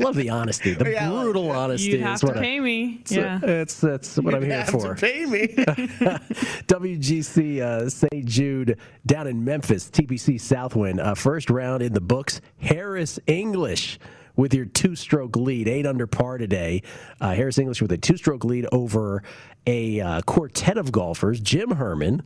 Love 0.00 0.16
the 0.16 0.30
honesty, 0.30 0.72
the 0.74 0.90
Yeah, 0.90 1.08
brutal 1.10 1.50
honesty. 1.50 1.90
You'd 1.90 2.00
have 2.00 2.14
is 2.14 2.20
to 2.20 2.26
what 2.26 2.36
I- 2.38 2.40
pay 2.40 2.60
me. 2.60 2.98
it's, 3.02 3.12
Yeah. 3.12 3.38
it's 3.42 3.80
that's 3.80 4.16
what 4.16 4.34
I'm 4.34 4.42
You 4.42 4.48
here 4.48 4.58
have 4.60 4.68
for. 4.70 4.94
to 4.94 5.00
pay 5.00 5.26
me. 5.26 5.48
WGC 6.66 7.60
uh, 7.60 7.88
St. 7.88 8.24
Jude 8.24 8.78
down 9.06 9.26
in 9.26 9.44
Memphis, 9.44 9.90
TPC 9.90 10.40
Southwind. 10.40 10.98
Uh, 11.00 11.14
first 11.14 11.50
round 11.50 11.82
in 11.82 11.92
the 11.92 12.00
books. 12.00 12.40
Harris 12.60 13.18
English 13.26 13.98
with 14.36 14.54
your 14.54 14.64
two 14.64 14.96
stroke 14.96 15.36
lead, 15.36 15.68
eight 15.68 15.86
under 15.86 16.06
par 16.06 16.38
today. 16.38 16.82
Uh, 17.20 17.34
Harris 17.34 17.58
English 17.58 17.82
with 17.82 17.92
a 17.92 17.98
two 17.98 18.16
stroke 18.16 18.44
lead 18.44 18.66
over 18.72 19.22
a 19.66 20.00
uh, 20.00 20.20
quartet 20.22 20.78
of 20.78 20.90
golfers. 20.92 21.40
Jim 21.40 21.70
Herman, 21.70 22.22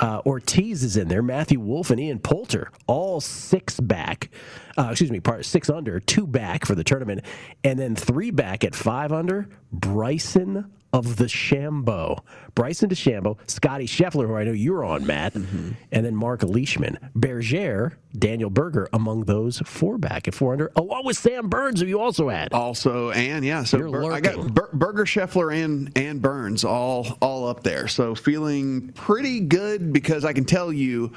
uh, 0.00 0.22
Ortiz 0.26 0.82
is 0.82 0.96
in 0.96 1.08
there, 1.08 1.22
Matthew 1.22 1.60
Wolff, 1.60 1.90
and 1.90 2.00
Ian 2.00 2.18
Poulter, 2.18 2.70
all 2.86 3.20
six 3.20 3.78
back. 3.78 4.30
Uh, 4.78 4.88
excuse 4.90 5.10
me, 5.10 5.20
part 5.20 5.44
six 5.44 5.68
under, 5.68 6.00
two 6.00 6.26
back 6.26 6.64
for 6.64 6.74
the 6.74 6.84
tournament, 6.84 7.24
and 7.62 7.78
then 7.78 7.94
three 7.94 8.30
back 8.30 8.64
at 8.64 8.74
five 8.74 9.12
under. 9.12 9.48
Bryson 9.72 10.72
DeChambeau. 10.92 12.18
Bryson 12.54 12.88
DeChambeau, 12.90 13.38
Scotty 13.48 13.86
Scheffler, 13.86 14.26
who 14.26 14.34
I 14.34 14.44
know 14.44 14.52
you're 14.52 14.84
on, 14.84 15.06
Matt, 15.06 15.34
Mm-hmm. 15.34 15.70
and 15.92 16.04
then 16.04 16.16
Mark 16.16 16.42
Leishman. 16.42 16.98
Berger, 17.14 17.96
Daniel 18.18 18.50
Berger 18.50 18.88
among 18.92 19.24
those 19.24 19.58
four 19.64 19.98
back 19.98 20.26
at 20.26 20.34
four 20.34 20.52
under, 20.52 20.72
along 20.76 21.04
with 21.04 21.16
Sam 21.16 21.48
Burns, 21.48 21.80
who 21.80 21.86
you 21.86 22.00
also 22.00 22.28
had. 22.28 22.52
Also, 22.52 23.10
and 23.12 23.44
yeah, 23.44 23.62
so 23.64 23.78
You're 23.78 24.12
I 24.12 24.20
got. 24.20 24.52
Bur- 24.52 24.70
Berger 24.72 25.04
Scheffler 25.04 25.54
and 25.64 25.96
and 25.96 26.20
Burns 26.20 26.64
all 26.64 27.16
all 27.22 27.46
up 27.48 27.62
there. 27.62 27.86
So 27.86 28.14
feeling 28.14 28.88
pretty 28.92 29.40
good 29.40 29.92
because 29.92 30.24
I 30.24 30.32
can 30.32 30.44
tell 30.44 30.72
you, 30.72 31.12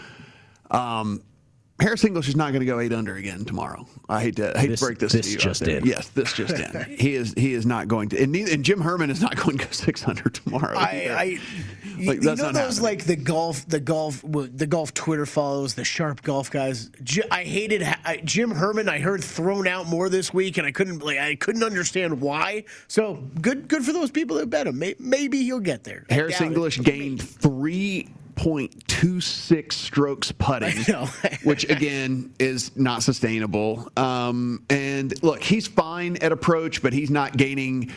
um, 0.72 1.22
Harris 1.80 2.04
English 2.06 2.30
is 2.30 2.36
not 2.36 2.52
going 2.52 2.60
to 2.60 2.66
go 2.66 2.80
eight 2.80 2.94
under 2.94 3.16
again 3.16 3.46
tomorrow. 3.46 3.86
I 4.08 4.22
hate 4.22 4.36
to 4.38 4.54
hate 4.56 4.68
This- 4.70 4.80
to 4.80 4.86
break 4.86 5.00
this, 5.00 5.12
this 5.14 5.26
to 5.26 5.32
you. 5.32 5.38
just 5.38 5.66
there. 5.66 5.78
in. 5.80 5.86
Yes, 5.86 6.08
this 6.10 6.32
just 6.34 6.54
in. 6.54 6.96
He 7.00 7.16
is 7.16 7.34
he 7.36 7.54
is 7.54 7.66
not 7.66 7.88
going 7.88 8.10
to, 8.10 8.22
and, 8.22 8.32
neither, 8.32 8.52
and 8.54 8.64
Jim 8.64 8.80
Herman 8.80 9.10
is 9.10 9.22
not 9.22 9.36
going 9.36 9.58
to 9.58 9.66
go 9.66 9.72
six 9.72 10.08
under 10.08 10.30
tomorrow. 10.30 10.78
I, 10.78 10.92
either. 10.92 11.14
I 11.16 11.26
Like, 11.26 11.38
you, 11.98 12.14
you 12.14 12.20
know 12.22 12.34
not 12.36 12.54
those 12.54 12.78
happening. 12.78 12.84
like 12.84 13.06
the 13.06 13.16
golf, 13.16 13.68
the 13.68 13.80
golf, 13.80 14.24
the 14.24 14.68
golf 14.68 14.94
Twitter 14.94 15.26
follows, 15.26 15.74
the 15.74 15.84
sharp 15.84 16.22
golf 16.22 16.52
guys. 16.52 16.92
I 17.32 17.44
hated 17.44 17.84
I, 18.06 18.18
Jim 18.24 18.52
Herman. 18.52 18.88
I 18.88 19.00
heard 19.00 19.24
thrown 19.24 19.68
out 19.68 19.88
more 19.88 20.10
this 20.10 20.32
week, 20.34 20.58
and 20.58 20.68
I 20.68 20.72
couldn't 20.72 21.00
like 21.04 21.18
I 21.18 21.36
couldn't 21.36 21.64
understand 21.64 22.22
why. 22.22 22.66
So 22.88 23.16
good, 23.42 23.68
good 23.68 23.84
for 23.84 23.94
those 23.94 24.12
people 24.12 24.38
that 24.38 24.50
bet 24.50 24.68
him. 24.68 24.82
Maybe 25.00 25.44
he'll 25.44 25.60
get 25.60 25.84
there. 25.84 26.06
Harris 26.10 26.38
doubt 26.38 26.44
it. 26.44 26.46
English 26.54 26.80
gained 26.82 27.22
three 27.22 28.10
point 28.36 28.88
two 28.88 29.22
six 29.22 29.76
strokes 29.76 30.32
putting, 30.32 30.78
which 31.44 31.70
again 31.70 32.34
is 32.40 32.76
not 32.76 33.04
sustainable. 33.04 33.92
Um, 33.98 34.64
and 34.70 35.22
look, 35.24 35.44
he's 35.44 35.68
fine 35.68 36.18
at 36.18 36.32
approach, 36.32 36.82
but 36.82 36.94
he's 36.94 37.10
not 37.10 37.38
gaining. 37.38 37.92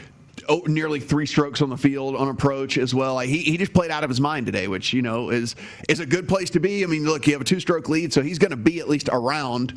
Oh, 0.49 0.62
nearly 0.66 1.01
three 1.01 1.26
strokes 1.26 1.61
on 1.61 1.70
the 1.70 1.76
field 1.76 2.14
on 2.14 2.28
approach 2.28 2.78
as 2.78 2.95
well. 2.95 3.14
Like, 3.14 3.28
he, 3.28 3.39
he 3.39 3.57
just 3.57 3.72
played 3.72 3.91
out 3.91 4.05
of 4.05 4.11
his 4.11 4.20
mind 4.20 4.47
today, 4.47 4.68
which 4.68 4.93
you 4.93 5.03
know 5.03 5.30
is 5.30 5.57
is 5.89 5.99
a 5.99 6.07
good 6.07 6.28
place 6.28 6.51
to 6.51 6.61
be. 6.61 6.84
I 6.84 6.87
mean, 6.87 7.05
look, 7.05 7.26
you 7.26 7.32
have 7.32 7.43
a 7.43 7.45
two 7.45 7.59
stroke 7.59 7.89
lead, 7.89 8.12
so 8.12 8.22
he's 8.22 8.39
going 8.39 8.51
to 8.51 8.57
be 8.57 8.78
at 8.78 8.89
least 8.89 9.09
around 9.11 9.76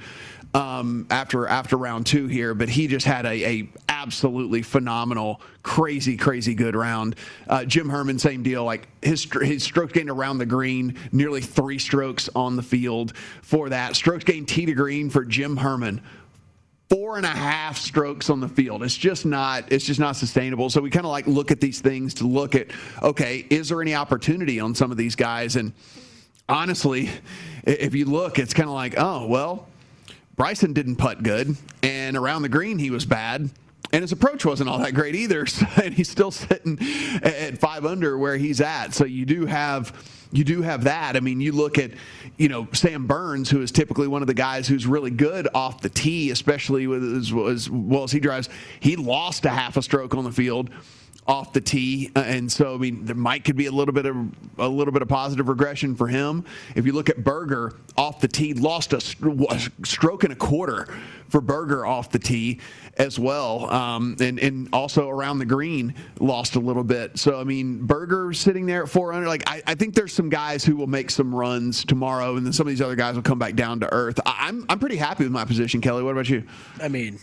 um, 0.53 1.07
after 1.09 1.47
after 1.47 1.77
round 1.77 2.05
two 2.05 2.27
here. 2.27 2.53
But 2.53 2.69
he 2.69 2.87
just 2.87 3.05
had 3.05 3.25
a, 3.25 3.45
a 3.45 3.69
absolutely 3.87 4.61
phenomenal, 4.61 5.41
crazy, 5.63 6.17
crazy 6.17 6.53
good 6.55 6.75
round. 6.75 7.15
Uh, 7.47 7.65
Jim 7.65 7.89
Herman, 7.89 8.19
same 8.19 8.43
deal. 8.43 8.63
Like 8.63 8.87
his 9.01 9.27
his 9.41 9.63
stroke 9.63 9.93
gain 9.93 10.09
around 10.09 10.37
the 10.39 10.45
green, 10.45 10.95
nearly 11.11 11.41
three 11.41 11.79
strokes 11.79 12.29
on 12.35 12.55
the 12.55 12.63
field 12.63 13.15
for 13.41 13.69
that. 13.69 13.95
Strokes 13.95 14.23
gain 14.23 14.45
tee 14.45 14.65
to 14.65 14.73
green 14.73 15.09
for 15.09 15.25
Jim 15.25 15.57
Herman. 15.57 16.01
Four 16.89 17.17
and 17.17 17.25
a 17.25 17.29
half 17.29 17.77
strokes 17.77 18.31
on 18.31 18.39
the 18.39 18.47
field. 18.47 18.81
It's 18.81 18.97
just 18.97 19.23
not. 19.23 19.71
It's 19.71 19.85
just 19.85 19.99
not 19.99 20.15
sustainable. 20.15 20.71
So 20.71 20.81
we 20.81 20.89
kind 20.89 21.05
of 21.05 21.11
like 21.11 21.27
look 21.27 21.51
at 21.51 21.61
these 21.61 21.81
things 21.81 22.15
to 22.15 22.27
look 22.27 22.55
at. 22.55 22.67
Okay, 23.03 23.45
is 23.51 23.69
there 23.69 23.79
any 23.81 23.93
opportunity 23.93 24.59
on 24.59 24.73
some 24.73 24.89
of 24.89 24.97
these 24.97 25.15
guys? 25.15 25.55
And 25.55 25.73
honestly, 26.47 27.11
if 27.63 27.93
you 27.93 28.05
look, 28.05 28.39
it's 28.39 28.55
kind 28.55 28.67
of 28.67 28.73
like, 28.73 28.95
oh 28.97 29.27
well, 29.27 29.68
Bryson 30.39 30.71
didn't 30.71 30.95
putt 30.95 31.21
good, 31.21 31.57
and 31.83 32.15
around 32.15 32.43
the 32.43 32.49
green 32.49 32.79
he 32.79 32.91
was 32.91 33.05
bad, 33.05 33.49
and 33.91 34.01
his 34.01 34.13
approach 34.13 34.45
wasn't 34.45 34.69
all 34.69 34.79
that 34.79 34.93
great 34.93 35.13
either. 35.13 35.45
So, 35.49 35.65
and 35.83 35.93
he's 35.93 36.09
still 36.09 36.31
sitting 36.31 36.79
at 37.21 37.57
five 37.57 37.85
under 37.85 38.17
where 38.17 38.37
he's 38.37 38.61
at. 38.61 38.93
So 38.93 39.03
you 39.03 39.25
do 39.25 39.45
have 39.47 39.91
you 40.31 40.45
do 40.45 40.61
have 40.61 40.85
that. 40.85 41.17
I 41.17 41.19
mean, 41.19 41.41
you 41.41 41.51
look 41.51 41.77
at 41.77 41.91
you 42.37 42.47
know 42.47 42.69
Sam 42.71 43.05
Burns, 43.05 43.49
who 43.49 43.61
is 43.61 43.69
typically 43.69 44.07
one 44.07 44.21
of 44.21 44.29
the 44.29 44.33
guys 44.33 44.65
who's 44.65 44.87
really 44.87 45.11
good 45.11 45.49
off 45.53 45.81
the 45.81 45.89
tee, 45.89 46.31
especially 46.31 46.87
with 46.87 47.03
as, 47.03 47.33
as 47.33 47.69
well 47.69 48.03
as 48.03 48.13
he 48.13 48.21
drives. 48.21 48.47
He 48.79 48.95
lost 48.95 49.43
a 49.43 49.49
half 49.49 49.75
a 49.75 49.81
stroke 49.81 50.15
on 50.15 50.23
the 50.23 50.31
field 50.31 50.69
off 51.29 51.53
the 51.53 51.61
tee, 51.61 52.09
uh, 52.15 52.21
and 52.21 52.51
so 52.51 52.73
I 52.73 52.77
mean 52.77 53.05
there 53.05 53.15
might 53.15 53.45
could 53.45 53.55
be 53.55 53.67
a 53.67 53.71
little 53.71 53.93
bit 53.93 54.07
of 54.07 54.17
a 54.57 54.67
little 54.67 54.91
bit 54.91 55.03
of 55.03 55.07
positive 55.07 55.47
regression 55.47 55.95
for 55.95 56.07
him. 56.07 56.43
If 56.75 56.87
you 56.87 56.91
look 56.91 57.07
at 57.07 57.23
Berger 57.23 57.75
off 57.95 58.19
the 58.19 58.27
tee, 58.27 58.55
lost 58.55 58.93
a, 58.93 58.99
stroke 59.85 60.23
and 60.23 60.33
a 60.33 60.35
quarter 60.35 60.87
for 61.29 61.39
Berger 61.39 61.85
off 61.85 62.09
the 62.09 62.17
tee 62.17 62.59
as 62.97 63.19
well, 63.19 63.69
um, 63.71 64.17
and 64.19 64.39
and 64.39 64.69
also 64.73 65.07
around 65.07 65.37
the 65.37 65.45
green 65.45 65.93
lost 66.19 66.55
a 66.55 66.59
little 66.59 66.83
bit. 66.83 67.19
So 67.19 67.39
I 67.39 67.43
mean 67.43 67.85
Berger 67.85 68.33
sitting 68.33 68.65
there 68.65 68.81
at 68.81 68.89
four 68.89 69.13
under. 69.13 69.27
Like 69.27 69.43
I, 69.45 69.61
I 69.67 69.75
think 69.75 69.93
there's 69.93 70.13
some 70.13 70.29
guys 70.29 70.65
who 70.65 70.75
will 70.75 70.87
make 70.87 71.11
some 71.11 71.33
runs 71.33 71.85
tomorrow, 71.85 72.37
and 72.37 72.45
then 72.45 72.53
some 72.53 72.65
of 72.65 72.71
these 72.71 72.81
other 72.81 72.95
guys 72.95 73.13
will 73.13 73.21
come 73.21 73.37
back 73.39 73.53
down 73.53 73.81
to 73.81 73.93
earth. 73.93 74.19
I, 74.25 74.47
I'm 74.47 74.65
I'm 74.67 74.79
pretty 74.79 74.97
happy 74.97 75.25
with 75.25 75.31
my 75.31 75.45
position, 75.45 75.79
Kelly. 75.79 76.01
What 76.01 76.13
about 76.13 76.27
you? 76.27 76.43
I 76.81 76.87
mean, 76.87 77.19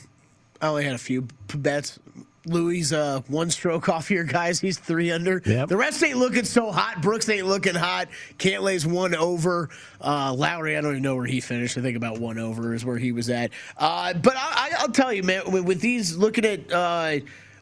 I 0.63 0.69
only 0.69 0.85
had 0.85 0.95
a 0.95 0.99
few 0.99 1.27
bets. 1.49 1.99
Louis, 2.47 2.93
uh, 2.93 3.21
one 3.29 3.51
stroke 3.51 3.89
off 3.91 4.09
here, 4.09 4.25
guys. 4.25 4.61
He's 4.61 4.79
three 4.79 5.11
under. 5.11 5.43
Yep. 5.45 5.69
The 5.69 5.77
rest 5.77 6.03
ain't 6.03 6.19
looking 6.19 6.45
so 6.45 6.71
hot. 6.71 7.03
Brooks 7.03 7.29
ain't 7.29 7.47
looking 7.47 7.75
hot. 7.75 8.09
Cantlay's 8.39 8.87
one 8.87 9.15
over. 9.15 9.69
Uh, 10.01 10.33
Lowry, 10.33 10.77
I 10.77 10.81
don't 10.81 10.93
even 10.93 11.03
know 11.03 11.17
where 11.17 11.27
he 11.27 11.41
finished. 11.41 11.77
I 11.77 11.83
think 11.83 11.97
about 11.97 12.19
one 12.19 12.39
over 12.39 12.75
is 12.75 12.85
where 12.85 12.99
he 12.99 13.13
was 13.13 13.29
at. 13.31 13.51
Uh, 13.77 14.15
but 14.15 14.37
I, 14.37 14.41
I, 14.41 14.71
I'll 14.79 14.93
tell 14.93 15.13
you, 15.13 15.23
man, 15.23 15.51
with, 15.51 15.65
with 15.65 15.81
these 15.81 16.17
looking 16.17 16.45
at. 16.45 16.73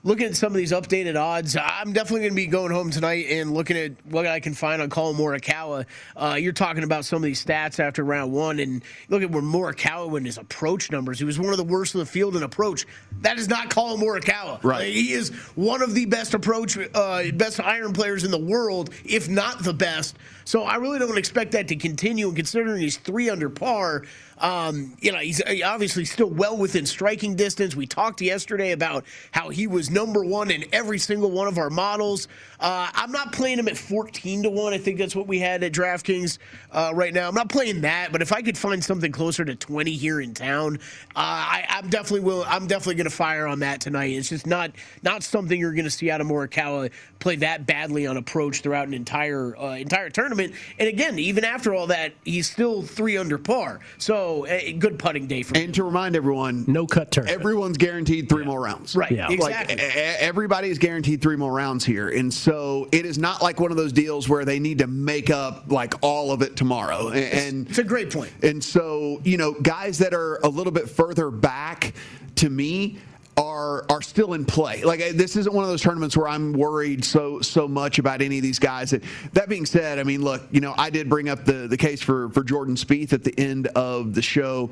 Looking 0.07 0.27
at 0.27 0.37
some 0.37 0.53
of 0.53 0.59
these 0.59 0.71
updated 0.71 1.19
odds, 1.19 1.57
I'm 1.57 1.95
definitely 1.95 2.21
going 2.21 2.33
to 2.33 2.37
be 2.37 2.47
going 2.47 2.71
home 2.71 2.91
tonight 2.91 3.25
and 3.31 3.55
looking 3.55 3.79
at 3.79 3.93
what 4.05 4.27
I 4.27 4.39
can 4.39 4.53
find 4.53 4.83
on 4.83 4.91
Collin 4.91 5.17
Morikawa. 5.17 5.87
Uh, 6.15 6.37
you're 6.39 6.53
talking 6.53 6.85
about 6.85 7.07
some 7.07 7.17
of 7.17 7.23
these 7.23 7.43
stats 7.43 7.81
after 7.81 8.05
round 8.05 8.31
one, 8.31 8.59
and 8.59 8.85
look 9.09 9.23
at 9.23 9.31
where 9.31 9.43
Morikawa 9.43 10.15
and 10.19 10.27
his 10.27 10.37
approach 10.37 10.91
numbers. 10.91 11.19
He 11.19 11.25
was 11.25 11.39
one 11.39 11.53
of 11.53 11.57
the 11.57 11.65
worst 11.65 11.95
in 11.95 12.01
the 12.01 12.07
field 12.07 12.37
in 12.37 12.43
approach. 12.43 12.85
That 13.23 13.39
is 13.39 13.49
not 13.49 13.71
Collin 13.71 13.99
Morikawa. 13.99 14.63
Right. 14.63 14.93
He 14.93 15.13
is 15.13 15.31
one 15.55 15.81
of 15.81 15.95
the 15.95 16.05
best 16.05 16.35
approach, 16.35 16.77
uh, 16.77 17.23
best 17.33 17.59
iron 17.61 17.95
players 17.95 18.25
in 18.25 18.31
the 18.31 18.37
world, 18.37 18.91
if 19.07 19.31
not 19.31 19.65
the 19.65 19.73
best. 19.73 20.19
So 20.45 20.63
I 20.63 20.77
really 20.77 20.99
don't 20.99 21.19
expect 21.19 21.53
that 21.53 21.69
to 21.69 21.77
continue. 21.77 22.29
And 22.29 22.37
considering 22.37 22.81
he's 22.81 22.97
three 22.97 23.31
under 23.31 23.49
par, 23.49 24.05
um, 24.39 24.97
you 25.01 25.13
know, 25.13 25.19
he's 25.19 25.43
obviously 25.63 26.05
still 26.05 26.29
well 26.31 26.57
within 26.57 26.87
striking 26.87 27.37
distance. 27.37 27.77
We 27.77 27.87
talked 27.87 28.21
yesterday 28.21 28.73
about 28.73 29.05
how 29.31 29.49
he 29.49 29.67
was 29.67 29.91
number 29.91 30.25
one 30.25 30.51
in 30.51 30.65
every 30.73 30.99
single 30.99 31.31
one 31.31 31.49
of 31.49 31.57
our 31.59 31.71
models. 31.71 32.29
Uh, 32.65 32.89
I'm 32.95 33.13
not 33.13 33.31
playing 33.31 33.59
him 33.59 33.69
at 33.69 33.77
14 33.77 34.45
to 34.45 34.51
one. 34.51 34.73
I 34.73 34.79
think 34.79 34.97
that's 34.97 35.15
what 35.15 35.27
we 35.27 35.39
had 35.39 35.63
at 35.63 35.73
DraftKings 35.73 36.39
uh, 36.73 36.93
right 36.95 37.13
now. 37.13 37.29
I'm 37.29 37.35
not 37.35 37.51
playing 37.51 37.83
that, 37.83 38.11
but 38.11 38.23
if 38.23 38.33
I 38.33 38.41
could 38.41 38.57
find 38.57 38.83
something 38.83 39.13
closer 39.13 39.45
to 39.45 39.55
20 39.55 39.91
here 39.93 40.19
in 40.23 40.33
town, 40.33 40.77
uh, 41.15 41.19
I, 41.19 41.67
I'm 41.69 41.91
definitely 41.91 42.21
will. 42.21 42.43
I'm 42.49 42.67
definitely 42.67 42.95
going 42.95 43.05
to 43.05 43.15
fire 43.15 43.47
on 43.47 43.59
that 43.59 43.83
tonight. 43.83 44.13
It's 44.13 44.31
just 44.31 44.47
not 44.47 44.71
not 45.03 45.23
something 45.23 45.61
you're 45.61 45.75
going 45.75 45.85
to 45.85 45.91
see 45.91 46.11
out 46.11 46.23
of 46.23 46.27
Morikawa 46.27 46.91
play 47.19 47.37
that 47.37 47.67
badly 47.67 48.07
on 48.07 48.17
approach 48.17 48.63
throughout 48.63 48.89
an 48.89 48.95
entire 48.95 49.55
uh, 49.59 49.75
entire 49.75 50.09
tournament. 50.09 50.55
And 50.79 50.89
again, 50.89 51.19
even 51.19 51.45
after 51.45 51.75
all 51.75 51.89
that, 51.89 52.15
he's 52.25 52.51
still 52.51 52.83
three 52.83 53.19
under 53.19 53.37
par. 53.37 53.81
So 53.99 54.47
a 54.47 54.73
good 54.73 54.99
putting 54.99 55.27
day 55.27 55.43
for 55.43 55.55
him. 55.59 55.65
And 55.67 55.75
to 55.75 55.85
remind 55.85 56.17
everyone, 56.17 56.65
no 56.67 56.87
cut 56.87 57.11
turn. 57.11 57.29
Everyone's 57.29 57.77
guaranteed 57.77 58.31
three 58.31 58.47
more 58.47 58.63
rounds. 58.63 58.97
Right, 58.97 59.13
Yeah. 59.13 59.31
exactly. 59.31 59.77
Like 59.77 59.95
everybody 59.95 60.71
is 60.71 60.79
guaranteed 60.79 61.21
three 61.21 61.37
more 61.37 61.53
rounds 61.53 61.85
here, 61.85 62.09
and 62.09 62.33
so 62.33 62.54
it 62.93 63.07
is 63.07 63.19
not 63.19 63.43
like 63.43 63.61
one 63.61 63.71
of 63.71 63.77
those 63.77 63.93
deals 63.93 64.29
where 64.29 64.45
they 64.45 64.59
need 64.59 64.79
to 64.79 64.87
make 64.87 65.31
up 65.31 65.65
like 65.71 65.95
all 66.03 66.33
of 66.33 66.43
it 66.43 66.57
tomorrow. 66.57 67.11
And 67.11 67.69
it's 67.69 67.79
a 67.79 67.85
great 67.85 68.13
point. 68.13 68.33
And 68.43 68.63
so 68.63 69.21
you 69.25 69.37
know, 69.37 69.53
guys 69.53 69.99
that 69.99 70.15
are 70.15 70.37
a 70.45 70.49
little 70.49 70.73
bit 70.73 70.89
further 70.89 71.31
back, 71.31 71.95
to 72.37 72.51
me. 72.51 72.99
Are, 73.37 73.85
are 73.91 74.01
still 74.01 74.35
in 74.35 74.45
play. 74.45 74.85
Like 74.85 75.01
this 75.15 75.35
isn't 75.35 75.53
one 75.53 75.65
of 75.65 75.69
those 75.69 75.83
tournaments 75.83 76.17
where 76.17 76.29
I'm 76.29 76.53
worried 76.53 77.05
so 77.05 77.41
so 77.41 77.67
much 77.67 77.99
about 77.99 78.23
any 78.23 78.37
of 78.37 78.45
these 78.45 78.61
guys. 78.61 78.91
That, 78.91 79.03
that 79.33 79.49
being 79.49 79.67
said, 79.67 79.99
I 79.99 80.05
mean, 80.05 80.23
look, 80.23 80.43
you 80.53 80.61
know, 80.61 80.73
I 80.79 80.89
did 80.89 81.09
bring 81.09 81.29
up 81.29 81.45
the 81.45 81.67
the 81.67 81.77
case 81.77 82.01
for 82.01 82.29
for 82.29 82.45
Jordan 82.45 82.77
Spieth 82.77 83.13
at 83.13 83.25
the 83.25 83.35
end 83.37 83.67
of 83.75 84.15
the 84.15 84.23
show 84.23 84.71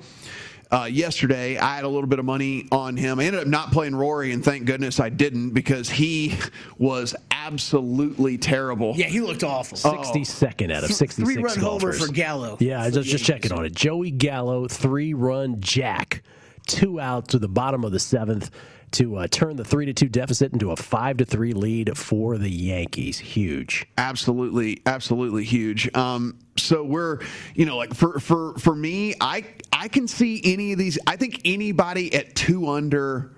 uh, 0.72 0.84
yesterday. 0.84 1.58
I 1.58 1.76
had 1.76 1.84
a 1.84 1.88
little 1.88 2.08
bit 2.08 2.18
of 2.18 2.24
money 2.24 2.66
on 2.72 2.96
him. 2.96 3.20
I 3.20 3.24
ended 3.24 3.42
up 3.42 3.46
not 3.46 3.72
playing 3.72 3.94
Rory, 3.94 4.32
and 4.32 4.42
thank 4.44 4.64
goodness 4.64 4.98
I 4.98 5.10
didn't 5.10 5.50
because 5.50 5.90
he 5.90 6.34
was 6.78 7.14
absolutely 7.30 8.38
terrible. 8.38 8.94
Yeah, 8.96 9.06
he 9.06 9.20
looked 9.20 9.44
awful. 9.44 9.76
62nd 9.76 10.72
out 10.72 10.84
of 10.84 10.92
66 10.92 11.34
Three-run 11.34 11.58
homer 11.58 11.92
for 11.92 12.10
Gallo. 12.10 12.56
Yeah, 12.58 12.82
I 12.82 12.90
for 12.90 12.98
was 12.98 13.06
just 13.06 13.24
checking 13.24 13.52
on 13.52 13.66
it. 13.66 13.74
Joey 13.74 14.10
Gallo, 14.10 14.66
three 14.66 15.12
run 15.12 15.60
jack, 15.60 16.22
two 16.66 16.98
out 16.98 17.28
to 17.28 17.38
the 17.38 17.48
bottom 17.48 17.84
of 17.84 17.92
the 17.92 18.00
seventh 18.00 18.50
to 18.92 19.16
uh, 19.16 19.26
turn 19.28 19.56
the 19.56 19.64
three 19.64 19.86
to 19.86 19.92
two 19.92 20.08
deficit 20.08 20.52
into 20.52 20.70
a 20.70 20.76
five 20.76 21.16
to 21.18 21.24
three 21.24 21.52
lead 21.52 21.96
for 21.96 22.38
the 22.38 22.50
Yankees. 22.50 23.18
Huge. 23.18 23.86
absolutely 23.98 24.82
absolutely 24.86 25.44
huge 25.44 25.92
um 25.94 26.38
so 26.56 26.84
we're 26.84 27.18
you 27.54 27.64
know 27.64 27.76
like 27.76 27.94
for 27.94 28.20
for 28.20 28.54
for 28.58 28.74
me 28.74 29.14
i 29.20 29.44
i 29.72 29.88
can 29.88 30.06
see 30.06 30.40
any 30.44 30.72
of 30.72 30.78
these. 30.78 30.98
I 31.06 31.16
think 31.16 31.40
anybody 31.44 32.14
at 32.14 32.36
two 32.36 32.68
under, 32.68 33.32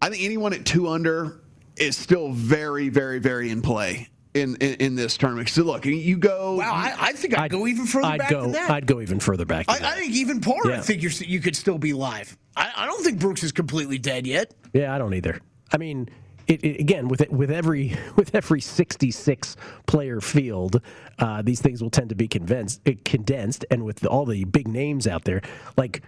I 0.00 0.08
think 0.08 0.22
anyone 0.22 0.52
at 0.52 0.64
two 0.64 0.88
under 0.88 1.40
is 1.76 1.96
still 1.96 2.30
very, 2.30 2.88
very, 2.88 3.18
very 3.18 3.50
in 3.50 3.60
play. 3.60 4.08
In, 4.34 4.56
in, 4.56 4.74
in 4.80 4.94
this 4.96 5.16
tournament, 5.16 5.48
so 5.48 5.62
look, 5.62 5.86
you 5.86 6.16
go. 6.16 6.56
Wow, 6.56 6.72
I, 6.74 6.96
I 6.98 7.12
think 7.12 7.38
I'd, 7.38 7.52
go 7.52 7.68
even 7.68 7.86
further 7.86 8.08
I'd 8.08 8.18
back 8.18 8.30
go. 8.30 8.42
than 8.42 8.50
that. 8.52 8.68
I'd 8.68 8.84
go 8.84 9.00
even 9.00 9.20
further 9.20 9.44
back. 9.44 9.66
I, 9.68 9.74
I 9.74 9.94
think 10.00 10.12
even 10.12 10.40
Poor, 10.40 10.60
I 10.66 10.70
Yeah. 10.70 10.80
think 10.80 11.02
you're, 11.02 11.12
you 11.12 11.38
could 11.38 11.54
still 11.54 11.78
be 11.78 11.92
live. 11.92 12.36
I, 12.56 12.72
I 12.78 12.86
don't 12.86 13.04
think 13.04 13.20
Brooks 13.20 13.44
is 13.44 13.52
completely 13.52 13.96
dead 13.96 14.26
yet. 14.26 14.52
Yeah, 14.72 14.92
I 14.92 14.98
don't 14.98 15.14
either. 15.14 15.38
I 15.72 15.76
mean, 15.78 16.08
it, 16.48 16.64
it, 16.64 16.80
again, 16.80 17.06
with 17.06 17.20
it, 17.20 17.30
with 17.32 17.52
every 17.52 17.96
with 18.16 18.34
every 18.34 18.60
66 18.60 19.56
player 19.86 20.20
field, 20.20 20.80
uh, 21.20 21.42
these 21.42 21.60
things 21.60 21.80
will 21.80 21.90
tend 21.90 22.08
to 22.08 22.16
be 22.16 22.26
convinced, 22.26 22.80
uh, 22.88 22.92
condensed, 23.04 23.64
and 23.70 23.84
with 23.84 24.04
all 24.04 24.26
the 24.26 24.44
big 24.44 24.66
names 24.66 25.06
out 25.06 25.24
there, 25.24 25.42
like. 25.76 26.02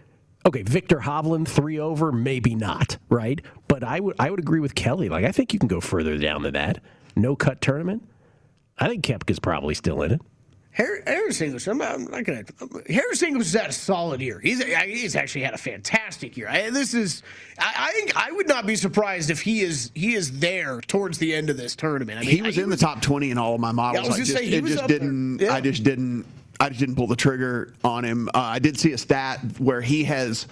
Okay, 0.44 0.62
Viktor 0.62 0.98
Hovland 1.00 1.48
three 1.48 1.80
over, 1.80 2.12
maybe 2.12 2.54
not, 2.54 2.98
right? 3.08 3.40
But 3.66 3.82
I 3.82 3.98
would 3.98 4.14
I 4.20 4.30
would 4.30 4.38
agree 4.38 4.60
with 4.60 4.76
Kelly. 4.76 5.08
Like 5.08 5.24
I 5.24 5.32
think 5.32 5.52
you 5.52 5.58
can 5.58 5.66
go 5.66 5.80
further 5.80 6.16
down 6.18 6.42
than 6.42 6.52
that. 6.54 6.80
No 7.16 7.34
cut 7.34 7.60
tournament. 7.60 8.08
I 8.78 8.88
think 8.88 9.04
Koepka's 9.04 9.38
probably 9.38 9.74
still 9.74 10.02
in 10.02 10.12
it. 10.12 10.20
Har- 10.76 11.02
Harris 11.06 11.40
English, 11.40 11.66
I'm, 11.68 11.80
I'm 11.80 12.04
not 12.04 12.24
gonna. 12.24 12.44
Harris 12.86 13.22
English 13.22 13.52
has 13.52 13.62
had 13.62 13.70
a 13.70 13.72
solid 13.72 14.20
year. 14.20 14.38
He's 14.38 14.62
he's 14.62 15.16
actually 15.16 15.40
had 15.42 15.54
a 15.54 15.58
fantastic 15.58 16.36
year. 16.36 16.48
I, 16.48 16.68
this 16.68 16.92
is, 16.92 17.22
I, 17.58 17.72
I 17.78 17.92
think 17.92 18.14
I 18.14 18.30
would 18.30 18.46
not 18.46 18.66
be 18.66 18.76
surprised 18.76 19.30
if 19.30 19.40
he 19.40 19.62
is 19.62 19.90
he 19.94 20.14
is 20.14 20.38
there 20.38 20.82
towards 20.82 21.16
the 21.16 21.34
end 21.34 21.48
of 21.48 21.56
this 21.56 21.74
tournament. 21.74 22.18
I 22.18 22.22
mean, 22.22 22.30
he 22.30 22.42
was 22.42 22.58
in 22.58 22.68
the 22.68 22.76
top 22.76 23.00
20 23.00 23.30
in 23.30 23.38
all 23.38 23.54
of 23.54 23.60
my 23.60 23.72
models. 23.72 24.02
Yeah, 24.02 24.04
I 24.04 24.08
was 24.08 24.18
just, 24.18 24.32
gonna 24.32 24.44
say, 24.44 24.50
he 24.50 24.56
it 24.56 24.62
was 24.62 24.74
just 24.74 24.86
didn't. 24.86 25.38
Yeah. 25.40 25.54
I 25.54 25.62
just 25.62 25.82
didn't. 25.82 26.26
I 26.60 26.68
just 26.68 26.80
didn't 26.80 26.96
pull 26.96 27.06
the 27.06 27.16
trigger 27.16 27.72
on 27.82 28.04
him. 28.04 28.28
Uh, 28.28 28.32
I 28.40 28.58
did 28.58 28.78
see 28.78 28.92
a 28.92 28.98
stat 28.98 29.40
where 29.58 29.80
he 29.80 30.04
has. 30.04 30.46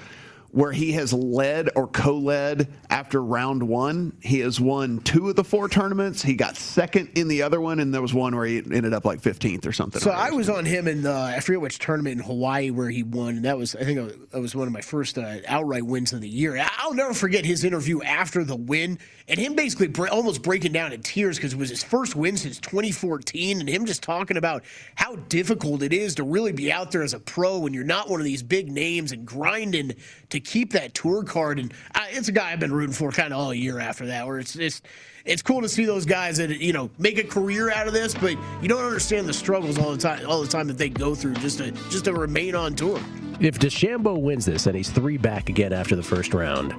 Where 0.55 0.71
he 0.71 0.93
has 0.93 1.13
led 1.13 1.69
or 1.75 1.89
co-led 1.89 2.69
after 2.89 3.21
round 3.21 3.61
one, 3.65 4.17
he 4.23 4.39
has 4.39 4.61
won 4.61 5.01
two 5.01 5.29
of 5.29 5.35
the 5.35 5.43
four 5.43 5.69
tournaments. 5.69 6.23
He 6.23 6.35
got 6.35 6.57
second 6.57 7.11
in 7.17 7.27
the 7.27 7.43
other 7.43 7.61
one, 7.61 7.81
and 7.81 7.93
there 7.93 8.01
was 8.01 8.15
one 8.15 8.37
where 8.37 8.47
he 8.47 8.59
ended 8.59 8.95
up 8.95 9.05
like 9.05 9.21
15th 9.21 9.67
or 9.67 9.73
something. 9.73 10.01
So 10.01 10.13
I 10.13 10.31
was 10.31 10.49
on 10.49 10.65
him 10.65 10.87
in 10.87 11.07
uh, 11.07 11.33
I 11.37 11.41
forget 11.41 11.61
which 11.61 11.81
tournament 11.81 12.21
in 12.21 12.25
Hawaii 12.25 12.71
where 12.71 12.89
he 12.89 13.03
won. 13.03 13.35
And 13.35 13.45
that 13.47 13.59
was 13.59 13.75
I 13.75 13.83
think 13.83 14.31
that 14.31 14.41
was 14.41 14.55
one 14.55 14.69
of 14.69 14.73
my 14.73 14.81
first 14.81 15.19
uh, 15.19 15.39
outright 15.49 15.85
wins 15.87 16.13
of 16.13 16.21
the 16.21 16.29
year. 16.29 16.65
I'll 16.79 16.95
never 16.95 17.15
forget 17.15 17.45
his 17.45 17.65
interview 17.65 18.01
after 18.03 18.45
the 18.45 18.55
win 18.55 19.01
and 19.27 19.41
him 19.41 19.55
basically 19.55 19.89
bre- 19.89 20.09
almost 20.09 20.43
breaking 20.43 20.73
down 20.73 20.93
in 20.93 21.03
tears 21.03 21.37
because 21.37 21.55
it 21.55 21.59
was 21.59 21.71
his 21.71 21.83
first 21.83 22.15
win 22.15 22.37
since 22.37 22.59
2014, 22.61 23.61
and 23.61 23.69
him 23.69 23.87
just 23.87 24.03
talking 24.03 24.37
about 24.37 24.65
how 24.97 25.17
difficult 25.17 25.83
it 25.83 25.93
is 25.93 26.15
to 26.17 26.23
really 26.23 26.53
be 26.53 26.71
out 26.71 26.91
there 26.91 27.03
as 27.03 27.15
a 27.15 27.19
pro 27.19 27.59
when 27.59 27.73
you're 27.73 27.85
not 27.85 28.11
one 28.11 28.21
of 28.21 28.25
these 28.25 28.43
big 28.43 28.71
names 28.71 29.13
and 29.13 29.25
grinding 29.25 29.95
to 30.29 30.41
keep 30.45 30.73
that 30.73 30.95
tour 30.95 31.23
card. 31.25 31.59
And 31.59 31.73
uh, 31.95 32.05
it's 32.11 32.29
a 32.29 32.33
guy 32.33 32.53
I've 32.53 32.61
been 32.61 32.73
rooting 32.73 32.95
for 32.95 33.11
kind 33.11 33.33
of 33.33 33.41
all 33.41 33.53
year 33.53 33.79
after 33.79 34.07
that, 34.07 34.27
where 34.27 34.39
it's 34.39 34.55
just 34.55 34.87
it's 35.25 35.43
cool 35.43 35.63
to 35.63 35.69
see 35.69 35.85
those 35.85 36.05
guys 36.05 36.37
that 36.37 36.51
you 36.51 36.73
know 36.73 36.91
make 36.99 37.19
a 37.19 37.25
career 37.25 37.71
out 37.73 37.87
of 37.87 37.93
this, 37.93 38.15
but 38.15 38.33
you 38.63 38.69
don't 38.69 38.85
understand 38.85 39.27
the 39.29 39.33
struggles 39.35 39.79
all 39.79 39.91
the 39.93 39.99
time, 39.99 40.25
all 40.29 40.43
the 40.43 40.49
time 40.49 40.67
that 40.69 40.79
they 40.79 40.89
go 40.89 41.15
through 41.15 41.35
just 41.35 41.59
to 41.59 41.71
just 41.91 42.05
to 42.05 42.13
remain 42.13 42.55
on 42.55 42.75
tour. 42.75 43.01
If 43.41 43.59
DeChambeau 43.59 44.21
wins 44.21 44.45
this 44.45 44.67
and 44.67 44.77
he's 44.77 44.91
three 44.91 45.17
back 45.17 45.49
again 45.49 45.73
after 45.73 45.97
the 45.97 46.03
first 46.03 46.35
round, 46.35 46.73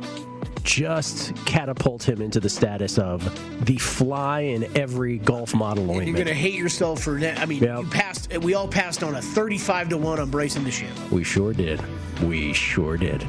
just 0.63 1.35
catapult 1.45 2.07
him 2.07 2.21
into 2.21 2.39
the 2.39 2.49
status 2.49 2.97
of 2.97 3.23
the 3.65 3.77
fly 3.77 4.41
in 4.41 4.65
every 4.77 5.19
golf 5.19 5.53
model 5.53 6.01
You're 6.01 6.15
gonna 6.15 6.33
hate 6.33 6.55
yourself 6.55 7.01
for 7.03 7.19
that. 7.19 7.39
I 7.39 7.45
mean, 7.45 7.61
Yep. 7.61 7.79
you 7.83 7.89
passed. 7.89 8.37
We 8.37 8.53
all 8.55 8.67
passed 8.67 9.03
on 9.03 9.15
a 9.15 9.21
35 9.21 9.89
to 9.89 9.97
one 9.97 10.19
on 10.19 10.29
Bryson 10.29 10.65
DeChambeau. 10.65 11.11
We 11.11 11.23
sure 11.23 11.53
did. 11.53 11.81
We 12.23 12.53
sure 12.53 12.97
did. 12.97 13.25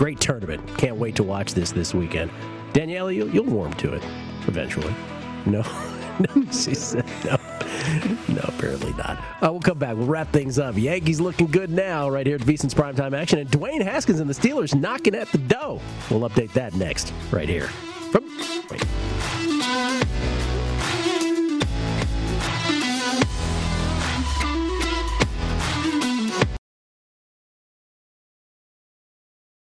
Great 0.00 0.18
tournament. 0.18 0.66
Can't 0.78 0.96
wait 0.96 1.14
to 1.16 1.22
watch 1.22 1.52
this 1.52 1.72
this 1.72 1.92
weekend. 1.92 2.30
Danielle, 2.72 3.12
you'll, 3.12 3.28
you'll 3.28 3.44
warm 3.44 3.74
to 3.74 3.92
it 3.92 4.02
eventually. 4.46 4.94
No, 5.44 5.60
no, 6.34 6.42
she 6.46 6.74
said 6.74 7.04
no. 7.22 7.36
No, 8.26 8.40
apparently 8.44 8.94
not. 8.94 9.18
Uh, 9.42 9.52
we'll 9.52 9.60
come 9.60 9.78
back. 9.78 9.96
We'll 9.96 10.06
wrap 10.06 10.32
things 10.32 10.58
up. 10.58 10.78
Yankees 10.78 11.20
looking 11.20 11.48
good 11.48 11.68
now, 11.68 12.08
right 12.08 12.26
here 12.26 12.36
at 12.36 12.40
VSiN's 12.40 12.72
primetime 12.72 13.14
action, 13.14 13.40
and 13.40 13.50
Dwayne 13.50 13.82
Haskins 13.82 14.20
and 14.20 14.30
the 14.30 14.32
Steelers 14.32 14.74
knocking 14.74 15.14
at 15.14 15.28
the 15.32 15.38
dough. 15.38 15.82
We'll 16.10 16.26
update 16.26 16.54
that 16.54 16.72
next, 16.72 17.12
right 17.30 17.46
here. 17.46 17.66
From 18.10 18.24
wait. 18.70 19.99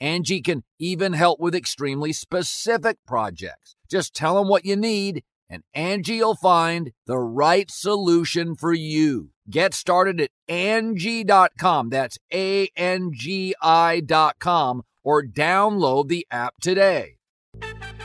Angie 0.00 0.42
can 0.42 0.64
even 0.78 1.12
help 1.12 1.40
with 1.40 1.54
extremely 1.54 2.12
specific 2.12 2.98
projects. 3.06 3.76
Just 3.90 4.14
tell 4.14 4.36
them 4.36 4.48
what 4.48 4.64
you 4.64 4.76
need 4.76 5.22
and 5.52 5.62
Angie 5.74 6.20
will 6.20 6.34
find 6.34 6.92
the 7.06 7.18
right 7.18 7.70
solution 7.70 8.56
for 8.56 8.72
you. 8.72 9.32
Get 9.50 9.74
started 9.74 10.18
at 10.18 10.30
Angie.com. 10.48 11.90
That's 11.90 12.16
A 12.32 12.68
N 12.74 13.10
G 13.12 13.54
I.com 13.60 14.82
or 15.04 15.22
download 15.22 16.08
the 16.08 16.26
app 16.30 16.54
today. 16.62 17.18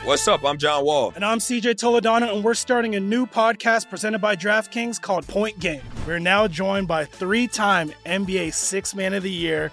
What's 0.04 0.28
up? 0.28 0.44
I'm 0.44 0.58
John 0.58 0.84
Wall. 0.84 1.12
And 1.14 1.24
I'm 1.24 1.38
CJ 1.38 1.74
Toledano, 1.74 2.34
and 2.34 2.44
we're 2.44 2.54
starting 2.54 2.94
a 2.94 3.00
new 3.00 3.26
podcast 3.26 3.90
presented 3.90 4.20
by 4.20 4.36
DraftKings 4.36 5.00
called 5.00 5.26
Point 5.26 5.58
Game. 5.58 5.82
We're 6.06 6.18
now 6.18 6.48
joined 6.48 6.86
by 6.86 7.04
three 7.04 7.46
time 7.48 7.92
NBA 8.04 8.52
Six 8.52 8.94
Man 8.94 9.14
of 9.14 9.22
the 9.22 9.30
Year 9.30 9.72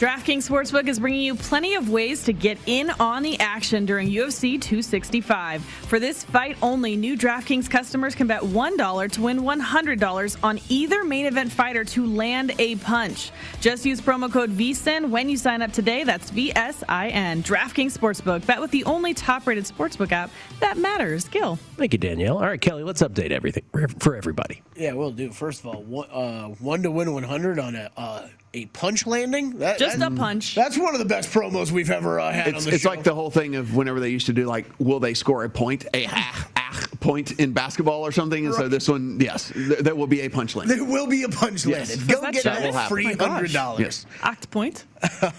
DraftKings 0.00 0.48
Sportsbook 0.48 0.88
is 0.88 0.98
bringing 0.98 1.20
you 1.20 1.34
plenty 1.34 1.74
of 1.74 1.90
ways 1.90 2.22
to 2.24 2.32
get 2.32 2.56
in 2.64 2.88
on 2.98 3.22
the 3.22 3.38
action 3.38 3.84
during 3.84 4.08
UFC 4.08 4.58
265. 4.58 5.62
For 5.62 6.00
this 6.00 6.24
fight 6.24 6.56
only, 6.62 6.96
new 6.96 7.18
DraftKings 7.18 7.68
customers 7.68 8.14
can 8.14 8.26
bet 8.26 8.40
$1 8.40 9.12
to 9.12 9.20
win 9.20 9.40
$100 9.40 10.36
on 10.42 10.58
either 10.70 11.04
main 11.04 11.26
event 11.26 11.52
fighter 11.52 11.84
to 11.84 12.06
land 12.06 12.54
a 12.58 12.76
punch. 12.76 13.30
Just 13.60 13.84
use 13.84 14.00
promo 14.00 14.32
code 14.32 14.48
VSIN 14.48 15.10
when 15.10 15.28
you 15.28 15.36
sign 15.36 15.60
up 15.60 15.70
today. 15.70 16.02
That's 16.02 16.30
VSIN. 16.30 17.42
DraftKings 17.42 17.92
Sportsbook. 17.92 18.46
Bet 18.46 18.58
with 18.58 18.70
the 18.70 18.84
only 18.84 19.12
top 19.12 19.46
rated 19.46 19.64
sportsbook 19.66 20.12
app 20.12 20.30
that 20.60 20.78
matters. 20.78 21.28
Gil. 21.28 21.56
Thank 21.76 21.92
you, 21.92 21.98
Danielle. 21.98 22.38
All 22.38 22.46
right, 22.46 22.58
Kelly, 22.58 22.84
let's 22.84 23.02
update 23.02 23.32
everything 23.32 23.64
for- 23.70 23.86
for 23.98 24.16
everybody. 24.16 24.62
Yeah, 24.76 24.94
we'll 24.94 25.12
do. 25.12 25.30
First 25.30 25.60
of 25.60 25.66
all, 25.66 25.82
one, 25.82 26.08
uh, 26.10 26.48
one 26.58 26.82
to 26.84 26.90
win 26.90 27.12
100 27.12 27.58
on 27.58 27.76
a 27.76 27.90
uh, 27.98 28.28
a 28.54 28.66
punch 28.66 29.06
landing. 29.06 29.58
That, 29.58 29.78
Just 29.78 29.98
that- 29.98 30.12
a 30.12 30.14
punch. 30.14 30.54
That's 30.54 30.76
one 30.78 30.94
of 30.94 30.98
the 30.98 31.04
best 31.04 31.30
promos 31.30 31.70
we've 31.70 31.90
ever 31.90 32.18
uh, 32.20 32.32
had 32.32 32.48
It's, 32.48 32.58
on 32.58 32.64
the 32.64 32.74
it's 32.74 32.82
show. 32.82 32.88
like 32.90 33.02
the 33.02 33.14
whole 33.14 33.30
thing 33.30 33.56
of 33.56 33.74
whenever 33.76 34.00
they 34.00 34.08
used 34.08 34.26
to 34.26 34.32
do 34.32 34.46
like, 34.46 34.66
will 34.78 35.00
they 35.00 35.14
score 35.14 35.44
a 35.44 35.50
point, 35.50 35.86
a 35.94 36.06
ah, 36.10 36.48
ah 36.56 36.86
point 37.00 37.32
in 37.32 37.52
basketball 37.52 38.02
or 38.04 38.12
something? 38.12 38.46
And 38.46 38.54
so 38.54 38.68
this 38.68 38.88
one, 38.88 39.18
yes, 39.20 39.50
th- 39.52 39.78
there 39.80 39.94
will 39.94 40.06
be 40.08 40.22
a 40.22 40.28
punch 40.28 40.56
landing. 40.56 40.76
There 40.76 40.86
will 40.86 41.06
be 41.06 41.22
a 41.22 41.28
punch 41.28 41.64
Yes. 41.66 41.90
landed. 41.90 42.08
Go 42.08 42.30
get 42.32 42.44
will 42.64 42.72
that 42.72 42.88
free 42.88 43.04
my 43.04 43.14
gosh. 43.14 43.28
hundred 43.28 43.52
dollars. 43.52 43.80
Yes. 43.80 44.06
Oct 44.20 44.50
point. 44.50 44.84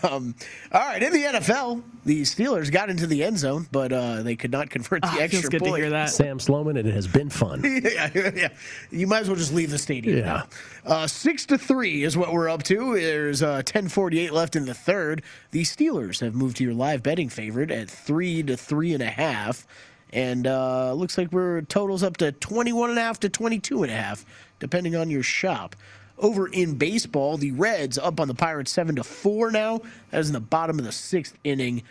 Um, 0.04 0.34
all 0.72 0.82
right, 0.82 1.02
in 1.04 1.14
the 1.14 1.24
NFL, 1.24 1.84
the 2.06 2.24
Steelers 2.24 2.72
got 2.72 2.90
into 2.90 3.06
the 3.08 3.24
end 3.24 3.38
zone, 3.38 3.68
but 3.72 3.92
uh, 3.94 4.24
they 4.24 4.36
could 4.36 4.52
not 4.52 4.70
convert 4.70 5.02
the 5.02 5.08
Ah, 5.08 5.12
feels 5.12 5.22
extra 5.34 5.50
good 5.52 5.60
to 5.60 5.66
point. 5.70 5.82
hear 5.82 5.90
that. 5.92 6.10
Sam 6.10 6.40
Sloman, 6.40 6.78
and 6.78 6.88
it 6.88 6.94
has 6.94 7.08
been 7.08 7.30
fun. 7.30 7.62
yeah, 7.84 8.10
yeah. 8.36 8.50
You 8.90 9.08
might 9.08 9.20
as 9.22 9.28
well 9.28 9.38
just 9.38 9.54
leave 9.54 9.70
the 9.72 9.78
stadium. 9.78 10.18
Yeah. 10.20 10.24
now. 10.26 10.48
Uh, 10.86 11.08
six 11.08 11.46
to 11.48 11.58
three 11.58 12.04
is 12.04 12.18
what 12.18 12.34
we're 12.34 12.50
up 12.50 12.64
to. 12.64 12.96
There's 12.96 13.44
uh, 13.44 13.62
10:48 13.64 14.32
left 14.32 14.56
in 14.56 14.66
the 14.66 14.74
third. 14.74 15.22
The 15.52 15.62
Steelers 15.64 16.20
have 16.22 16.34
moved 16.34 16.58
to 16.58 16.64
your 16.64 16.74
live 16.74 17.04
betting 17.04 17.30
favorite 17.30 17.70
at 17.72 17.90
three 17.90 18.42
to 18.44 18.58
three 18.58 18.94
and 18.94 19.04
a 19.04 19.10
half, 19.10 19.68
and 20.12 20.48
uh, 20.48 20.94
looks 20.94 21.18
like 21.18 21.32
we're 21.32 21.62
totals 21.62 22.02
up 22.04 22.18
to 22.18 22.32
21 22.32 22.90
and 22.90 23.00
a 23.00 23.02
half 23.02 23.20
to 23.20 23.30
22 23.30 23.84
and 23.84 23.92
a 23.92 23.96
half, 23.96 24.26
depending 24.60 24.96
on 24.96 25.10
your 25.10 25.24
shop. 25.24 25.76
Over 26.22 26.48
in 26.48 26.76
baseball, 26.76 27.38
the 27.38 27.52
Reds 27.52 27.98
up 27.98 28.20
on 28.20 28.28
the 28.30 28.36
Pirates 28.36 28.72
seven 28.72 28.96
to 28.98 29.04
four 29.04 29.52
now. 29.52 29.82
That 30.12 30.20
is 30.20 30.28
in 30.30 30.34
the 30.34 30.40
bottom 30.40 30.80
of 30.80 30.86
the 30.86 30.92
sixth 30.92 31.36
inning. 31.44 31.84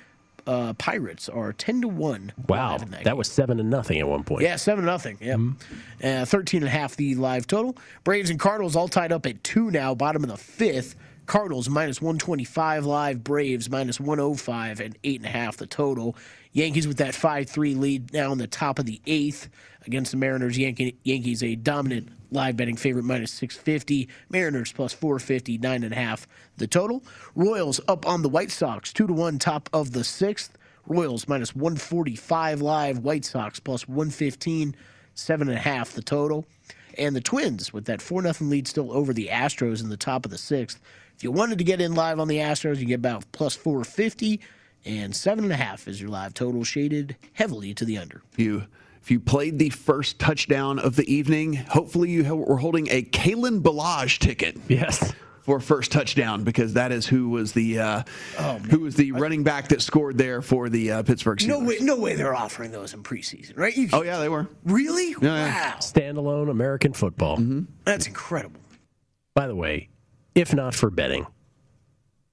Uh, 0.47 0.72
Pirates 0.74 1.28
are 1.28 1.53
10 1.53 1.83
to 1.83 1.89
one. 1.89 2.33
Wow, 2.49 2.78
that 2.78 3.05
that 3.05 3.16
was 3.16 3.31
seven 3.31 3.59
to 3.59 3.62
nothing 3.62 3.99
at 4.01 4.09
one 4.09 4.24
point. 4.24 4.43
yeah, 4.43 4.57
seven 4.57 4.85
to 4.85 4.91
nothing. 4.91 5.18
Yeah, 5.20 6.22
uh, 6.22 6.24
thirteen 6.24 6.62
and 6.62 6.68
a 6.68 6.70
half 6.70 6.97
the 6.97 7.14
live 7.16 7.47
total. 7.47 7.76
Braves 8.05 8.31
and 8.31 8.41
Cardinals 8.41 8.74
all 8.74 8.89
tied 8.89 9.12
up 9.12 9.26
at 9.26 9.45
two 9.45 9.70
now. 9.70 9.95
Bottom 9.95 10.24
of 10.24 10.31
the 10.31 10.37
fifth. 10.39 10.97
Cardinals 11.26 11.68
minus 11.68 12.01
one 12.01 12.18
twenty 12.18 12.45
five 12.45 12.87
live. 12.87 13.22
Braves 13.22 13.68
minus 13.70 14.01
one 14.01 14.18
oh 14.18 14.35
five 14.35 14.81
and 14.81 14.97
eight 15.05 15.20
and 15.20 15.26
a 15.26 15.31
half 15.31 15.57
the 15.59 15.66
total. 15.66 16.16
Yankees 16.53 16.88
with 16.88 16.96
that 16.98 17.14
five 17.14 17.48
three 17.48 17.74
lead 17.74 18.12
now 18.12 18.32
in 18.32 18.38
the 18.38 18.46
top 18.46 18.78
of 18.78 18.86
the 18.86 19.01
eighth 19.07 19.48
against 19.86 20.11
the 20.11 20.16
Mariners. 20.16 20.59
Yankee, 20.59 20.96
Yankees 21.05 21.42
a 21.42 21.55
dominant 21.55 22.09
live 22.32 22.57
betting 22.57 22.76
favorite 22.76 23.05
minus 23.05 23.32
650. 23.32 24.09
Mariners 24.30 24.72
plus 24.72 24.92
450, 24.92 25.59
nine 25.59 25.84
and 25.84 25.92
a 25.92 25.96
half 25.96 26.26
the 26.57 26.66
total. 26.66 27.05
Royals 27.34 27.80
up 27.88 28.07
on 28.07 28.22
the 28.22 28.28
White 28.28 28.51
Sox, 28.51 28.92
two 28.92 29.07
to 29.07 29.12
one, 29.12 29.38
top 29.38 29.68
of 29.72 29.92
the 29.92 30.05
sixth. 30.05 30.57
Royals 30.86 31.28
minus 31.28 31.55
145 31.55 32.61
live. 32.61 32.98
White 32.98 33.24
Sox 33.24 33.61
plus 33.61 33.86
115, 33.86 34.74
seven 35.14 35.48
and 35.48 35.57
a 35.57 35.61
half 35.61 35.92
the 35.92 36.03
total. 36.03 36.46
And 36.98 37.14
the 37.14 37.20
Twins 37.20 37.72
with 37.72 37.84
that 37.84 38.03
4 38.03 38.22
0 38.22 38.34
lead 38.51 38.66
still 38.66 38.92
over 38.92 39.12
the 39.12 39.28
Astros 39.28 39.80
in 39.82 39.88
the 39.88 39.96
top 39.96 40.24
of 40.24 40.32
the 40.32 40.38
sixth. 40.38 40.80
If 41.16 41.22
you 41.22 41.30
wanted 41.30 41.59
to 41.59 41.64
get 41.64 41.80
in 41.80 41.94
live 41.94 42.18
on 42.18 42.28
the 42.28 42.38
Astros, 42.38 42.78
you 42.78 42.86
get 42.86 42.94
about 42.94 43.30
plus 43.30 43.55
450, 43.55 44.40
and 44.85 45.14
seven 45.14 45.45
and 45.45 45.53
a 45.53 45.57
half 45.57 45.87
is 45.89 46.01
your 46.01 46.11
live 46.11 46.35
total, 46.35 46.64
shaded 46.64 47.16
heavily 47.35 47.74
to 47.74 47.85
the 47.85 47.99
under. 47.99 48.22
If 48.33 48.39
you 48.39 48.64
if 49.03 49.11
you 49.11 49.18
played 49.20 49.59
the 49.59 49.70
first 49.70 50.18
touchdown 50.18 50.78
of 50.78 50.97
the 50.97 51.11
evening, 51.12 51.55
hopefully 51.55 52.11
you 52.11 52.35
were 52.35 52.59
holding 52.59 52.89
a 52.91 53.03
Kalen 53.03 53.62
Ballage 53.62 54.18
ticket. 54.18 54.59
Yes. 54.68 55.12
For 55.43 55.59
first 55.59 55.91
touchdown, 55.91 56.45
because 56.45 56.74
that 56.74 56.93
is 56.93 57.07
who 57.07 57.31
was 57.31 57.53
the 57.53 57.81
uh, 57.81 58.03
Oh, 58.39 58.59
who 58.59 58.81
was 58.81 58.95
the 58.95 59.12
running 59.12 59.43
back 59.43 59.68
that 59.68 59.81
scored 59.81 60.18
there 60.18 60.43
for 60.43 60.68
the 60.68 60.93
uh, 60.93 61.03
Pittsburgh 61.03 61.39
Steelers. 61.39 61.47
No 61.49 61.61
way, 61.64 61.76
no 61.81 61.97
way 61.97 62.14
they're 62.14 62.35
offering 62.37 62.70
those 62.70 62.93
in 62.93 63.03
preseason, 63.03 63.57
right? 63.57 63.74
You, 63.74 63.89
Oh 63.93 64.03
yeah, 64.03 64.18
they 64.20 64.28
were. 64.28 64.47
really? 64.64 65.16
Yeah. 65.20 65.72
Wow, 65.72 65.76
Standalone 65.81 66.51
American 66.51 66.93
football. 66.93 67.39
that's 67.85 68.07
incredible. 68.07 68.61
By 69.35 69.47
the 69.49 69.57
way, 69.57 69.89
if 70.35 70.55
not 70.55 70.74
for 70.74 70.91
betting, 70.91 71.26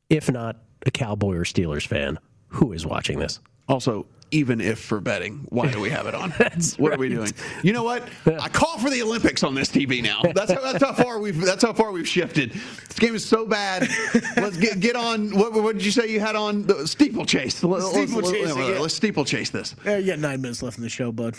if 0.10 0.30
not 0.30 0.58
a 0.86 0.91
Cowboy 0.91 1.36
or 1.36 1.43
Steelers 1.45 1.88
fan, 1.88 2.20
who 2.48 2.74
is 2.74 2.86
watching 2.86 3.20
this? 3.20 3.39
Also, 3.68 4.06
even 4.32 4.60
if 4.60 4.80
for 4.80 5.00
betting, 5.00 5.45
why 5.50 5.72
do 5.72 5.80
we 5.80 5.89
have 5.89 6.06
it 6.06 6.14
on? 6.16 6.34
That's 6.38 6.78
what 6.78 6.93
are 6.93 6.98
we 6.98 7.10
doing? 7.10 7.32
You 7.64 7.74
know 7.74 7.84
what? 7.84 8.08
I 8.26 8.50
call 8.50 8.78
for 8.78 8.89
the 8.89 9.02
Olympics 9.02 9.43
on 9.43 9.56
this 9.56 9.70
TV 9.70 10.02
now. 10.04 10.22
That's 10.34 10.52
how, 10.52 10.62
that's 10.62 10.84
how 10.84 10.93
far 10.93 11.20
we've 11.20 11.39
that's 11.39 11.64
how 11.64 11.72
far 11.74 11.91
we've 11.91 12.08
shifted. 12.08 12.52
This 12.52 13.00
game 13.00 13.16
is 13.16 13.26
so 13.26 13.45
bad. 13.45 13.88
Let's 14.36 14.58
get 14.58 14.80
get 14.80 14.95
on. 14.95 15.30
What, 15.38 15.54
what 15.54 15.76
did 15.78 15.86
you 15.86 15.91
say 15.91 16.10
you 16.12 16.20
had 16.20 16.36
on 16.36 16.64
the 16.64 16.88
steeplechase? 16.88 17.64
Let- 17.64 17.82
let's- 17.82 17.91
Steeplechase, 18.12 18.56
let's, 18.56 18.58
yeah. 18.58 18.80
let's 18.80 18.93
steeplechase 18.95 19.50
this. 19.50 19.76
Uh, 19.86 19.95
you 19.95 20.08
got 20.08 20.20
nine 20.20 20.41
minutes 20.41 20.62
left 20.62 20.78
in 20.78 20.84
the 20.84 20.89
show, 20.89 21.12
bud. 21.12 21.36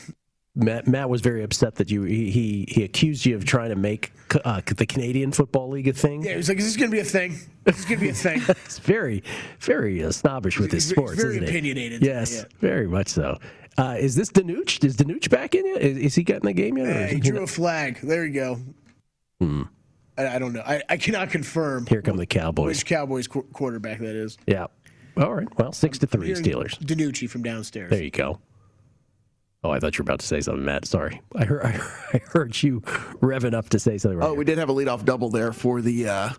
Matt, 0.58 0.86
Matt 0.86 1.08
was 1.08 1.20
very 1.20 1.42
upset 1.42 1.76
that 1.76 1.90
you 1.90 2.02
he 2.02 2.30
he, 2.30 2.64
he 2.68 2.84
accused 2.84 3.24
you 3.24 3.36
of 3.36 3.44
trying 3.44 3.70
to 3.70 3.76
make 3.76 4.12
uh, 4.44 4.60
the 4.76 4.84
Canadian 4.86 5.32
Football 5.32 5.70
League 5.70 5.88
a 5.88 5.92
thing. 5.92 6.22
Yeah, 6.22 6.32
he 6.32 6.36
was 6.36 6.48
like, 6.48 6.58
"Is 6.58 6.64
this 6.66 6.76
going 6.76 6.90
to 6.90 6.94
be 6.96 7.00
a 7.00 7.04
thing? 7.04 7.38
This 7.64 7.78
is 7.78 7.84
going 7.84 7.98
to 8.00 8.04
be 8.04 8.10
a 8.10 8.14
thing." 8.14 8.42
It's 8.64 8.78
very 8.78 9.22
very 9.60 10.02
uh, 10.04 10.10
snobbish 10.10 10.58
with 10.58 10.72
his 10.72 10.84
He's 10.84 10.92
sports, 10.96 11.14
very 11.16 11.30
isn't 11.36 11.44
it? 11.44 11.48
opinionated. 11.48 12.02
Yes, 12.02 12.34
Yeah. 12.34 12.44
very 12.60 12.86
much 12.88 13.08
so. 13.08 13.38
Uh, 13.78 13.96
is 13.98 14.16
this 14.16 14.28
DiNucci? 14.30 14.84
Is 14.84 14.96
DiNucci 14.96 15.30
back 15.30 15.54
in 15.54 15.64
yet? 15.64 15.80
Is, 15.80 15.96
is 15.98 16.14
he 16.16 16.24
getting 16.24 16.46
the 16.46 16.52
game 16.52 16.76
yet? 16.76 17.10
he 17.12 17.20
drew 17.20 17.42
a 17.44 17.46
flag. 17.46 18.00
There 18.02 18.26
you 18.26 18.34
go. 18.34 18.60
Hmm. 19.40 19.62
I, 20.18 20.34
I 20.34 20.38
don't 20.40 20.52
know. 20.52 20.62
I, 20.66 20.82
I 20.88 20.96
cannot 20.96 21.30
confirm 21.30 21.86
Here 21.86 22.02
come 22.02 22.16
the 22.16 22.26
Cowboys. 22.26 22.66
which 22.78 22.86
Cowboys 22.86 23.28
qu- 23.28 23.46
quarterback 23.52 24.00
that 24.00 24.16
is. 24.16 24.36
Yeah. 24.48 24.66
All 25.16 25.32
right. 25.32 25.46
Well, 25.58 25.72
six 25.72 25.96
to 25.98 26.08
three 26.08 26.30
Steelers. 26.32 26.76
DiNucci 26.80 27.30
from 27.30 27.42
downstairs. 27.44 27.90
There 27.90 28.02
you 28.02 28.10
go. 28.10 28.40
Oh, 29.64 29.70
I 29.70 29.80
thought 29.80 29.98
you 29.98 30.02
were 30.02 30.10
about 30.10 30.20
to 30.20 30.26
say 30.26 30.40
something, 30.40 30.64
Matt. 30.64 30.84
Sorry, 30.86 31.20
I 31.36 31.44
heard 31.44 31.64
I 32.12 32.18
heard 32.32 32.62
you 32.62 32.80
revving 33.20 33.54
up 33.54 33.68
to 33.70 33.78
say 33.78 33.98
something. 33.98 34.18
Right 34.18 34.28
Oh, 34.28 34.34
we 34.34 34.44
did 34.44 34.58
have 34.58 34.68
a 34.68 34.74
leadoff 34.74 35.04
double 35.04 35.30
there 35.30 35.52
for 35.52 35.80
the 35.82 36.08
uh, 36.08 36.30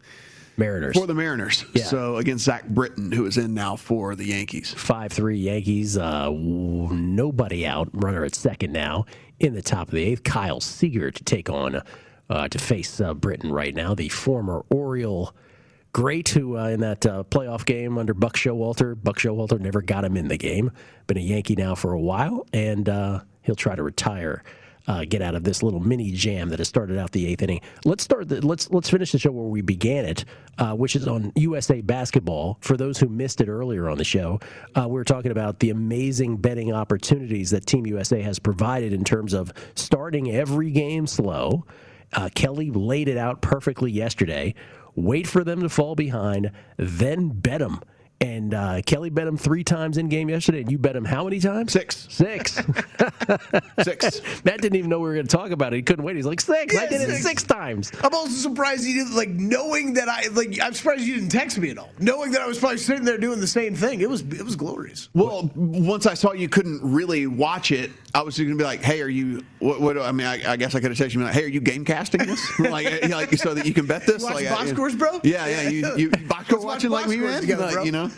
Mariners. 0.57 0.97
for 0.97 1.05
the 1.05 1.13
Mariners. 1.13 1.65
Yeah. 1.73 1.83
So 1.83 2.15
against 2.17 2.45
Zach 2.45 2.67
Britton, 2.67 3.11
who 3.11 3.25
is 3.25 3.37
in 3.37 3.53
now 3.53 3.75
for 3.75 4.15
the 4.15 4.25
Yankees. 4.25 4.73
Five 4.73 5.11
three 5.11 5.37
Yankees. 5.37 5.97
Uh, 5.97 6.29
nobody 6.31 7.65
out. 7.65 7.89
Runner 7.93 8.23
at 8.23 8.35
second 8.35 8.71
now. 8.71 9.05
In 9.39 9.53
the 9.53 9.61
top 9.61 9.87
of 9.89 9.93
the 9.93 10.03
eighth, 10.03 10.23
Kyle 10.23 10.59
Seager 10.59 11.11
to 11.11 11.23
take 11.23 11.49
on 11.49 11.81
uh, 12.29 12.47
to 12.49 12.57
face 12.57 12.99
uh, 13.01 13.13
Britton 13.13 13.51
right 13.51 13.73
now. 13.75 13.93
The 13.95 14.09
former 14.09 14.65
Oriole 14.69 15.33
great 15.93 16.29
who 16.29 16.57
uh, 16.57 16.67
in 16.67 16.79
that 16.81 17.05
uh, 17.05 17.23
playoff 17.23 17.65
game 17.65 17.97
under 17.97 18.13
Buck 18.13 18.35
Showalter. 18.35 19.01
Buck 19.01 19.17
Showalter 19.17 19.59
never 19.59 19.81
got 19.81 20.03
him 20.03 20.17
in 20.17 20.27
the 20.27 20.37
game. 20.37 20.71
Been 21.07 21.17
a 21.17 21.21
Yankee 21.21 21.55
now 21.55 21.75
for 21.75 21.93
a 21.93 21.99
while, 21.99 22.45
and 22.53 22.87
uh, 22.87 23.21
he'll 23.41 23.55
try 23.55 23.75
to 23.75 23.83
retire. 23.83 24.43
Uh, 24.87 25.05
get 25.07 25.21
out 25.21 25.35
of 25.35 25.43
this 25.43 25.61
little 25.61 25.79
mini 25.79 26.11
jam 26.11 26.49
that 26.49 26.57
has 26.57 26.67
started 26.67 26.97
out 26.97 27.11
the 27.11 27.27
eighth 27.27 27.43
inning. 27.43 27.61
Let's 27.85 28.03
start. 28.03 28.27
The, 28.27 28.43
let's 28.43 28.71
let's 28.71 28.89
finish 28.89 29.11
the 29.11 29.19
show 29.19 29.29
where 29.29 29.45
we 29.45 29.61
began 29.61 30.03
it, 30.03 30.25
uh, 30.57 30.73
which 30.73 30.95
is 30.95 31.07
on 31.07 31.31
USA 31.35 31.81
Basketball. 31.81 32.57
For 32.61 32.75
those 32.75 32.97
who 32.97 33.07
missed 33.07 33.39
it 33.39 33.49
earlier 33.49 33.87
on 33.87 33.99
the 33.99 34.03
show, 34.03 34.39
uh, 34.75 34.87
we 34.87 34.93
were 34.93 35.03
talking 35.03 35.31
about 35.31 35.59
the 35.59 35.69
amazing 35.69 36.37
betting 36.37 36.73
opportunities 36.73 37.51
that 37.51 37.67
Team 37.67 37.85
USA 37.85 38.19
has 38.23 38.39
provided 38.39 38.91
in 38.91 39.03
terms 39.03 39.33
of 39.33 39.53
starting 39.75 40.31
every 40.31 40.71
game 40.71 41.05
slow. 41.05 41.65
Uh, 42.13 42.29
Kelly 42.33 42.71
laid 42.71 43.07
it 43.07 43.17
out 43.17 43.41
perfectly 43.41 43.91
yesterday. 43.91 44.55
Wait 44.99 45.27
for 45.27 45.43
them 45.43 45.61
to 45.61 45.69
fall 45.69 45.95
behind, 45.95 46.51
then 46.77 47.29
bet 47.29 47.59
them. 47.59 47.79
And 48.21 48.53
uh, 48.53 48.81
Kelly 48.85 49.09
bet 49.09 49.27
him 49.27 49.37
three 49.37 49.63
times 49.63 49.97
in 49.97 50.09
game 50.09 50.29
yesterday, 50.29 50.59
and 50.59 50.69
you 50.69 50.77
bet 50.77 50.93
him 50.93 51.05
how 51.05 51.23
many 51.23 51.39
times? 51.39 51.71
Six. 51.71 52.05
Six. 52.09 52.55
six. 53.81 54.21
Matt 54.43 54.61
didn't 54.61 54.75
even 54.75 54.89
know 54.89 54.99
we 54.99 55.07
were 55.07 55.13
going 55.13 55.27
to 55.27 55.37
talk 55.37 55.51
about 55.51 55.71
it. 55.71 55.77
He 55.77 55.81
couldn't 55.83 56.03
wait. 56.03 56.17
He's 56.17 56.25
like 56.25 56.41
six. 56.41 56.77
I 56.77 56.87
did 56.87 56.99
it 56.99 57.15
six 57.21 57.43
times. 57.43 57.93
I'm 58.03 58.13
also 58.13 58.33
surprised 58.33 58.83
you 58.83 58.93
didn't 58.93 59.15
like 59.15 59.29
knowing 59.29 59.93
that 59.93 60.09
I 60.09 60.27
like. 60.33 60.59
I'm 60.61 60.73
surprised 60.73 61.03
you 61.03 61.15
didn't 61.15 61.29
text 61.29 61.57
me 61.57 61.69
at 61.69 61.77
all, 61.77 61.91
knowing 61.99 62.31
that 62.31 62.41
I 62.41 62.47
was 62.47 62.59
probably 62.59 62.79
sitting 62.79 63.05
there 63.05 63.17
doing 63.17 63.39
the 63.39 63.47
same 63.47 63.73
thing. 63.73 64.01
It 64.01 64.09
was 64.09 64.19
it 64.21 64.43
was 64.43 64.57
glorious. 64.57 65.07
Well, 65.13 65.49
once 65.55 66.05
I 66.05 66.13
saw 66.13 66.33
you 66.33 66.49
couldn't 66.49 66.81
really 66.83 67.25
watch 67.25 67.71
it, 67.71 67.91
I 68.13 68.21
was 68.21 68.35
just 68.35 68.45
going 68.45 68.57
to 68.57 68.61
be 68.61 68.65
like, 68.65 68.81
"Hey, 68.81 69.01
are 69.01 69.07
you? 69.07 69.45
What? 69.59 69.81
what 69.81 69.97
I 69.99 70.11
mean, 70.11 70.25
I, 70.25 70.53
I 70.53 70.55
guess 70.57 70.73
I 70.73 70.79
could 70.79 70.89
have 70.89 70.97
texted 70.97 71.13
you 71.13 71.23
like, 71.23 71.33
"Hey, 71.33 71.43
are 71.43 71.47
you 71.47 71.61
game 71.61 71.85
casting 71.85 72.25
this? 72.25 72.59
like, 72.59 72.85
eh, 72.87 73.07
like 73.11 73.31
so 73.37 73.53
that 73.53 73.65
you 73.67 73.73
can 73.73 73.85
bet 73.85 74.05
this? 74.07 74.23
Watch 74.23 74.33
like, 74.35 74.49
box 74.49 74.61
I- 74.61 74.65
eh, 74.65 74.73
scores, 74.73 74.95
bro. 74.95 75.19
Yeah, 75.23 75.45
yeah. 75.47 75.69
You, 75.69 75.95
you 75.95 76.09
box 76.09 76.47
score 76.47 76.59
Let's 76.59 76.65
watch 76.65 76.85
watching 76.85 76.89
like 76.91 77.07
me, 77.07 77.17
man. 77.17 77.41
together, 77.41 77.65
Like, 77.65 77.73
bro. 77.75 77.83
you 77.83 77.91
know. 77.91 78.09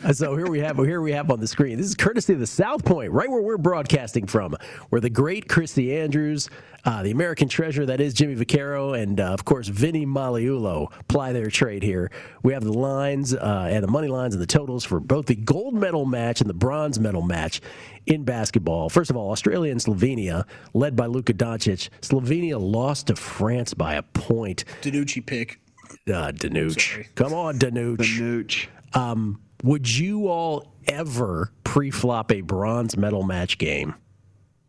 So 0.12 0.36
here 0.36 0.48
we 0.48 0.60
have 0.60 0.78
here 0.78 1.00
we 1.00 1.12
have 1.12 1.30
on 1.30 1.40
the 1.40 1.46
screen. 1.46 1.76
This 1.76 1.86
is 1.86 1.94
courtesy 1.94 2.32
of 2.32 2.40
the 2.40 2.46
South 2.46 2.84
Point, 2.84 3.12
right 3.12 3.30
where 3.30 3.42
we're 3.42 3.58
broadcasting 3.58 4.26
from, 4.26 4.56
where 4.88 5.00
the 5.00 5.10
great 5.10 5.48
Christy 5.48 5.96
Andrews, 5.96 6.48
uh, 6.84 7.02
the 7.02 7.10
American 7.10 7.48
treasure 7.48 7.84
that 7.86 8.00
is 8.00 8.14
Jimmy 8.14 8.34
Vaccaro, 8.34 9.00
and 9.00 9.20
uh, 9.20 9.24
of 9.24 9.44
course 9.44 9.68
Vinny 9.68 10.06
Magliulo 10.06 10.90
ply 11.08 11.32
their 11.32 11.50
trade 11.50 11.82
here. 11.82 12.10
We 12.42 12.52
have 12.52 12.64
the 12.64 12.72
lines 12.72 13.34
uh, 13.34 13.68
and 13.70 13.82
the 13.82 13.88
money 13.88 14.08
lines 14.08 14.34
and 14.34 14.42
the 14.42 14.46
totals 14.46 14.84
for 14.84 14.98
both 14.98 15.26
the 15.26 15.36
gold 15.36 15.74
medal 15.74 16.04
match 16.04 16.40
and 16.40 16.48
the 16.48 16.54
bronze 16.54 16.98
medal 16.98 17.22
match 17.22 17.60
in 18.06 18.24
basketball. 18.24 18.88
First 18.88 19.10
of 19.10 19.16
all, 19.16 19.30
Australia 19.30 19.70
and 19.70 19.80
Slovenia, 19.80 20.44
led 20.74 20.96
by 20.96 21.06
Luka 21.06 21.34
Doncic. 21.34 21.90
Slovenia 22.00 22.58
lost 22.60 23.08
to 23.08 23.16
France 23.16 23.74
by 23.74 23.94
a 23.94 24.02
point. 24.02 24.64
DiNucci 24.82 25.24
pick. 25.24 25.60
Uh, 26.06 26.32
DiNucci. 26.32 27.06
Come 27.14 27.34
on, 27.34 27.58
DiNucci. 27.58 27.96
DiNucci. 27.96 28.68
Um, 28.94 29.38
would 29.62 29.88
you 29.88 30.28
all 30.28 30.72
ever 30.86 31.52
pre-flop 31.64 32.32
a 32.32 32.40
bronze 32.40 32.96
medal 32.96 33.22
match 33.22 33.58
game? 33.58 33.94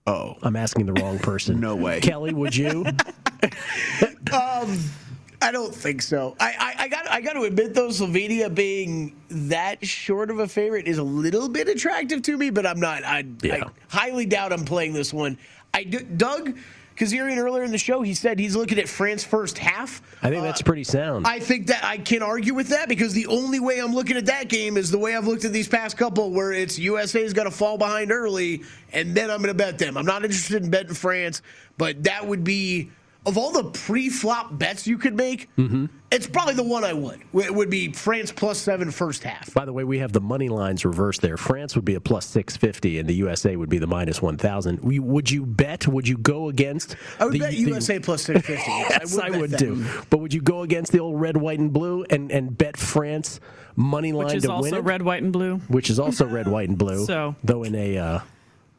Oh, 0.07 0.35
I'm 0.41 0.55
asking 0.55 0.87
the 0.87 0.93
wrong 0.93 1.19
person. 1.19 1.59
No 1.69 1.75
way. 1.75 1.99
Kelly, 1.99 2.33
would 2.33 2.55
you? 2.55 2.85
Um, 4.31 4.77
I 5.41 5.51
don't 5.51 5.73
think 5.73 6.01
so. 6.01 6.35
I, 6.39 6.53
I, 6.59 6.83
I 6.83 6.87
got 6.87 7.09
I 7.09 7.21
got 7.21 7.33
to 7.33 7.43
admit 7.43 7.73
though, 7.73 7.87
Slovenia 7.87 8.53
being 8.53 9.15
that 9.29 9.83
short 9.85 10.29
of 10.29 10.39
a 10.39 10.47
favorite 10.47 10.87
is 10.87 10.97
a 10.97 11.03
little 11.03 11.49
bit 11.49 11.67
attractive 11.67 12.21
to 12.23 12.37
me, 12.37 12.49
but 12.49 12.65
I'm 12.65 12.79
not. 12.79 13.03
I, 13.03 13.25
I 13.45 13.63
highly 13.87 14.25
doubt 14.25 14.53
I'm 14.53 14.65
playing 14.65 14.93
this 14.93 15.13
one. 15.13 15.37
I 15.73 15.83
do, 15.83 15.99
Doug 15.99 16.57
Kezirian 16.99 17.37
earlier 17.37 17.63
in 17.63 17.71
the 17.71 17.77
show, 17.77 18.01
he 18.01 18.13
said 18.13 18.37
he's 18.37 18.57
looking 18.57 18.77
at 18.77 18.89
France 18.89 19.23
first 19.23 19.57
half. 19.57 20.01
I 20.21 20.29
think 20.29 20.43
that's 20.43 20.61
pretty 20.61 20.83
sound. 20.83 21.25
I 21.25 21.39
think 21.39 21.67
that 21.67 21.83
I 21.83 21.97
can 21.97 22.21
argue 22.21 22.53
with 22.53 22.67
that 22.69 22.89
because 22.89 23.13
the 23.13 23.27
only 23.27 23.61
way 23.61 23.79
I'm 23.79 23.95
looking 23.95 24.17
at 24.17 24.25
that 24.25 24.49
game 24.49 24.75
is 24.75 24.91
the 24.91 24.99
way 24.99 25.15
I've 25.15 25.25
looked 25.25 25.45
at 25.45 25.53
these 25.53 25.69
past 25.69 25.95
couple, 25.95 26.31
where 26.31 26.51
it's 26.51 26.77
USA's 26.77 27.31
got 27.31 27.45
to 27.45 27.51
fall 27.51 27.77
behind 27.77 28.11
early, 28.11 28.63
and 28.91 29.15
then 29.15 29.31
I'm 29.31 29.37
going 29.37 29.47
to 29.47 29.53
bet 29.53 29.77
them. 29.79 29.95
I'm 29.95 30.05
not 30.05 30.25
interested 30.25 30.61
in 30.61 30.69
betting 30.69 30.93
France, 30.93 31.41
but 31.77 32.03
that 32.03 32.27
would 32.27 32.43
be 32.43 32.91
of 33.25 33.37
all 33.37 33.51
the 33.51 33.65
pre-flop 33.71 34.57
bets 34.57 34.87
you 34.87 34.97
could 34.97 35.15
make. 35.15 35.53
Mm-hmm. 35.57 35.87
It's 36.11 36.25
probably 36.25 36.55
the 36.55 36.63
one 36.63 36.83
I 36.83 36.93
would. 36.93 37.21
It 37.33 37.53
would 37.53 37.69
be 37.69 37.91
France 37.91 38.31
plus 38.31 38.57
seven 38.57 38.89
first 38.89 39.23
half. 39.23 39.53
By 39.53 39.65
the 39.65 39.73
way, 39.73 39.83
we 39.83 39.99
have 39.99 40.11
the 40.11 40.21
money 40.21 40.49
lines 40.49 40.83
reversed 40.85 41.21
there. 41.21 41.37
France 41.37 41.75
would 41.75 41.85
be 41.85 41.93
a 41.95 42.01
plus 42.01 42.25
650, 42.25 42.97
and 42.97 43.07
the 43.07 43.13
USA 43.15 43.55
would 43.55 43.69
be 43.69 43.77
the 43.77 43.85
minus 43.85 44.21
1,000. 44.21 44.79
Would 44.81 45.29
you 45.29 45.45
bet? 45.45 45.87
Would 45.87 46.07
you 46.07 46.17
go 46.17 46.49
against? 46.49 46.95
I 47.19 47.25
would 47.25 47.33
the, 47.33 47.39
bet 47.39 47.51
the- 47.51 47.57
USA 47.57 47.99
plus 47.99 48.23
six 48.23 48.41
fifty. 48.41 48.71
yes, 48.71 49.17
I 49.19 49.29
would, 49.29 49.51
bet 49.51 49.59
do. 49.59 49.85
But 50.09 50.19
would 50.19 50.33
you 50.33 50.41
go 50.41 50.63
against 50.63 50.91
the 50.91 50.99
old 50.99 51.19
red, 51.21 51.37
white, 51.37 51.59
and 51.59 51.71
blue 51.71 52.05
and, 52.09 52.31
and 52.31 52.57
bet 52.57 52.75
France 52.77 53.39
money 53.75 54.11
line 54.13 54.25
Which 54.27 54.35
is 54.35 54.43
to 54.43 54.49
win 54.49 54.55
also 54.57 54.81
red, 54.81 55.01
white, 55.03 55.21
and 55.21 55.31
blue. 55.31 55.57
which 55.67 55.89
is 55.91 55.99
also 55.99 56.25
red, 56.25 56.47
white, 56.47 56.69
and 56.69 56.77
blue. 56.77 57.05
So- 57.09 57.35
though 57.43 57.63
in 57.63 57.75
a 57.75 57.97
uh, 57.97 58.19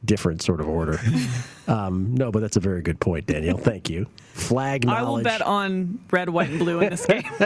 different 0.05 0.43
sort 0.43 0.61
of 0.61 0.69
order. 0.69 0.99
um, 1.69 2.15
no, 2.15 2.31
but 2.33 2.41
that's 2.41 2.57
a 2.57 2.61
very 2.61 2.83
good 2.83 3.01
point, 3.01 3.27
Daniel. 3.27 3.59
Thank 3.59 3.91
you. 3.91 4.07
Flag 4.33 4.85
knowledge. 4.87 5.01
I 5.01 5.03
will 5.11 5.23
bet 5.23 5.43
on 5.43 5.99
red, 6.11 6.31
white, 6.31 6.49
and 6.49 6.59
blue 6.59 6.81
in 6.81 6.91
this 6.91 7.05
game. 7.05 7.23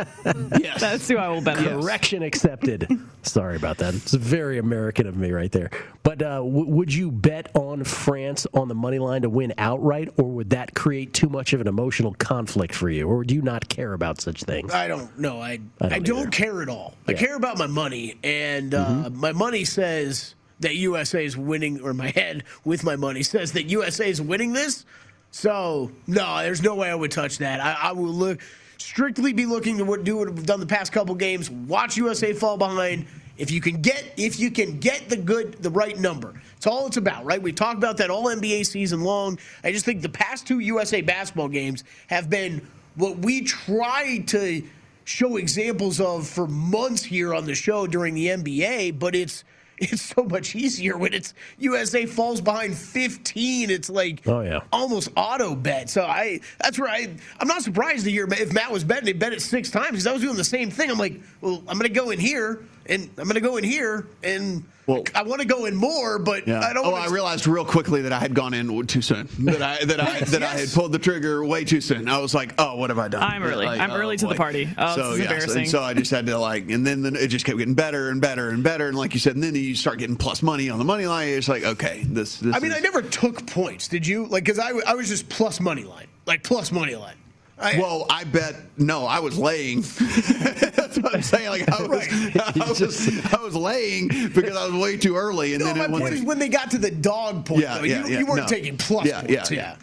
yes, 0.60 0.80
that's 0.80 1.08
who 1.08 1.16
I 1.16 1.28
will 1.28 1.40
bet 1.40 1.58
on. 1.58 1.80
Correction 1.80 2.22
accepted. 2.22 2.88
Sorry 3.22 3.56
about 3.56 3.78
that. 3.78 3.94
It's 3.94 4.12
very 4.14 4.58
American 4.58 5.06
of 5.08 5.16
me 5.16 5.32
right 5.32 5.50
there. 5.50 5.70
But 6.04 6.22
uh, 6.22 6.36
w- 6.36 6.66
would 6.66 6.94
you 6.94 7.10
bet 7.10 7.50
on 7.54 7.82
France 7.82 8.46
on 8.54 8.68
the 8.68 8.74
money 8.74 8.98
line 9.00 9.22
to 9.22 9.28
win 9.30 9.54
outright, 9.58 10.10
or 10.18 10.26
would 10.30 10.50
that 10.50 10.74
create 10.74 11.12
too 11.14 11.28
much 11.28 11.52
of 11.54 11.60
an 11.60 11.66
emotional 11.66 12.14
conflict 12.14 12.74
for 12.74 12.88
you, 12.90 13.08
or 13.08 13.24
do 13.24 13.34
you 13.34 13.42
not 13.42 13.68
care 13.68 13.94
about 13.94 14.20
such 14.20 14.44
things? 14.44 14.72
I 14.72 14.86
don't 14.86 15.18
know. 15.18 15.40
I 15.40 15.58
I 15.80 15.86
I 15.86 15.88
don't 15.98 16.04
don't, 16.04 16.30
care 16.30 16.62
at 16.62 16.68
all. 16.68 16.94
I 17.08 17.14
care 17.14 17.34
about 17.34 17.58
my 17.58 17.66
money, 17.66 18.14
and 18.22 18.72
uh, 18.74 18.86
Mhm. 18.86 19.14
my 19.14 19.32
money 19.32 19.64
says 19.64 20.34
that 20.64 20.74
USA 20.76 21.24
is 21.24 21.36
winning, 21.36 21.80
or 21.80 21.94
my 21.94 22.10
head 22.14 22.44
with 22.64 22.84
my 22.84 22.96
money 22.96 23.22
says 23.22 23.52
that 23.52 23.64
USA 23.64 24.10
is 24.10 24.20
winning 24.20 24.52
this. 24.52 24.84
So 25.30 25.90
no, 26.06 26.38
there's 26.42 26.62
no 26.62 26.74
way 26.74 26.90
I 26.90 26.94
would 26.94 27.10
touch 27.10 27.38
that. 27.38 27.60
I, 27.60 27.88
I 27.88 27.92
will 27.92 28.12
look 28.12 28.40
strictly 28.78 29.32
be 29.32 29.46
looking 29.46 29.78
to 29.78 29.84
what, 29.84 30.04
do 30.04 30.18
what 30.18 30.28
I've 30.28 30.46
done 30.46 30.60
the 30.60 30.66
past 30.66 30.92
couple 30.92 31.14
games. 31.14 31.50
Watch 31.50 31.96
USA 31.96 32.32
fall 32.32 32.56
behind. 32.56 33.06
If 33.36 33.50
you 33.50 33.60
can 33.60 33.80
get 33.82 34.12
if 34.16 34.38
you 34.38 34.50
can 34.50 34.78
get 34.78 35.08
the 35.08 35.16
good 35.16 35.54
the 35.54 35.70
right 35.70 35.98
number, 35.98 36.40
it's 36.56 36.68
all 36.68 36.86
it's 36.86 36.98
about, 36.98 37.24
right? 37.24 37.42
We 37.42 37.52
talked 37.52 37.78
about 37.78 37.96
that 37.96 38.10
all 38.10 38.26
NBA 38.26 38.64
season 38.66 39.00
long. 39.00 39.38
I 39.64 39.72
just 39.72 39.84
think 39.84 40.02
the 40.02 40.08
past 40.08 40.46
two 40.46 40.60
USA 40.60 41.00
basketball 41.00 41.48
games 41.48 41.82
have 42.06 42.30
been 42.30 42.64
what 42.94 43.18
we 43.18 43.42
tried 43.42 44.28
to 44.28 44.62
show 45.04 45.36
examples 45.36 46.00
of 46.00 46.28
for 46.28 46.46
months 46.46 47.02
here 47.02 47.34
on 47.34 47.44
the 47.44 47.56
show 47.56 47.88
during 47.88 48.14
the 48.14 48.28
NBA, 48.28 49.00
but 49.00 49.16
it's 49.16 49.42
it's 49.78 50.02
so 50.02 50.22
much 50.24 50.54
easier 50.54 50.96
when 50.96 51.12
it's 51.14 51.34
USA 51.58 52.06
falls 52.06 52.40
behind 52.40 52.76
15. 52.76 53.70
It's 53.70 53.90
like 53.90 54.26
Oh, 54.26 54.40
yeah. 54.40 54.60
almost 54.72 55.08
auto 55.16 55.54
bet. 55.54 55.90
So 55.90 56.04
I 56.04 56.40
that's 56.60 56.78
where 56.78 56.88
I 56.88 57.14
I'm 57.40 57.48
not 57.48 57.62
surprised 57.62 58.04
to 58.04 58.10
hear 58.10 58.26
if 58.30 58.52
Matt 58.52 58.70
was 58.70 58.84
betting, 58.84 59.06
he 59.06 59.12
bet 59.12 59.32
it 59.32 59.42
six 59.42 59.70
times 59.70 59.90
because 59.92 60.06
I 60.06 60.12
was 60.12 60.22
doing 60.22 60.36
the 60.36 60.44
same 60.44 60.70
thing. 60.70 60.90
I'm 60.90 60.98
like, 60.98 61.20
well, 61.40 61.62
I'm 61.68 61.76
gonna 61.78 61.88
go 61.88 62.10
in 62.10 62.18
here 62.18 62.62
and 62.86 63.10
I'm 63.18 63.26
gonna 63.26 63.40
go 63.40 63.56
in 63.56 63.64
here 63.64 64.06
and 64.22 64.64
I 64.86 65.22
want 65.22 65.40
to 65.40 65.46
go 65.46 65.64
in 65.64 65.74
more, 65.74 66.18
but 66.18 66.46
Yeah. 66.46 66.60
I 66.60 66.74
don't. 66.74 66.84
oh, 66.86 66.92
I 66.92 67.08
realized 67.08 67.46
real 67.46 67.64
quickly 67.64 68.02
that 68.02 68.12
I 68.12 68.18
had 68.18 68.34
gone 68.34 68.52
in 68.52 68.86
too 68.86 69.00
soon. 69.00 69.28
That 69.40 69.62
I 69.62 69.82
that 69.84 69.98
I 70.00 70.18
Yes, 70.18 70.30
that 70.32 70.42
I 70.42 70.58
had 70.58 70.68
pulled 70.72 70.92
the 70.92 70.98
trigger 70.98 71.42
way 71.44 71.64
too 71.64 71.80
soon. 71.80 72.06
I 72.06 72.18
was 72.18 72.34
like, 72.34 72.52
oh, 72.58 72.76
what 72.76 72.90
have 72.90 72.98
I 72.98 73.08
done? 73.08 73.22
I'm 73.22 73.42
early. 73.42 73.64
Like, 73.64 73.80
I'm 73.80 73.90
oh, 73.90 73.96
early 73.96 74.18
to 74.18 74.26
the 74.26 74.34
party. 74.34 74.68
Oh, 74.76 74.94
so 74.94 75.02
this 75.10 75.12
is 75.14 75.18
yeah, 75.20 75.24
so- 75.28 75.32
embarrassing. 75.32 75.58
and 75.62 75.70
so 75.70 75.82
I 75.82 75.94
just 75.94 76.10
had 76.10 76.26
to 76.26 76.36
like, 76.38 76.68
and 76.70 76.86
then, 76.86 77.00
then 77.00 77.16
it 77.16 77.28
just 77.28 77.46
kept 77.46 77.56
getting 77.56 77.74
better 77.74 78.10
and 78.10 78.20
better 78.20 78.50
and 78.50 78.62
better. 78.62 78.88
And 78.88 78.96
like 78.98 79.14
you 79.14 79.20
said, 79.20 79.34
and 79.36 79.42
then 79.42 79.54
you 79.54 79.74
start 79.74 79.98
getting 79.98 80.16
plus 80.16 80.42
money 80.42 80.68
on 80.68 80.78
the 80.78 80.84
money 80.84 81.06
line. 81.06 81.28
It's 81.28 81.48
like, 81.48 81.64
okay, 81.64 82.04
this. 82.06 82.38
this 82.40 82.54
I 82.54 82.58
mean, 82.58 82.70
is, 82.72 82.76
I 82.76 82.80
never 82.80 83.00
took 83.00 83.46
points. 83.46 83.88
Did 83.88 84.06
you? 84.06 84.26
Like, 84.26 84.44
because 84.44 84.58
I 84.58 84.72
I 84.86 84.94
was 84.94 85.08
just 85.08 85.30
plus 85.30 85.60
money 85.60 85.84
line, 85.84 86.08
like 86.26 86.42
plus 86.42 86.70
money 86.70 86.94
line. 86.94 87.16
I, 87.58 87.78
well, 87.78 88.06
I 88.10 88.24
bet 88.24 88.56
no, 88.76 89.06
I 89.06 89.20
was 89.20 89.38
laying. 89.38 89.80
That's 89.82 90.98
what 90.98 91.14
I'm 91.14 91.22
saying. 91.22 91.48
Like 91.50 91.68
I 91.70 91.82
was, 91.86 92.08
I 92.56 92.68
was, 92.68 93.32
I 93.34 93.40
was 93.42 93.54
laying 93.54 94.08
because 94.08 94.56
I 94.56 94.66
was 94.66 94.74
way 94.74 94.96
too 94.96 95.14
early, 95.16 95.54
and 95.54 95.60
no, 95.62 95.66
then 95.66 95.78
my 95.78 95.86
point 95.86 96.02
went. 96.02 96.14
is 96.16 96.22
when 96.22 96.38
they 96.40 96.48
got 96.48 96.70
to 96.72 96.78
the 96.78 96.90
dog 96.90 97.46
point, 97.46 97.62
Yeah, 97.62 97.78
though, 97.78 97.84
yeah, 97.84 98.04
you, 98.06 98.12
yeah, 98.12 98.18
you 98.18 98.26
weren't 98.26 98.40
no. 98.40 98.46
taking 98.46 98.76
plus 98.76 99.06
Yeah, 99.06 99.22
points. 99.22 99.50
yeah, 99.50 99.76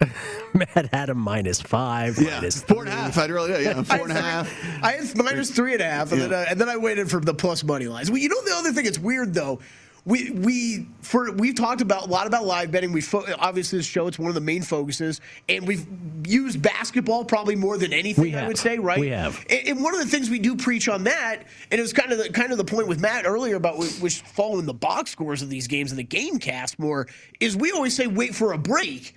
Yeah. 0.00 0.08
Matt 0.54 0.88
had 0.92 1.10
a 1.10 1.14
minus 1.14 1.60
five, 1.60 2.18
Yeah, 2.18 2.40
minus 2.40 2.62
four 2.62 2.80
and 2.80 2.88
a 2.88 2.92
half. 2.92 3.16
I'd 3.18 3.30
really, 3.30 3.62
yeah, 3.62 3.82
four 3.82 4.02
and 4.02 4.10
a 4.12 4.20
half. 4.20 4.50
I 4.82 4.92
had 4.92 5.16
minus 5.16 5.50
three 5.50 5.74
and 5.74 5.82
a 5.82 5.84
half, 5.84 6.10
and, 6.12 6.20
Yeah. 6.22 6.26
then, 6.28 6.40
uh, 6.40 6.46
and 6.50 6.60
then 6.60 6.68
I 6.68 6.76
waited 6.76 7.08
for 7.10 7.20
the 7.20 7.34
plus 7.34 7.62
money 7.62 7.86
lines. 7.86 8.10
Well, 8.10 8.18
you 8.18 8.28
know 8.28 8.42
the 8.42 8.54
other 8.56 8.72
thing 8.72 8.84
that's 8.86 8.98
weird 8.98 9.32
though. 9.34 9.60
We 10.04 10.30
we 10.32 10.88
for 11.00 11.30
we've 11.30 11.54
talked 11.54 11.80
about 11.80 12.08
a 12.08 12.10
lot 12.10 12.26
about 12.26 12.44
live 12.44 12.72
betting. 12.72 12.90
We 12.90 13.00
fo- 13.00 13.24
obviously 13.38 13.78
this 13.78 13.86
show 13.86 14.08
it's 14.08 14.18
one 14.18 14.28
of 14.28 14.34
the 14.34 14.40
main 14.40 14.62
focuses, 14.62 15.20
and 15.48 15.64
we've 15.66 15.86
used 16.26 16.60
basketball 16.60 17.24
probably 17.24 17.54
more 17.54 17.78
than 17.78 17.92
anything. 17.92 18.24
We 18.24 18.34
I 18.34 18.40
have. 18.40 18.48
would 18.48 18.58
say, 18.58 18.78
right? 18.78 18.98
We 18.98 19.10
have. 19.10 19.44
And, 19.48 19.68
and 19.68 19.82
one 19.84 19.94
of 19.94 20.00
the 20.00 20.06
things 20.06 20.28
we 20.28 20.40
do 20.40 20.56
preach 20.56 20.88
on 20.88 21.04
that, 21.04 21.44
and 21.70 21.78
it 21.78 21.82
was 21.82 21.92
kind 21.92 22.10
of 22.10 22.18
the 22.18 22.30
kind 22.30 22.50
of 22.50 22.58
the 22.58 22.64
point 22.64 22.88
with 22.88 23.00
Matt 23.00 23.26
earlier 23.26 23.54
about 23.54 23.78
which 23.78 24.22
following 24.22 24.66
the 24.66 24.74
box 24.74 25.12
scores 25.12 25.40
of 25.40 25.50
these 25.50 25.68
games 25.68 25.92
and 25.92 25.98
the 25.98 26.04
game 26.04 26.38
cast 26.38 26.80
more 26.80 27.06
is 27.38 27.56
we 27.56 27.70
always 27.70 27.94
say 27.94 28.08
wait 28.08 28.34
for 28.34 28.54
a 28.54 28.58
break. 28.58 29.14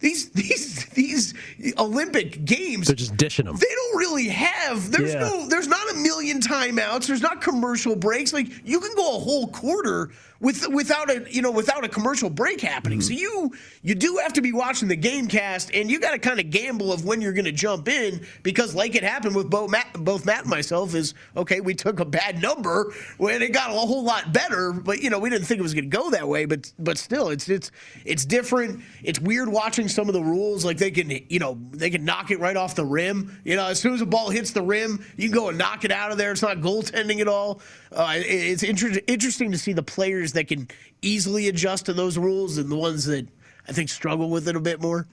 These 0.00 0.30
these 0.30 0.84
these 0.90 1.34
Olympic 1.78 2.44
games 2.44 2.86
They're 2.88 2.96
just 2.96 3.16
dishing 3.16 3.46
them. 3.46 3.56
they 3.56 3.66
don't 3.74 3.96
really 3.98 4.28
have 4.28 4.90
there's 4.92 5.14
Yeah. 5.14 5.20
no 5.20 5.48
there's 5.48 5.68
not 5.68 5.90
a 5.92 5.94
million 5.94 6.40
timeouts 6.40 7.06
there's 7.06 7.22
not 7.22 7.40
commercial 7.40 7.96
breaks 7.96 8.32
like 8.32 8.46
you 8.64 8.80
can 8.80 8.94
go 8.94 9.16
a 9.16 9.20
whole 9.20 9.48
quarter 9.48 10.10
with 10.40 10.68
without 10.68 11.10
a 11.10 11.24
you 11.30 11.42
know 11.42 11.50
without 11.50 11.84
a 11.84 11.88
commercial 11.88 12.30
break 12.30 12.60
happening. 12.60 13.00
So 13.00 13.12
mm-hmm. 13.12 13.20
you 13.20 13.52
you 13.82 13.94
do 13.94 14.18
have 14.22 14.32
to 14.34 14.42
be 14.42 14.52
watching 14.52 14.88
the 14.88 14.96
game 14.96 15.28
cast 15.28 15.72
and 15.74 15.90
you 15.90 16.00
got 16.00 16.12
to 16.12 16.18
kind 16.18 16.40
of 16.40 16.50
gamble 16.50 16.92
of 16.92 17.04
when 17.04 17.20
you're 17.20 17.32
going 17.32 17.46
to 17.46 17.52
jump 17.52 17.88
in 17.88 18.26
because 18.42 18.74
like 18.74 18.94
it 18.94 19.02
happened 19.02 19.34
with 19.34 19.48
both 19.48 19.70
Matt, 19.70 19.92
both 19.94 20.26
Matt 20.26 20.40
and 20.42 20.50
myself 20.50 20.94
is 20.94 21.14
okay 21.36 21.60
we 21.60 21.74
took 21.74 22.00
a 22.00 22.04
bad 22.04 22.40
number 22.40 22.92
when 23.18 23.42
it 23.42 23.52
got 23.52 23.70
a 23.70 23.74
whole 23.74 24.04
lot 24.04 24.32
better 24.32 24.72
but 24.72 25.00
you 25.00 25.10
know 25.10 25.18
we 25.18 25.30
didn't 25.30 25.46
think 25.46 25.58
it 25.58 25.62
was 25.62 25.74
going 25.74 25.90
to 25.90 25.96
go 25.96 26.10
that 26.10 26.28
way 26.28 26.44
but 26.44 26.72
but 26.78 26.98
still 26.98 27.30
it's 27.30 27.48
it's 27.48 27.70
it's 28.04 28.24
different. 28.24 28.82
It's 29.02 29.20
weird 29.20 29.48
watching 29.48 29.88
some 29.88 30.08
of 30.08 30.14
the 30.14 30.22
rules 30.22 30.64
like 30.64 30.78
they 30.78 30.90
can 30.90 31.10
you 31.28 31.38
know 31.38 31.58
they 31.70 31.90
can 31.90 32.04
knock 32.04 32.30
it 32.30 32.40
right 32.40 32.56
off 32.56 32.74
the 32.74 32.84
rim. 32.84 33.40
You 33.44 33.56
know 33.56 33.66
as 33.66 33.80
soon 33.80 33.94
as 33.94 34.00
the 34.00 34.06
ball 34.06 34.30
hits 34.30 34.50
the 34.50 34.62
rim 34.62 35.04
you 35.16 35.28
can 35.28 35.36
go 35.36 35.48
and 35.48 35.58
knock 35.58 35.84
it 35.84 35.92
out 35.92 36.12
of 36.12 36.18
there. 36.18 36.32
It's 36.32 36.42
not 36.42 36.58
goaltending 36.58 37.20
at 37.20 37.28
all 37.28 37.60
uh, 37.92 38.14
it's 38.16 38.62
inter- 38.62 39.00
interesting 39.06 39.50
to 39.52 39.58
see 39.58 39.72
the 39.72 39.82
players 39.82 40.32
that 40.32 40.48
can 40.48 40.68
easily 41.02 41.48
adjust 41.48 41.86
to 41.86 41.92
those 41.92 42.18
rules 42.18 42.58
and 42.58 42.70
the 42.70 42.76
ones 42.76 43.04
that 43.06 43.26
I 43.68 43.72
think 43.72 43.88
struggle 43.88 44.30
with 44.30 44.48
it 44.48 44.56
a 44.56 44.60
bit 44.60 44.80
more 44.80 45.06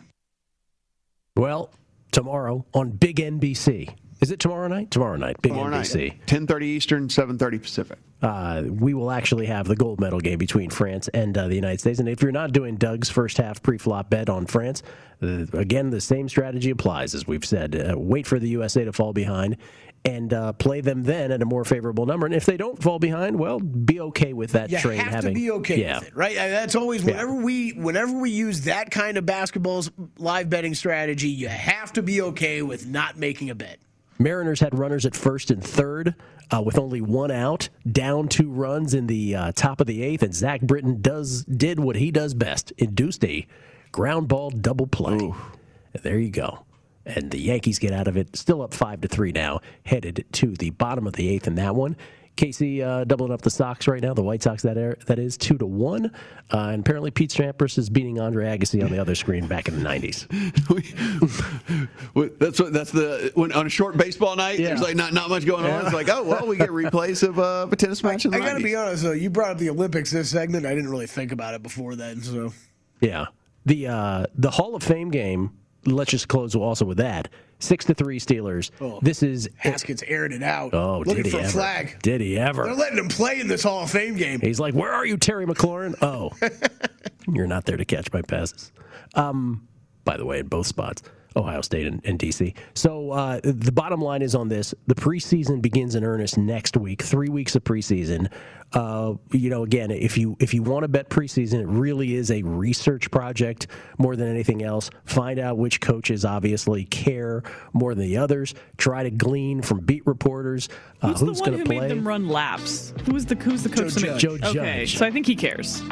Well, 1.36 1.71
tomorrow 2.11 2.65
on 2.74 2.91
Big 2.91 3.17
NBC. 3.17 3.95
Is 4.21 4.32
it 4.32 4.39
tomorrow 4.39 4.69
night? 4.69 4.89
Tomorrow 4.89 5.17
night, 5.17 5.41
Big 5.41 5.51
Tomorrow 5.51 5.71
night, 5.71 5.86
NBC. 5.86 6.13
10:30 6.28 6.63
Eastern, 6.63 7.07
7:30 7.09 7.61
Pacific. 7.61 7.97
Uh, 8.21 8.63
we 8.69 8.93
will 8.93 9.11
actually 9.11 9.47
have 9.47 9.67
the 9.67 9.76
gold 9.76 9.99
medal 9.99 10.21
game 10.21 10.38
between 10.39 10.69
France 10.69 11.09
and 11.09 11.38
uh, 11.38 11.49
the 11.49 11.55
United 11.55 11.82
States. 11.82 11.99
And 11.99 12.07
if 12.07 12.21
you're 12.21 12.32
not 12.32 12.53
doing 12.53 12.78
Doug's 12.78 13.09
first 13.09 13.36
half 13.36 13.61
pre-flop 13.61 14.09
bet 14.09 14.30
on 14.30 14.45
France, 14.45 14.82
uh, 15.21 15.45
again 15.51 15.89
the 15.89 15.99
same 15.99 16.30
strategy 16.30 16.69
applies 16.69 17.13
as 17.15 17.28
we've 17.28 17.43
said. 17.43 17.76
Uh, 17.76 17.99
wait 17.99 18.26
for 18.26 18.39
the 18.39 18.47
USA 18.49 18.86
to 18.86 18.93
fall 18.93 19.11
behind 19.11 19.57
and 20.06 20.34
uh, 20.34 20.54
play 20.54 20.82
them 20.82 21.04
then 21.04 21.32
at 21.32 21.41
a 21.41 21.45
more 21.45 21.64
favorable 21.64 22.06
number. 22.06 22.26
And 22.26 22.36
if 22.36 22.45
they 22.45 22.58
don't 22.58 22.82
fall 22.82 22.99
behind, 22.99 23.39
well, 23.39 23.60
be 23.60 23.99
okay 24.01 24.34
with 24.34 24.51
that 24.51 24.70
trade. 24.70 24.72
you 24.72 24.80
train 24.80 24.99
have 24.99 25.14
having 25.14 25.34
to 25.34 25.39
be 25.39 25.51
okay 25.51 25.82
yeah. 25.82 25.99
with 25.99 26.10
it, 26.10 26.16
right? 26.16 26.38
Uh, 26.38 26.49
That's 26.49 26.76
always 26.76 27.04
whenever 27.04 27.34
we 27.34 27.72
whenever 27.72 28.14
we 28.14 28.30
use 28.30 28.62
that 28.62 28.91
kind 28.91 29.18
of 29.18 29.26
basketball's 29.26 29.91
live 30.18 30.49
betting 30.49 30.76
strategy, 30.76 31.30
you 31.30 31.47
have 31.47 31.93
to 31.93 32.01
be 32.01 32.22
okay 32.22 32.62
with 32.62 32.86
not 32.88 33.18
making 33.18 33.49
a 33.49 33.56
bet. 33.56 33.80
Mariners 34.20 34.60
had 34.60 34.78
runners 34.78 35.06
at 35.06 35.16
first 35.16 35.51
and 35.51 35.64
third 35.64 36.16
uh, 36.54 36.62
with 36.62 36.78
only 36.78 37.01
one 37.01 37.32
out, 37.32 37.70
down 37.89 38.28
two 38.28 38.49
runs 38.49 38.93
in 38.93 39.08
the 39.08 39.36
uh, 39.36 39.51
top 39.54 39.82
of 39.82 39.88
the 39.88 40.04
eighth, 40.04 40.24
and 40.24 40.34
Zach 40.34 40.62
Britton 40.62 41.01
does 41.01 41.43
did 41.45 41.80
what 41.80 41.95
he 41.95 42.12
does 42.12 42.34
best, 42.34 42.72
induced 42.78 43.24
a 43.26 43.47
ground 43.91 44.28
ball 44.28 44.49
double 44.49 44.88
play. 44.88 45.34
There 46.01 46.20
you 46.20 46.30
go. 46.30 46.66
And 47.06 47.32
the 47.32 47.39
Yankees 47.39 47.80
get 47.80 47.91
out 47.91 48.08
of 48.08 48.16
it, 48.16 48.36
still 48.36 48.62
up 48.62 48.74
five 48.74 49.01
to 49.01 49.08
three 49.08 49.32
now, 49.32 49.60
headed 49.86 50.26
to 50.34 50.56
the 50.56 50.70
bottom 50.72 51.06
of 51.06 51.14
the 51.14 51.28
eighth 51.28 51.47
in 51.47 51.56
that 51.56 51.76
one. 51.76 51.97
Casey 52.36 52.82
uh, 52.82 53.04
doubling 53.04 53.32
up 53.32 53.41
the 53.43 53.49
Sox 53.51 53.88
right 53.88 54.01
now, 54.01 54.14
the 54.14 54.24
White 54.24 54.41
Sox 54.41 54.64
that 54.64 54.76
are, 54.78 54.97
that 55.06 55.20
is 55.20 55.38
two 55.38 55.56
to 55.60 55.68
one, 55.68 56.12
uh, 56.51 56.70
and 56.70 56.80
apparently 56.80 57.12
Pete 57.12 57.30
Sampras 57.30 57.78
is 57.78 57.89
beating 57.91 58.20
Andre 58.20 58.45
Agassi 58.45 58.84
on 58.84 58.91
the 58.91 58.97
other 58.97 59.14
screen 59.14 59.45
back 59.45 59.68
in 59.68 59.76
the 59.76 59.82
nineties. 59.82 60.28
That's 62.39 62.60
what 62.60 62.74
that's 62.74 62.91
the 62.91 63.32
when 63.36 63.51
on 63.51 63.68
a 63.68 63.70
short 63.70 63.97
baseball 63.97 64.36
night. 64.36 64.58
There's 64.58 64.82
like 64.82 64.95
not 64.95 65.14
not 65.14 65.30
much 65.30 65.45
going 65.45 65.66
on. 65.66 65.86
It's 65.86 65.93
like 65.93 66.10
oh 66.10 66.24
well, 66.24 66.47
we 66.47 66.58
get 66.58 66.70
replays 66.70 67.28
of 67.28 67.38
uh, 67.39 67.68
a 67.72 67.76
tennis 67.76 68.04
match. 68.04 68.26
In 68.26 68.32
the 68.32 68.38
I 68.38 68.39
got 68.39 68.58
to 68.58 68.64
be 68.64 68.76
honest 68.76 69.04
though, 69.04 69.12
you 69.12 69.30
brought 69.30 69.51
up 69.51 69.58
the 69.58 69.70
Olympics 69.70 70.12
this 70.12 70.30
segment. 70.30 70.66
I 70.66 70.74
didn't 70.74 70.89
really 70.89 71.08
think 71.08 71.32
about 71.32 71.54
it 71.54 71.62
before 71.64 71.95
then, 71.95 72.22
so 72.22 72.51
Yeah. 72.99 73.28
The 73.66 73.88
uh, 73.88 74.26
the 74.36 74.51
Hall 74.51 74.76
of 74.76 74.84
Fame 74.84 75.12
game. 75.12 75.51
Let's 75.86 76.12
just 76.12 76.28
close 76.28 76.56
also 76.56 76.86
with 76.86 76.98
that. 76.98 77.30
Six 77.60 77.86
to 77.86 77.94
three 77.94 78.20
Steelers. 78.20 78.72
Oh. 78.82 79.00
This 79.02 79.24
is 79.24 79.50
Haskins 79.58 80.04
airing 80.04 80.32
it 80.34 80.44
out. 80.44 80.74
Oh, 80.74 81.00
looking 81.00 81.16
did 81.16 81.26
he 81.26 81.32
for 81.32 81.38
a 81.38 81.42
ever? 81.44 81.52
flag. 81.52 82.02
Did 82.02 82.22
he 82.22 82.38
ever? 82.38 82.64
They're 82.66 82.74
letting 82.76 82.98
him 82.98 83.08
play 83.08 83.40
in 83.40 83.48
this 83.48 83.64
Hall 83.64 83.84
of 83.84 83.92
Fame 83.92 84.16
game. 84.16 84.42
He's 84.42 84.60
like, 84.60 84.74
"Where 84.74 84.92
are 84.92 85.06
you, 85.06 85.18
Terry 85.18 85.46
McLaurin?" 85.46 85.96
Oh, 86.02 86.32
you're 87.34 87.48
not 87.48 87.66
there 87.66 87.78
to 87.78 87.86
catch 87.86 88.12
my 88.12 88.22
passes. 88.22 88.72
Um, 89.16 89.68
by 90.04 90.18
the 90.18 90.26
way, 90.26 90.40
in 90.40 90.48
both 90.48 90.68
spots, 90.68 91.04
Ohio 91.36 91.62
State 91.62 91.88
and, 91.88 92.02
and 92.06 92.20
DC. 92.20 92.56
So 92.76 93.12
uh, 93.12 93.40
the 93.44 93.72
bottom 93.72 94.02
line 94.02 94.22
is 94.22 94.36
on 94.36 94.50
this: 94.50 94.74
the 94.88 94.96
preseason 94.96 95.62
begins 95.62 95.96
in 95.96 96.04
earnest 96.04 96.38
next 96.38 96.78
week. 96.78 97.02
Three 97.02 97.30
weeks 97.30 97.56
of 97.56 97.64
preseason. 97.64 98.32
Uh, 98.74 99.14
you 99.32 99.52
know, 99.52 99.62
again, 99.64 99.92
if 99.92 100.18
you 100.18 100.36
if 100.40 100.52
you 100.54 100.64
want 100.64 100.84
to 100.84 100.88
bet 100.88 101.08
preseason, 101.10 101.62
it 101.62 101.68
really 101.68 102.16
is 102.16 102.32
a 102.32 102.42
research 102.42 103.12
project 103.12 103.68
more 104.00 104.16
than 104.16 104.28
anything 104.28 104.64
else. 104.64 104.90
Find 105.06 105.38
out 105.40 105.58
which 105.60 105.80
coaches 105.80 106.26
obviously 106.26 106.86
care 106.86 107.44
more 107.74 107.94
than 107.94 108.06
the 108.06 108.18
others. 108.18 108.56
Try 108.78 109.04
to 109.04 109.12
glean 109.12 109.62
from 109.62 109.82
beat 109.82 110.06
reporters 110.08 110.70
uh, 111.04 111.10
Who's, 111.10 111.20
who's, 111.20 111.38
the 111.38 111.44
one 111.44 111.50
going 111.52 111.58
who 111.60 111.64
to 111.66 111.70
play. 111.70 111.80
made 111.82 111.92
them 111.92 112.08
run 112.08 112.28
laps? 112.28 112.94
Who's 113.06 113.26
the 113.28 113.36
who's 113.36 113.62
the 113.62 113.70
coach? 113.70 113.78
Joe 113.78 113.90
that 113.90 114.02
made- 114.02 114.20
Judge. 114.20 114.42
Joe 114.42 114.50
Okay, 114.62 114.80
Judge. 114.86 114.98
so 114.98 115.06
I 115.06 115.12
think 115.12 115.28
he 115.28 115.36
cares. 115.36 115.84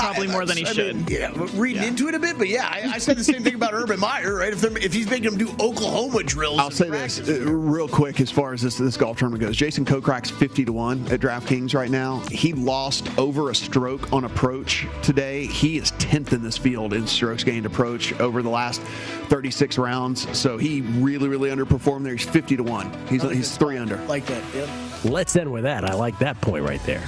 Probably 0.00 0.28
more 0.28 0.44
than 0.46 0.56
he 0.56 0.66
I 0.66 0.72
should. 0.72 0.96
mean, 0.96 1.06
yeah, 1.08 1.32
but 1.34 1.52
reading 1.54 1.82
into 1.82 2.08
it 2.08 2.14
a 2.14 2.18
bit, 2.18 2.38
but 2.38 2.48
yeah, 2.48 2.66
I, 2.66 2.92
I 2.94 2.98
said 2.98 3.16
the 3.16 3.24
same 3.24 3.42
thing 3.42 3.54
about 3.54 3.74
Urban 3.74 4.00
Meyer, 4.00 4.36
right? 4.36 4.52
If, 4.52 4.64
if 4.64 4.92
he's 4.92 5.08
making 5.08 5.30
them 5.30 5.38
do 5.38 5.50
Oklahoma 5.62 6.22
drills, 6.22 6.58
I'll 6.58 6.70
say 6.70 6.88
this 6.88 7.20
uh, 7.28 7.40
real 7.44 7.88
quick 7.88 8.20
as 8.20 8.30
far 8.30 8.52
as 8.52 8.62
this 8.62 8.76
this 8.76 8.96
golf 8.96 9.18
tournament 9.18 9.42
goes. 9.42 9.56
Jason 9.56 9.84
Kokrak's 9.84 10.30
50 10.30 10.64
to 10.64 10.72
1 10.72 11.08
at 11.12 11.20
DraftKings 11.20 11.74
right 11.74 11.90
now. 11.90 12.20
He 12.30 12.52
lost 12.52 13.16
over 13.18 13.50
a 13.50 13.54
stroke 13.54 14.12
on 14.12 14.24
approach 14.24 14.86
today. 15.02 15.46
He 15.46 15.78
is 15.78 15.92
10th 15.92 16.32
in 16.32 16.42
this 16.42 16.56
field 16.58 16.92
in 16.92 17.06
strokes 17.06 17.44
gained 17.44 17.66
approach 17.66 18.12
over 18.20 18.42
the 18.42 18.50
last 18.50 18.80
36 19.28 19.78
rounds. 19.78 20.26
So 20.36 20.58
he 20.58 20.80
really, 20.80 21.28
really 21.28 21.50
underperformed 21.50 22.04
there. 22.04 22.14
He's 22.14 22.28
50 22.28 22.56
to 22.56 22.62
1. 22.62 23.06
He's, 23.08 23.22
he's 23.22 23.56
three 23.56 23.78
under. 23.78 23.96
Like 24.04 24.26
that, 24.26 24.42
yeah. 24.54 24.90
Let's 25.04 25.36
end 25.36 25.50
with 25.52 25.64
that. 25.64 25.84
I 25.84 25.94
like 25.94 26.18
that 26.18 26.40
point 26.40 26.64
right 26.64 26.82
there. 26.84 27.02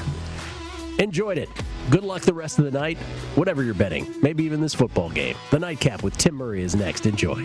Enjoyed 1.02 1.36
it. 1.36 1.48
Good 1.90 2.04
luck 2.04 2.22
the 2.22 2.32
rest 2.32 2.60
of 2.60 2.64
the 2.64 2.70
night, 2.70 2.96
whatever 3.34 3.64
you're 3.64 3.74
betting, 3.74 4.06
maybe 4.22 4.44
even 4.44 4.60
this 4.60 4.72
football 4.72 5.10
game. 5.10 5.34
The 5.50 5.58
nightcap 5.58 6.04
with 6.04 6.16
Tim 6.16 6.36
Murray 6.36 6.62
is 6.62 6.76
next. 6.76 7.06
Enjoy. 7.06 7.44